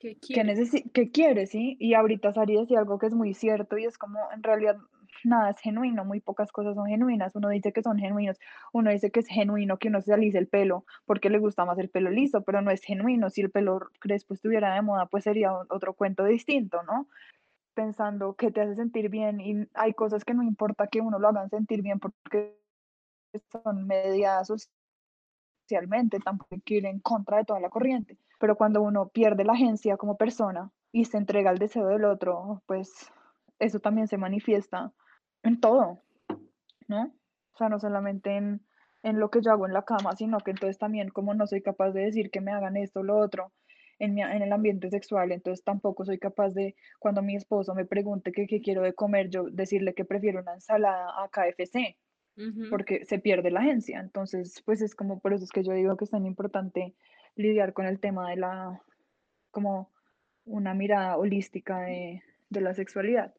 ¿Qué 0.00 0.16
quiere? 0.16 0.54
Que, 0.94 1.10
quiere, 1.10 1.46
¿sí? 1.46 1.76
Y 1.78 1.92
ahorita 1.92 2.32
Sari 2.32 2.56
decía 2.56 2.78
algo 2.78 2.98
que 2.98 3.06
es 3.06 3.12
muy 3.12 3.34
cierto 3.34 3.76
y 3.76 3.84
es 3.84 3.98
como 3.98 4.18
en 4.32 4.42
realidad 4.42 4.78
nada 5.24 5.50
es 5.50 5.60
genuino, 5.60 6.06
muy 6.06 6.20
pocas 6.20 6.52
cosas 6.52 6.74
son 6.74 6.86
genuinas. 6.86 7.36
Uno 7.36 7.50
dice 7.50 7.72
que 7.72 7.82
son 7.82 7.98
genuinos, 7.98 8.38
uno 8.72 8.90
dice 8.90 9.10
que 9.10 9.20
es 9.20 9.28
genuino 9.28 9.78
que 9.78 9.88
uno 9.88 10.00
se 10.00 10.14
alice 10.14 10.38
el 10.38 10.48
pelo 10.48 10.86
porque 11.04 11.28
le 11.28 11.38
gusta 11.38 11.66
más 11.66 11.78
el 11.78 11.90
pelo 11.90 12.10
liso, 12.10 12.42
pero 12.42 12.62
no 12.62 12.70
es 12.70 12.82
genuino. 12.82 13.28
Si 13.28 13.42
el 13.42 13.50
pelo 13.50 13.90
crespo 14.00 14.32
estuviera 14.32 14.74
de 14.74 14.80
moda, 14.80 15.04
pues 15.04 15.24
sería 15.24 15.52
otro 15.68 15.92
cuento 15.92 16.24
distinto, 16.24 16.82
¿no? 16.84 17.06
Pensando 17.74 18.34
que 18.36 18.50
te 18.50 18.62
hace 18.62 18.76
sentir 18.76 19.10
bien 19.10 19.40
y 19.40 19.68
hay 19.74 19.92
cosas 19.92 20.24
que 20.24 20.32
no 20.32 20.42
importa 20.42 20.86
que 20.86 21.02
uno 21.02 21.18
lo 21.18 21.28
hagan 21.28 21.50
sentir 21.50 21.82
bien 21.82 22.00
porque 22.00 22.58
son 23.52 23.86
medias 23.86 24.50
tampoco 26.24 26.54
hay 26.54 26.60
que 26.60 26.74
ir 26.74 26.86
en 26.86 27.00
contra 27.00 27.38
de 27.38 27.44
toda 27.44 27.60
la 27.60 27.70
corriente, 27.70 28.18
pero 28.38 28.56
cuando 28.56 28.82
uno 28.82 29.08
pierde 29.08 29.44
la 29.44 29.52
agencia 29.52 29.96
como 29.96 30.16
persona 30.16 30.70
y 30.92 31.04
se 31.04 31.18
entrega 31.18 31.50
al 31.50 31.58
deseo 31.58 31.86
del 31.86 32.04
otro, 32.04 32.62
pues 32.66 33.10
eso 33.58 33.80
también 33.80 34.08
se 34.08 34.18
manifiesta 34.18 34.92
en 35.42 35.60
todo, 35.60 36.00
¿no? 36.88 37.12
O 37.52 37.56
sea, 37.58 37.68
no 37.68 37.78
solamente 37.78 38.36
en, 38.36 38.60
en 39.02 39.18
lo 39.18 39.30
que 39.30 39.40
yo 39.42 39.52
hago 39.52 39.66
en 39.66 39.72
la 39.72 39.84
cama, 39.84 40.16
sino 40.16 40.38
que 40.38 40.50
entonces 40.50 40.78
también 40.78 41.10
como 41.10 41.34
no 41.34 41.46
soy 41.46 41.62
capaz 41.62 41.92
de 41.92 42.04
decir 42.04 42.30
que 42.30 42.40
me 42.40 42.52
hagan 42.52 42.76
esto 42.76 43.00
o 43.00 43.02
lo 43.02 43.18
otro 43.18 43.52
en, 43.98 44.14
mi, 44.14 44.22
en 44.22 44.42
el 44.42 44.52
ambiente 44.52 44.90
sexual, 44.90 45.30
entonces 45.30 45.62
tampoco 45.62 46.04
soy 46.04 46.18
capaz 46.18 46.50
de, 46.50 46.74
cuando 46.98 47.22
mi 47.22 47.36
esposo 47.36 47.74
me 47.74 47.84
pregunte 47.84 48.32
qué 48.32 48.46
quiero 48.46 48.82
de 48.82 48.94
comer, 48.94 49.28
yo 49.28 49.44
decirle 49.50 49.94
que 49.94 50.04
prefiero 50.04 50.40
una 50.40 50.54
ensalada 50.54 51.22
a 51.22 51.28
KFC, 51.28 51.96
porque 52.70 53.04
se 53.04 53.18
pierde 53.18 53.50
la 53.50 53.60
agencia. 53.60 54.00
Entonces, 54.00 54.62
pues 54.64 54.80
es 54.80 54.94
como 54.94 55.20
por 55.20 55.34
eso 55.34 55.44
es 55.44 55.50
que 55.50 55.62
yo 55.62 55.72
digo 55.72 55.96
que 55.96 56.04
es 56.04 56.10
tan 56.10 56.26
importante 56.26 56.94
lidiar 57.36 57.72
con 57.72 57.86
el 57.86 58.00
tema 58.00 58.30
de 58.30 58.36
la, 58.36 58.82
como 59.50 59.90
una 60.44 60.74
mirada 60.74 61.16
holística 61.16 61.80
de, 61.82 62.22
de 62.48 62.60
la 62.60 62.74
sexualidad. 62.74 63.34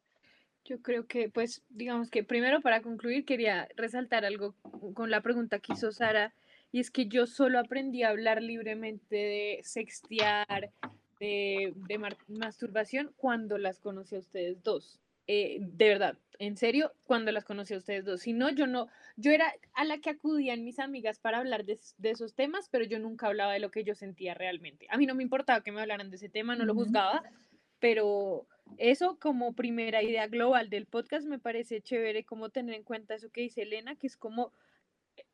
Yo 0.64 0.80
creo 0.80 1.06
que, 1.06 1.28
pues, 1.28 1.64
digamos 1.70 2.08
que 2.08 2.22
primero 2.22 2.60
para 2.60 2.82
concluir 2.82 3.24
quería 3.24 3.68
resaltar 3.76 4.24
algo 4.24 4.54
con 4.94 5.10
la 5.10 5.20
pregunta 5.20 5.58
que 5.58 5.72
hizo 5.72 5.90
Sara, 5.90 6.32
y 6.70 6.80
es 6.80 6.90
que 6.90 7.06
yo 7.06 7.26
solo 7.26 7.58
aprendí 7.58 8.02
a 8.02 8.10
hablar 8.10 8.40
libremente 8.40 9.16
de 9.16 9.60
sextear, 9.62 10.70
de, 11.18 11.74
de 11.88 11.98
masturbación 12.28 13.12
cuando 13.16 13.58
las 13.58 13.78
conocí 13.80 14.14
a 14.14 14.20
ustedes 14.20 14.62
dos. 14.62 15.01
Eh, 15.26 15.58
de 15.60 15.88
verdad, 15.88 16.18
en 16.38 16.56
serio, 16.56 16.92
cuando 17.04 17.30
las 17.30 17.44
conocí 17.44 17.74
a 17.74 17.78
ustedes 17.78 18.04
dos. 18.04 18.22
Si 18.22 18.32
no, 18.32 18.50
yo 18.50 18.66
no, 18.66 18.88
yo 19.16 19.30
era 19.30 19.52
a 19.74 19.84
la 19.84 19.98
que 19.98 20.10
acudían 20.10 20.64
mis 20.64 20.78
amigas 20.78 21.20
para 21.20 21.38
hablar 21.38 21.64
de, 21.64 21.78
esos 22.02 22.34
temas, 22.34 22.68
pero 22.68 22.84
yo 22.84 22.98
nunca 22.98 23.28
hablaba 23.28 23.52
de 23.52 23.60
lo 23.60 23.70
que 23.70 23.84
yo 23.84 23.94
sentía 23.94 24.34
realmente. 24.34 24.86
A 24.90 24.96
mí 24.96 25.06
no 25.06 25.14
me 25.14 25.22
importaba 25.22 25.62
que 25.62 25.72
me 25.72 25.80
hablaran 25.80 26.10
de 26.10 26.16
ese 26.16 26.28
tema, 26.28 26.56
no 26.56 26.64
lo 26.64 26.74
juzgaba, 26.74 27.22
pero 27.78 28.46
eso 28.78 29.18
como 29.20 29.52
primera 29.52 30.02
idea 30.02 30.26
global 30.26 30.68
del 30.70 30.86
podcast 30.86 31.26
me 31.26 31.38
parece 31.38 31.80
chévere 31.80 32.24
como 32.24 32.50
tener 32.50 32.74
en 32.74 32.82
cuenta 32.82 33.14
eso 33.14 33.30
que 33.30 33.42
dice 33.42 33.62
Elena, 33.62 33.94
que 33.94 34.08
es 34.08 34.16
como 34.16 34.52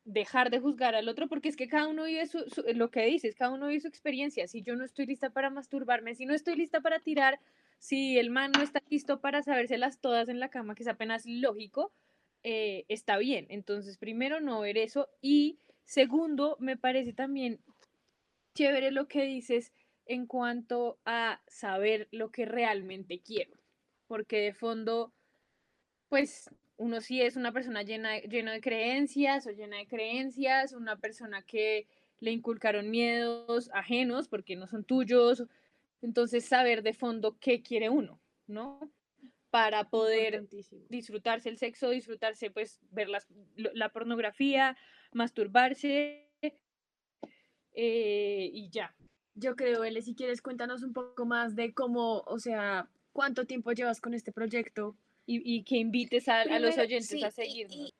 dejar 0.03 0.49
de 0.49 0.59
juzgar 0.59 0.95
al 0.95 1.07
otro, 1.07 1.27
porque 1.27 1.49
es 1.49 1.55
que 1.55 1.67
cada 1.67 1.87
uno 1.87 2.03
vive 2.05 2.25
su, 2.27 2.43
lo 2.73 2.91
que 2.91 3.05
dices, 3.05 3.35
cada 3.35 3.51
uno 3.51 3.67
vive 3.67 3.81
su 3.81 3.87
experiencia. 3.87 4.47
Si 4.47 4.61
yo 4.61 4.75
no 4.75 4.83
estoy 4.83 5.05
lista 5.05 5.29
para 5.29 5.49
masturbarme, 5.49 6.15
si 6.15 6.25
no 6.25 6.33
estoy 6.33 6.55
lista 6.55 6.81
para 6.81 6.99
tirar, 6.99 7.39
si 7.79 8.19
el 8.19 8.29
man 8.29 8.51
no 8.51 8.61
está 8.61 8.83
listo 8.89 9.21
para 9.21 9.41
sabérselas 9.41 9.99
todas 9.99 10.29
en 10.29 10.39
la 10.39 10.49
cama, 10.49 10.75
que 10.75 10.83
es 10.83 10.89
apenas 10.89 11.25
lógico, 11.25 11.91
eh, 12.43 12.85
está 12.89 13.17
bien. 13.17 13.47
Entonces, 13.49 13.97
primero, 13.97 14.41
no 14.41 14.59
ver 14.61 14.77
eso. 14.77 15.09
Y 15.21 15.59
segundo, 15.85 16.57
me 16.59 16.77
parece 16.77 17.13
también 17.13 17.59
chévere 18.53 18.91
lo 18.91 19.07
que 19.07 19.23
dices 19.23 19.71
en 20.05 20.25
cuanto 20.25 20.99
a 21.05 21.41
saber 21.47 22.07
lo 22.11 22.31
que 22.31 22.45
realmente 22.45 23.19
quiero. 23.19 23.57
Porque 24.07 24.41
de 24.41 24.53
fondo, 24.53 25.13
pues 26.09 26.49
uno 26.77 27.01
sí 27.01 27.21
es 27.21 27.35
una 27.35 27.51
persona 27.51 27.83
llena, 27.83 28.19
llena 28.19 28.53
de 28.53 28.61
creencias 28.61 29.45
o 29.47 29.51
llena 29.51 29.77
de 29.77 29.87
creencias, 29.87 30.73
una 30.73 30.97
persona 30.97 31.43
que 31.43 31.87
le 32.19 32.31
inculcaron 32.31 32.89
miedos 32.89 33.69
ajenos 33.73 34.27
porque 34.27 34.55
no 34.55 34.67
son 34.67 34.83
tuyos, 34.83 35.43
entonces, 36.01 36.45
saber 36.45 36.83
de 36.83 36.93
fondo 36.93 37.37
qué 37.39 37.61
quiere 37.61 37.89
uno, 37.89 38.21
¿no? 38.47 38.91
para 39.49 39.89
poder 39.89 40.47
disfrutarse 40.89 41.49
el 41.49 41.57
sexo, 41.57 41.89
disfrutarse, 41.89 42.51
pues, 42.51 42.79
ver 42.91 43.09
las, 43.09 43.27
la 43.55 43.89
pornografía, 43.89 44.77
masturbarse 45.11 46.29
eh, 47.73 48.49
y 48.53 48.69
ya. 48.69 48.95
Yo 49.35 49.55
creo, 49.55 49.83
Ele, 49.83 50.01
si 50.01 50.15
quieres, 50.15 50.41
cuéntanos 50.41 50.83
un 50.83 50.93
poco 50.93 51.25
más 51.25 51.55
de 51.55 51.73
cómo, 51.73 52.23
o 52.27 52.39
sea, 52.39 52.89
cuánto 53.13 53.45
tiempo 53.45 53.71
llevas 53.71 54.01
con 54.01 54.13
este 54.13 54.31
proyecto. 54.31 54.95
Y, 55.31 55.63
que 55.63 55.77
invites 55.77 56.27
a, 56.27 56.43
los 56.57 56.75
oyentes 56.79 57.23
a 57.23 57.29
seguirnos. 57.29 57.93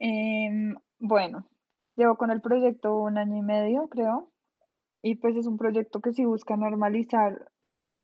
Em, 0.00 0.74
bueno, 0.98 1.48
llevo 1.94 2.16
con 2.16 2.32
el 2.32 2.40
proyecto 2.40 2.96
un 2.96 3.18
año 3.18 3.36
y 3.36 3.42
medio, 3.42 3.86
creo. 3.88 4.31
Y 5.02 5.16
pues 5.16 5.36
es 5.36 5.46
un 5.46 5.58
proyecto 5.58 6.00
que 6.00 6.12
sí 6.12 6.24
busca 6.24 6.56
normalizar 6.56 7.50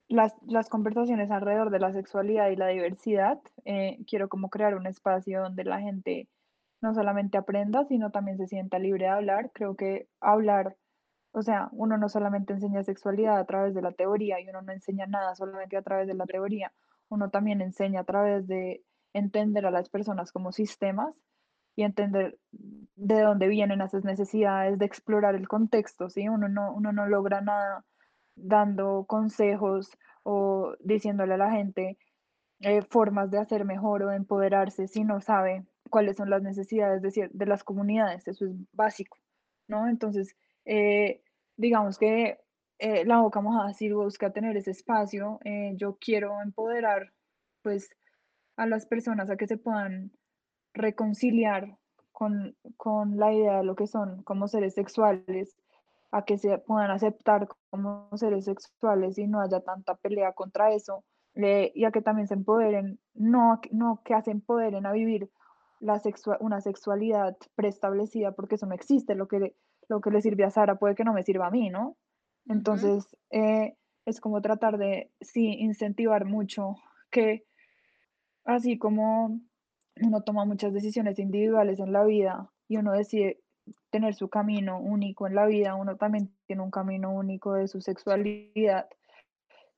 las, 0.08 0.34
las 0.46 0.68
conversaciones 0.68 1.30
alrededor 1.30 1.70
de 1.70 1.78
la 1.78 1.92
sexualidad 1.92 2.50
y 2.50 2.56
la 2.56 2.68
diversidad. 2.68 3.40
Eh, 3.64 3.98
quiero 4.06 4.28
como 4.28 4.50
crear 4.50 4.74
un 4.74 4.86
espacio 4.86 5.42
donde 5.42 5.64
la 5.64 5.80
gente 5.80 6.28
no 6.80 6.94
solamente 6.94 7.38
aprenda, 7.38 7.84
sino 7.84 8.10
también 8.10 8.38
se 8.38 8.46
sienta 8.46 8.78
libre 8.78 9.04
de 9.04 9.10
hablar. 9.10 9.50
Creo 9.52 9.76
que 9.76 10.08
hablar 10.20 10.76
o 11.32 11.42
sea, 11.42 11.68
uno 11.72 11.98
no 11.98 12.08
solamente 12.08 12.52
enseña 12.52 12.82
sexualidad 12.82 13.38
a 13.38 13.44
través 13.44 13.74
de 13.74 13.82
la 13.82 13.92
teoría 13.92 14.40
y 14.40 14.48
uno 14.48 14.62
no 14.62 14.72
enseña 14.72 15.06
nada 15.06 15.34
solamente 15.34 15.76
a 15.76 15.82
través 15.82 16.08
de 16.08 16.14
la 16.14 16.26
teoría, 16.26 16.72
uno 17.08 17.30
también 17.30 17.60
enseña 17.60 18.00
a 18.00 18.04
través 18.04 18.46
de 18.46 18.82
entender 19.12 19.66
a 19.66 19.70
las 19.70 19.88
personas 19.88 20.32
como 20.32 20.52
sistemas 20.52 21.14
y 21.78 21.84
entender 21.84 22.36
de 22.50 23.20
dónde 23.20 23.46
vienen 23.46 23.80
esas 23.82 24.02
necesidades, 24.04 24.80
de 24.80 24.84
explorar 24.84 25.36
el 25.36 25.46
contexto, 25.46 26.10
¿sí? 26.10 26.28
Uno 26.28 26.48
no, 26.48 26.74
uno 26.74 26.90
no 26.92 27.06
logra 27.06 27.40
nada 27.40 27.84
dando 28.34 29.04
consejos 29.06 29.88
o 30.24 30.74
diciéndole 30.80 31.34
a 31.34 31.36
la 31.36 31.52
gente 31.52 31.96
eh, 32.62 32.82
formas 32.82 33.30
de 33.30 33.38
hacer 33.38 33.64
mejor 33.64 34.02
o 34.02 34.08
de 34.08 34.16
empoderarse 34.16 34.88
si 34.88 35.04
no 35.04 35.20
sabe 35.20 35.66
cuáles 35.88 36.16
son 36.16 36.30
las 36.30 36.42
necesidades 36.42 37.00
de, 37.00 37.30
de 37.32 37.46
las 37.46 37.62
comunidades, 37.62 38.26
eso 38.26 38.46
es 38.46 38.56
básico, 38.72 39.16
¿no? 39.68 39.88
Entonces, 39.88 40.34
eh, 40.64 41.22
digamos 41.56 41.96
que 41.96 42.40
eh, 42.80 43.04
la 43.04 43.20
boca 43.20 43.40
mojada 43.40 43.72
sí 43.72 43.92
busca 43.92 44.32
tener 44.32 44.56
ese 44.56 44.72
espacio. 44.72 45.38
Yo 45.76 45.96
quiero 46.00 46.42
empoderar 46.42 47.12
pues 47.62 47.88
a 48.56 48.66
las 48.66 48.84
personas 48.84 49.30
a 49.30 49.36
que 49.36 49.46
se 49.46 49.58
puedan 49.58 50.10
reconciliar 50.78 51.76
con, 52.12 52.56
con 52.76 53.18
la 53.18 53.32
idea 53.32 53.58
de 53.58 53.64
lo 53.64 53.76
que 53.76 53.86
son 53.86 54.22
como 54.22 54.48
seres 54.48 54.74
sexuales, 54.74 55.56
a 56.10 56.24
que 56.24 56.38
se 56.38 56.58
puedan 56.58 56.90
aceptar 56.90 57.48
como 57.70 58.08
seres 58.16 58.46
sexuales 58.46 59.18
y 59.18 59.26
no 59.26 59.40
haya 59.40 59.60
tanta 59.60 59.94
pelea 59.94 60.32
contra 60.32 60.72
eso, 60.72 61.04
y 61.34 61.84
a 61.84 61.92
que 61.92 62.02
también 62.02 62.26
se 62.26 62.34
empoderen, 62.34 62.98
no, 63.14 63.60
no 63.70 64.02
que 64.04 64.20
se 64.22 64.30
empoderen 64.30 64.86
a 64.86 64.92
vivir 64.92 65.30
la 65.78 66.00
una 66.40 66.60
sexualidad 66.60 67.36
preestablecida, 67.54 68.32
porque 68.32 68.56
eso 68.56 68.66
no 68.66 68.74
existe, 68.74 69.14
lo 69.14 69.28
que 69.28 69.54
lo 69.88 70.00
que 70.00 70.10
le 70.10 70.20
sirve 70.20 70.44
a 70.44 70.50
Sara 70.50 70.78
puede 70.78 70.94
que 70.94 71.04
no 71.04 71.12
me 71.14 71.22
sirva 71.22 71.46
a 71.46 71.50
mí, 71.50 71.70
¿no? 71.70 71.96
Entonces, 72.46 73.16
eh, 73.30 73.76
es 74.04 74.20
como 74.20 74.40
tratar 74.40 74.78
de, 74.78 75.10
sí, 75.20 75.54
incentivar 75.60 76.24
mucho 76.24 76.76
que 77.10 77.44
así 78.44 78.78
como 78.78 79.40
uno 80.02 80.22
toma 80.22 80.44
muchas 80.44 80.72
decisiones 80.72 81.18
individuales 81.18 81.78
en 81.80 81.92
la 81.92 82.04
vida 82.04 82.50
y 82.68 82.76
uno 82.76 82.92
decide 82.92 83.40
tener 83.90 84.14
su 84.14 84.28
camino 84.28 84.78
único 84.78 85.26
en 85.26 85.34
la 85.34 85.46
vida, 85.46 85.74
uno 85.74 85.96
también 85.96 86.30
tiene 86.46 86.62
un 86.62 86.70
camino 86.70 87.12
único 87.12 87.54
de 87.54 87.68
su 87.68 87.80
sexualidad 87.80 88.88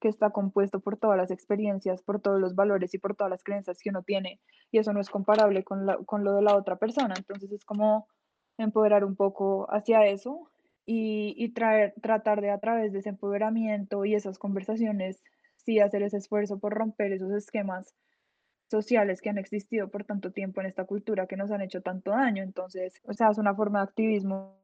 que 0.00 0.08
está 0.08 0.30
compuesto 0.30 0.80
por 0.80 0.96
todas 0.96 1.16
las 1.16 1.30
experiencias, 1.30 2.02
por 2.02 2.20
todos 2.20 2.40
los 2.40 2.54
valores 2.54 2.94
y 2.94 2.98
por 2.98 3.14
todas 3.14 3.30
las 3.30 3.44
creencias 3.44 3.78
que 3.82 3.90
uno 3.90 4.02
tiene. 4.02 4.40
Y 4.70 4.78
eso 4.78 4.92
no 4.92 5.00
es 5.00 5.10
comparable 5.10 5.62
con, 5.62 5.86
con 6.06 6.24
lo 6.24 6.34
de 6.34 6.42
la 6.42 6.56
otra 6.56 6.76
persona. 6.76 7.14
Entonces 7.18 7.52
es 7.52 7.64
como 7.64 8.08
empoderar 8.56 9.04
un 9.04 9.14
poco 9.14 9.66
hacia 9.70 10.06
eso 10.06 10.50
y, 10.86 11.50
traer, 11.50 11.94
tratar 12.02 12.40
de 12.40 12.50
a 12.50 12.58
través 12.58 12.92
de 12.92 12.98
ese 12.98 13.10
empoderamiento 13.10 14.04
y 14.04 14.14
esas 14.14 14.38
conversaciones, 14.38 15.22
sí 15.56 15.78
hacer 15.78 16.02
ese 16.02 16.16
esfuerzo 16.16 16.58
por 16.58 16.72
romper 16.72 17.12
esos 17.12 17.30
esquemas 17.32 17.94
sociales 18.70 19.20
que 19.20 19.30
han 19.30 19.38
existido 19.38 19.88
por 19.88 20.04
tanto 20.04 20.30
tiempo 20.32 20.60
en 20.60 20.66
esta 20.68 20.84
cultura 20.84 21.26
que 21.26 21.36
nos 21.36 21.50
han 21.50 21.60
hecho 21.60 21.82
tanto 21.82 22.12
daño. 22.12 22.42
Entonces, 22.42 23.00
o 23.04 23.12
sea, 23.12 23.30
es 23.30 23.38
una 23.38 23.54
forma 23.54 23.80
de 23.80 23.84
activismo 23.84 24.60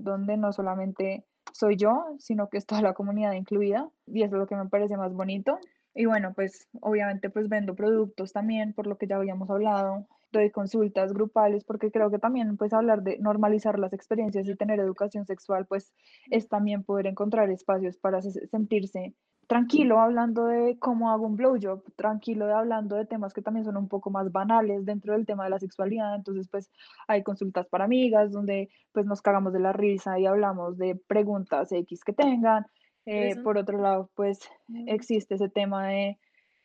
donde 0.00 0.36
no 0.36 0.52
solamente 0.52 1.24
soy 1.52 1.76
yo, 1.76 2.04
sino 2.18 2.48
que 2.48 2.58
es 2.58 2.66
toda 2.66 2.82
la 2.82 2.94
comunidad 2.94 3.32
incluida 3.32 3.88
y 4.06 4.22
eso 4.22 4.34
es 4.36 4.40
lo 4.40 4.46
que 4.46 4.56
me 4.56 4.68
parece 4.68 4.96
más 4.96 5.12
bonito. 5.12 5.58
Y 5.94 6.06
bueno, 6.06 6.32
pues 6.34 6.68
obviamente 6.80 7.30
pues 7.30 7.48
vendo 7.48 7.74
productos 7.74 8.32
también, 8.32 8.72
por 8.72 8.86
lo 8.86 8.98
que 8.98 9.06
ya 9.06 9.16
habíamos 9.16 9.50
hablado, 9.50 10.06
doy 10.30 10.50
consultas 10.50 11.12
grupales 11.12 11.64
porque 11.64 11.90
creo 11.90 12.10
que 12.10 12.18
también 12.18 12.56
pues 12.56 12.72
hablar 12.72 13.02
de 13.02 13.18
normalizar 13.18 13.78
las 13.78 13.92
experiencias 13.92 14.46
y 14.46 14.54
tener 14.56 14.78
educación 14.78 15.26
sexual 15.26 15.66
pues 15.66 15.92
es 16.30 16.48
también 16.48 16.84
poder 16.84 17.06
encontrar 17.06 17.50
espacios 17.50 17.96
para 17.96 18.20
sentirse 18.22 19.14
tranquilo 19.48 19.98
hablando 19.98 20.46
de 20.46 20.78
cómo 20.78 21.10
hago 21.10 21.26
un 21.26 21.36
blowjob, 21.36 21.82
tranquilo 21.96 22.46
de 22.46 22.52
hablando 22.52 22.96
de 22.96 23.06
temas 23.06 23.32
que 23.32 23.42
también 23.42 23.64
son 23.64 23.76
un 23.76 23.88
poco 23.88 24.10
más 24.10 24.30
banales 24.30 24.84
dentro 24.84 25.14
del 25.14 25.26
tema 25.26 25.44
de 25.44 25.50
la 25.50 25.58
sexualidad, 25.58 26.14
entonces 26.14 26.48
pues 26.48 26.70
hay 27.08 27.22
consultas 27.22 27.66
para 27.66 27.84
amigas 27.84 28.30
donde 28.30 28.68
pues 28.92 29.06
nos 29.06 29.22
cagamos 29.22 29.52
de 29.52 29.60
la 29.60 29.72
risa 29.72 30.18
y 30.18 30.26
hablamos 30.26 30.78
de 30.78 30.94
preguntas 30.94 31.72
X 31.72 32.04
que 32.04 32.12
tengan, 32.12 32.66
eh, 33.06 33.36
por 33.42 33.56
otro 33.56 33.80
lado 33.80 34.10
pues 34.14 34.38
existe 34.86 35.34
ese 35.34 35.48
tema 35.48 35.88
de 35.88 36.18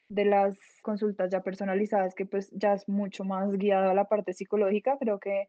de 0.09 0.25
las 0.25 0.57
consultas 0.81 1.31
ya 1.31 1.41
personalizadas, 1.41 2.13
que 2.13 2.25
pues 2.25 2.51
ya 2.51 2.73
es 2.73 2.87
mucho 2.87 3.23
más 3.23 3.49
guiado 3.53 3.89
a 3.89 3.95
la 3.95 4.05
parte 4.05 4.33
psicológica, 4.33 4.97
creo 4.99 5.19
que 5.19 5.47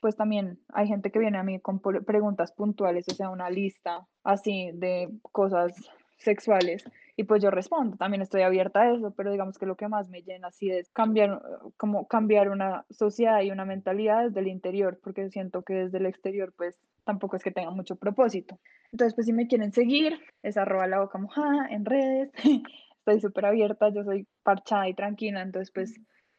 pues 0.00 0.16
también 0.16 0.58
hay 0.72 0.88
gente 0.88 1.10
que 1.10 1.18
viene 1.18 1.38
a 1.38 1.42
mí 1.42 1.60
con 1.60 1.80
preguntas 1.80 2.52
puntuales, 2.52 3.06
o 3.08 3.14
sea, 3.14 3.28
una 3.28 3.50
lista 3.50 4.06
así 4.24 4.70
de 4.72 5.10
cosas 5.30 5.74
sexuales. 6.20 6.84
Y 7.16 7.24
pues 7.24 7.42
yo 7.42 7.50
respondo, 7.50 7.96
también 7.96 8.22
estoy 8.22 8.42
abierta 8.42 8.82
a 8.82 8.94
eso, 8.94 9.12
pero 9.16 9.30
digamos 9.30 9.58
que 9.58 9.66
lo 9.66 9.76
que 9.76 9.88
más 9.88 10.08
me 10.08 10.22
llena 10.22 10.48
así 10.48 10.70
es 10.70 10.88
cambiar, 10.90 11.42
como 11.76 12.06
cambiar 12.06 12.48
una 12.48 12.86
sociedad 12.88 13.42
y 13.42 13.50
una 13.50 13.64
mentalidad 13.64 14.24
desde 14.24 14.40
el 14.40 14.48
interior, 14.48 14.98
porque 15.02 15.28
siento 15.30 15.62
que 15.62 15.74
desde 15.74 15.98
el 15.98 16.06
exterior 16.06 16.52
pues 16.56 16.76
tampoco 17.04 17.36
es 17.36 17.42
que 17.42 17.50
tenga 17.50 17.70
mucho 17.72 17.96
propósito. 17.96 18.58
Entonces 18.92 19.14
pues 19.14 19.26
si 19.26 19.32
me 19.32 19.48
quieren 19.48 19.72
seguir, 19.72 20.18
es 20.42 20.56
arroba 20.56 20.86
la 20.86 21.00
boca 21.00 21.18
mojada 21.18 21.66
en 21.68 21.84
redes, 21.84 22.30
estoy 22.98 23.20
súper 23.20 23.46
abierta, 23.46 23.90
yo 23.90 24.04
soy 24.04 24.26
parchada 24.42 24.88
y 24.88 24.94
tranquila, 24.94 25.42
entonces 25.42 25.70
pues 25.72 25.94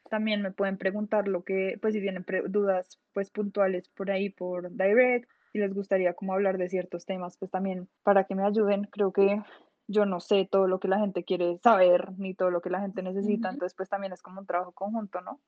también 0.09 0.41
me 0.41 0.51
pueden 0.51 0.77
preguntar 0.77 1.27
lo 1.27 1.43
que, 1.43 1.77
pues 1.81 1.93
si 1.93 2.01
tienen 2.01 2.25
dudas 2.49 2.99
pues 3.13 3.29
puntuales 3.29 3.87
por 3.89 4.09
ahí, 4.11 4.29
por 4.29 4.71
direct, 4.71 5.29
si 5.51 5.59
les 5.59 5.73
gustaría 5.73 6.13
como 6.13 6.33
hablar 6.33 6.57
de 6.57 6.69
ciertos 6.69 7.05
temas, 7.05 7.37
pues 7.37 7.51
también 7.51 7.87
para 8.03 8.23
que 8.23 8.35
me 8.35 8.45
ayuden, 8.45 8.83
creo 8.91 9.11
que 9.11 9.41
yo 9.87 10.05
no 10.05 10.19
sé 10.19 10.47
todo 10.49 10.67
lo 10.67 10.79
que 10.79 10.87
la 10.87 10.99
gente 10.99 11.23
quiere 11.23 11.57
saber, 11.59 12.13
ni 12.17 12.33
todo 12.33 12.49
lo 12.49 12.61
que 12.61 12.69
la 12.69 12.81
gente 12.81 13.03
necesita, 13.03 13.49
entonces 13.49 13.75
pues 13.75 13.89
también 13.89 14.13
es 14.13 14.21
como 14.21 14.41
un 14.41 14.45
trabajo 14.45 14.71
conjunto, 14.71 15.21
¿no? 15.21 15.39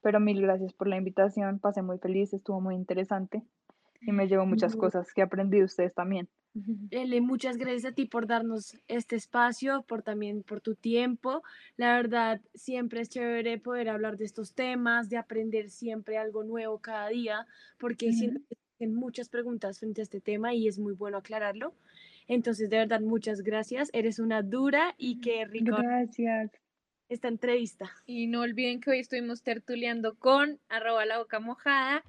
Pero 0.00 0.18
mil 0.18 0.40
gracias 0.42 0.72
por 0.72 0.88
la 0.88 0.96
invitación, 0.96 1.60
pasé 1.60 1.82
muy 1.82 1.98
feliz, 1.98 2.32
estuvo 2.32 2.60
muy 2.60 2.74
interesante 2.74 3.44
y 4.00 4.12
me 4.12 4.26
llevo 4.26 4.46
muchas 4.46 4.74
cosas 4.76 5.12
que 5.12 5.22
aprendí 5.22 5.58
de 5.58 5.64
ustedes 5.64 5.94
también. 5.94 6.28
Ele, 6.90 7.22
muchas 7.22 7.56
gracias 7.56 7.92
a 7.92 7.94
ti 7.94 8.04
por 8.04 8.26
darnos 8.26 8.76
este 8.86 9.16
espacio, 9.16 9.84
por 9.88 10.02
también 10.02 10.42
por 10.42 10.60
tu 10.60 10.74
tiempo. 10.74 11.42
La 11.76 11.94
verdad, 11.96 12.42
siempre 12.52 13.00
es 13.00 13.08
chévere 13.08 13.58
poder 13.58 13.88
hablar 13.88 14.18
de 14.18 14.26
estos 14.26 14.54
temas, 14.54 15.08
de 15.08 15.16
aprender 15.16 15.70
siempre 15.70 16.18
algo 16.18 16.44
nuevo 16.44 16.78
cada 16.78 17.08
día, 17.08 17.46
porque 17.78 18.10
hay 18.80 18.86
muchas 18.86 19.30
preguntas 19.30 19.78
frente 19.78 20.02
a 20.02 20.04
este 20.04 20.20
tema 20.20 20.52
y 20.52 20.68
es 20.68 20.78
muy 20.78 20.92
bueno 20.92 21.16
aclararlo. 21.16 21.74
Entonces, 22.28 22.70
de 22.70 22.78
verdad, 22.78 23.00
muchas 23.00 23.42
gracias. 23.42 23.90
Eres 23.92 24.18
una 24.18 24.42
dura 24.42 24.94
y 24.96 25.20
qué 25.20 25.44
rico. 25.44 25.76
Gracias. 25.76 26.50
Esta 27.08 27.28
entrevista. 27.28 27.90
Y 28.06 28.26
no 28.26 28.40
olviden 28.40 28.80
que 28.80 28.90
hoy 28.90 29.00
estuvimos 29.00 29.42
tertuleando 29.42 30.16
con 30.16 30.60
arroba 30.68 31.04
la 31.04 31.18
boca 31.18 31.40
mojada 31.40 32.02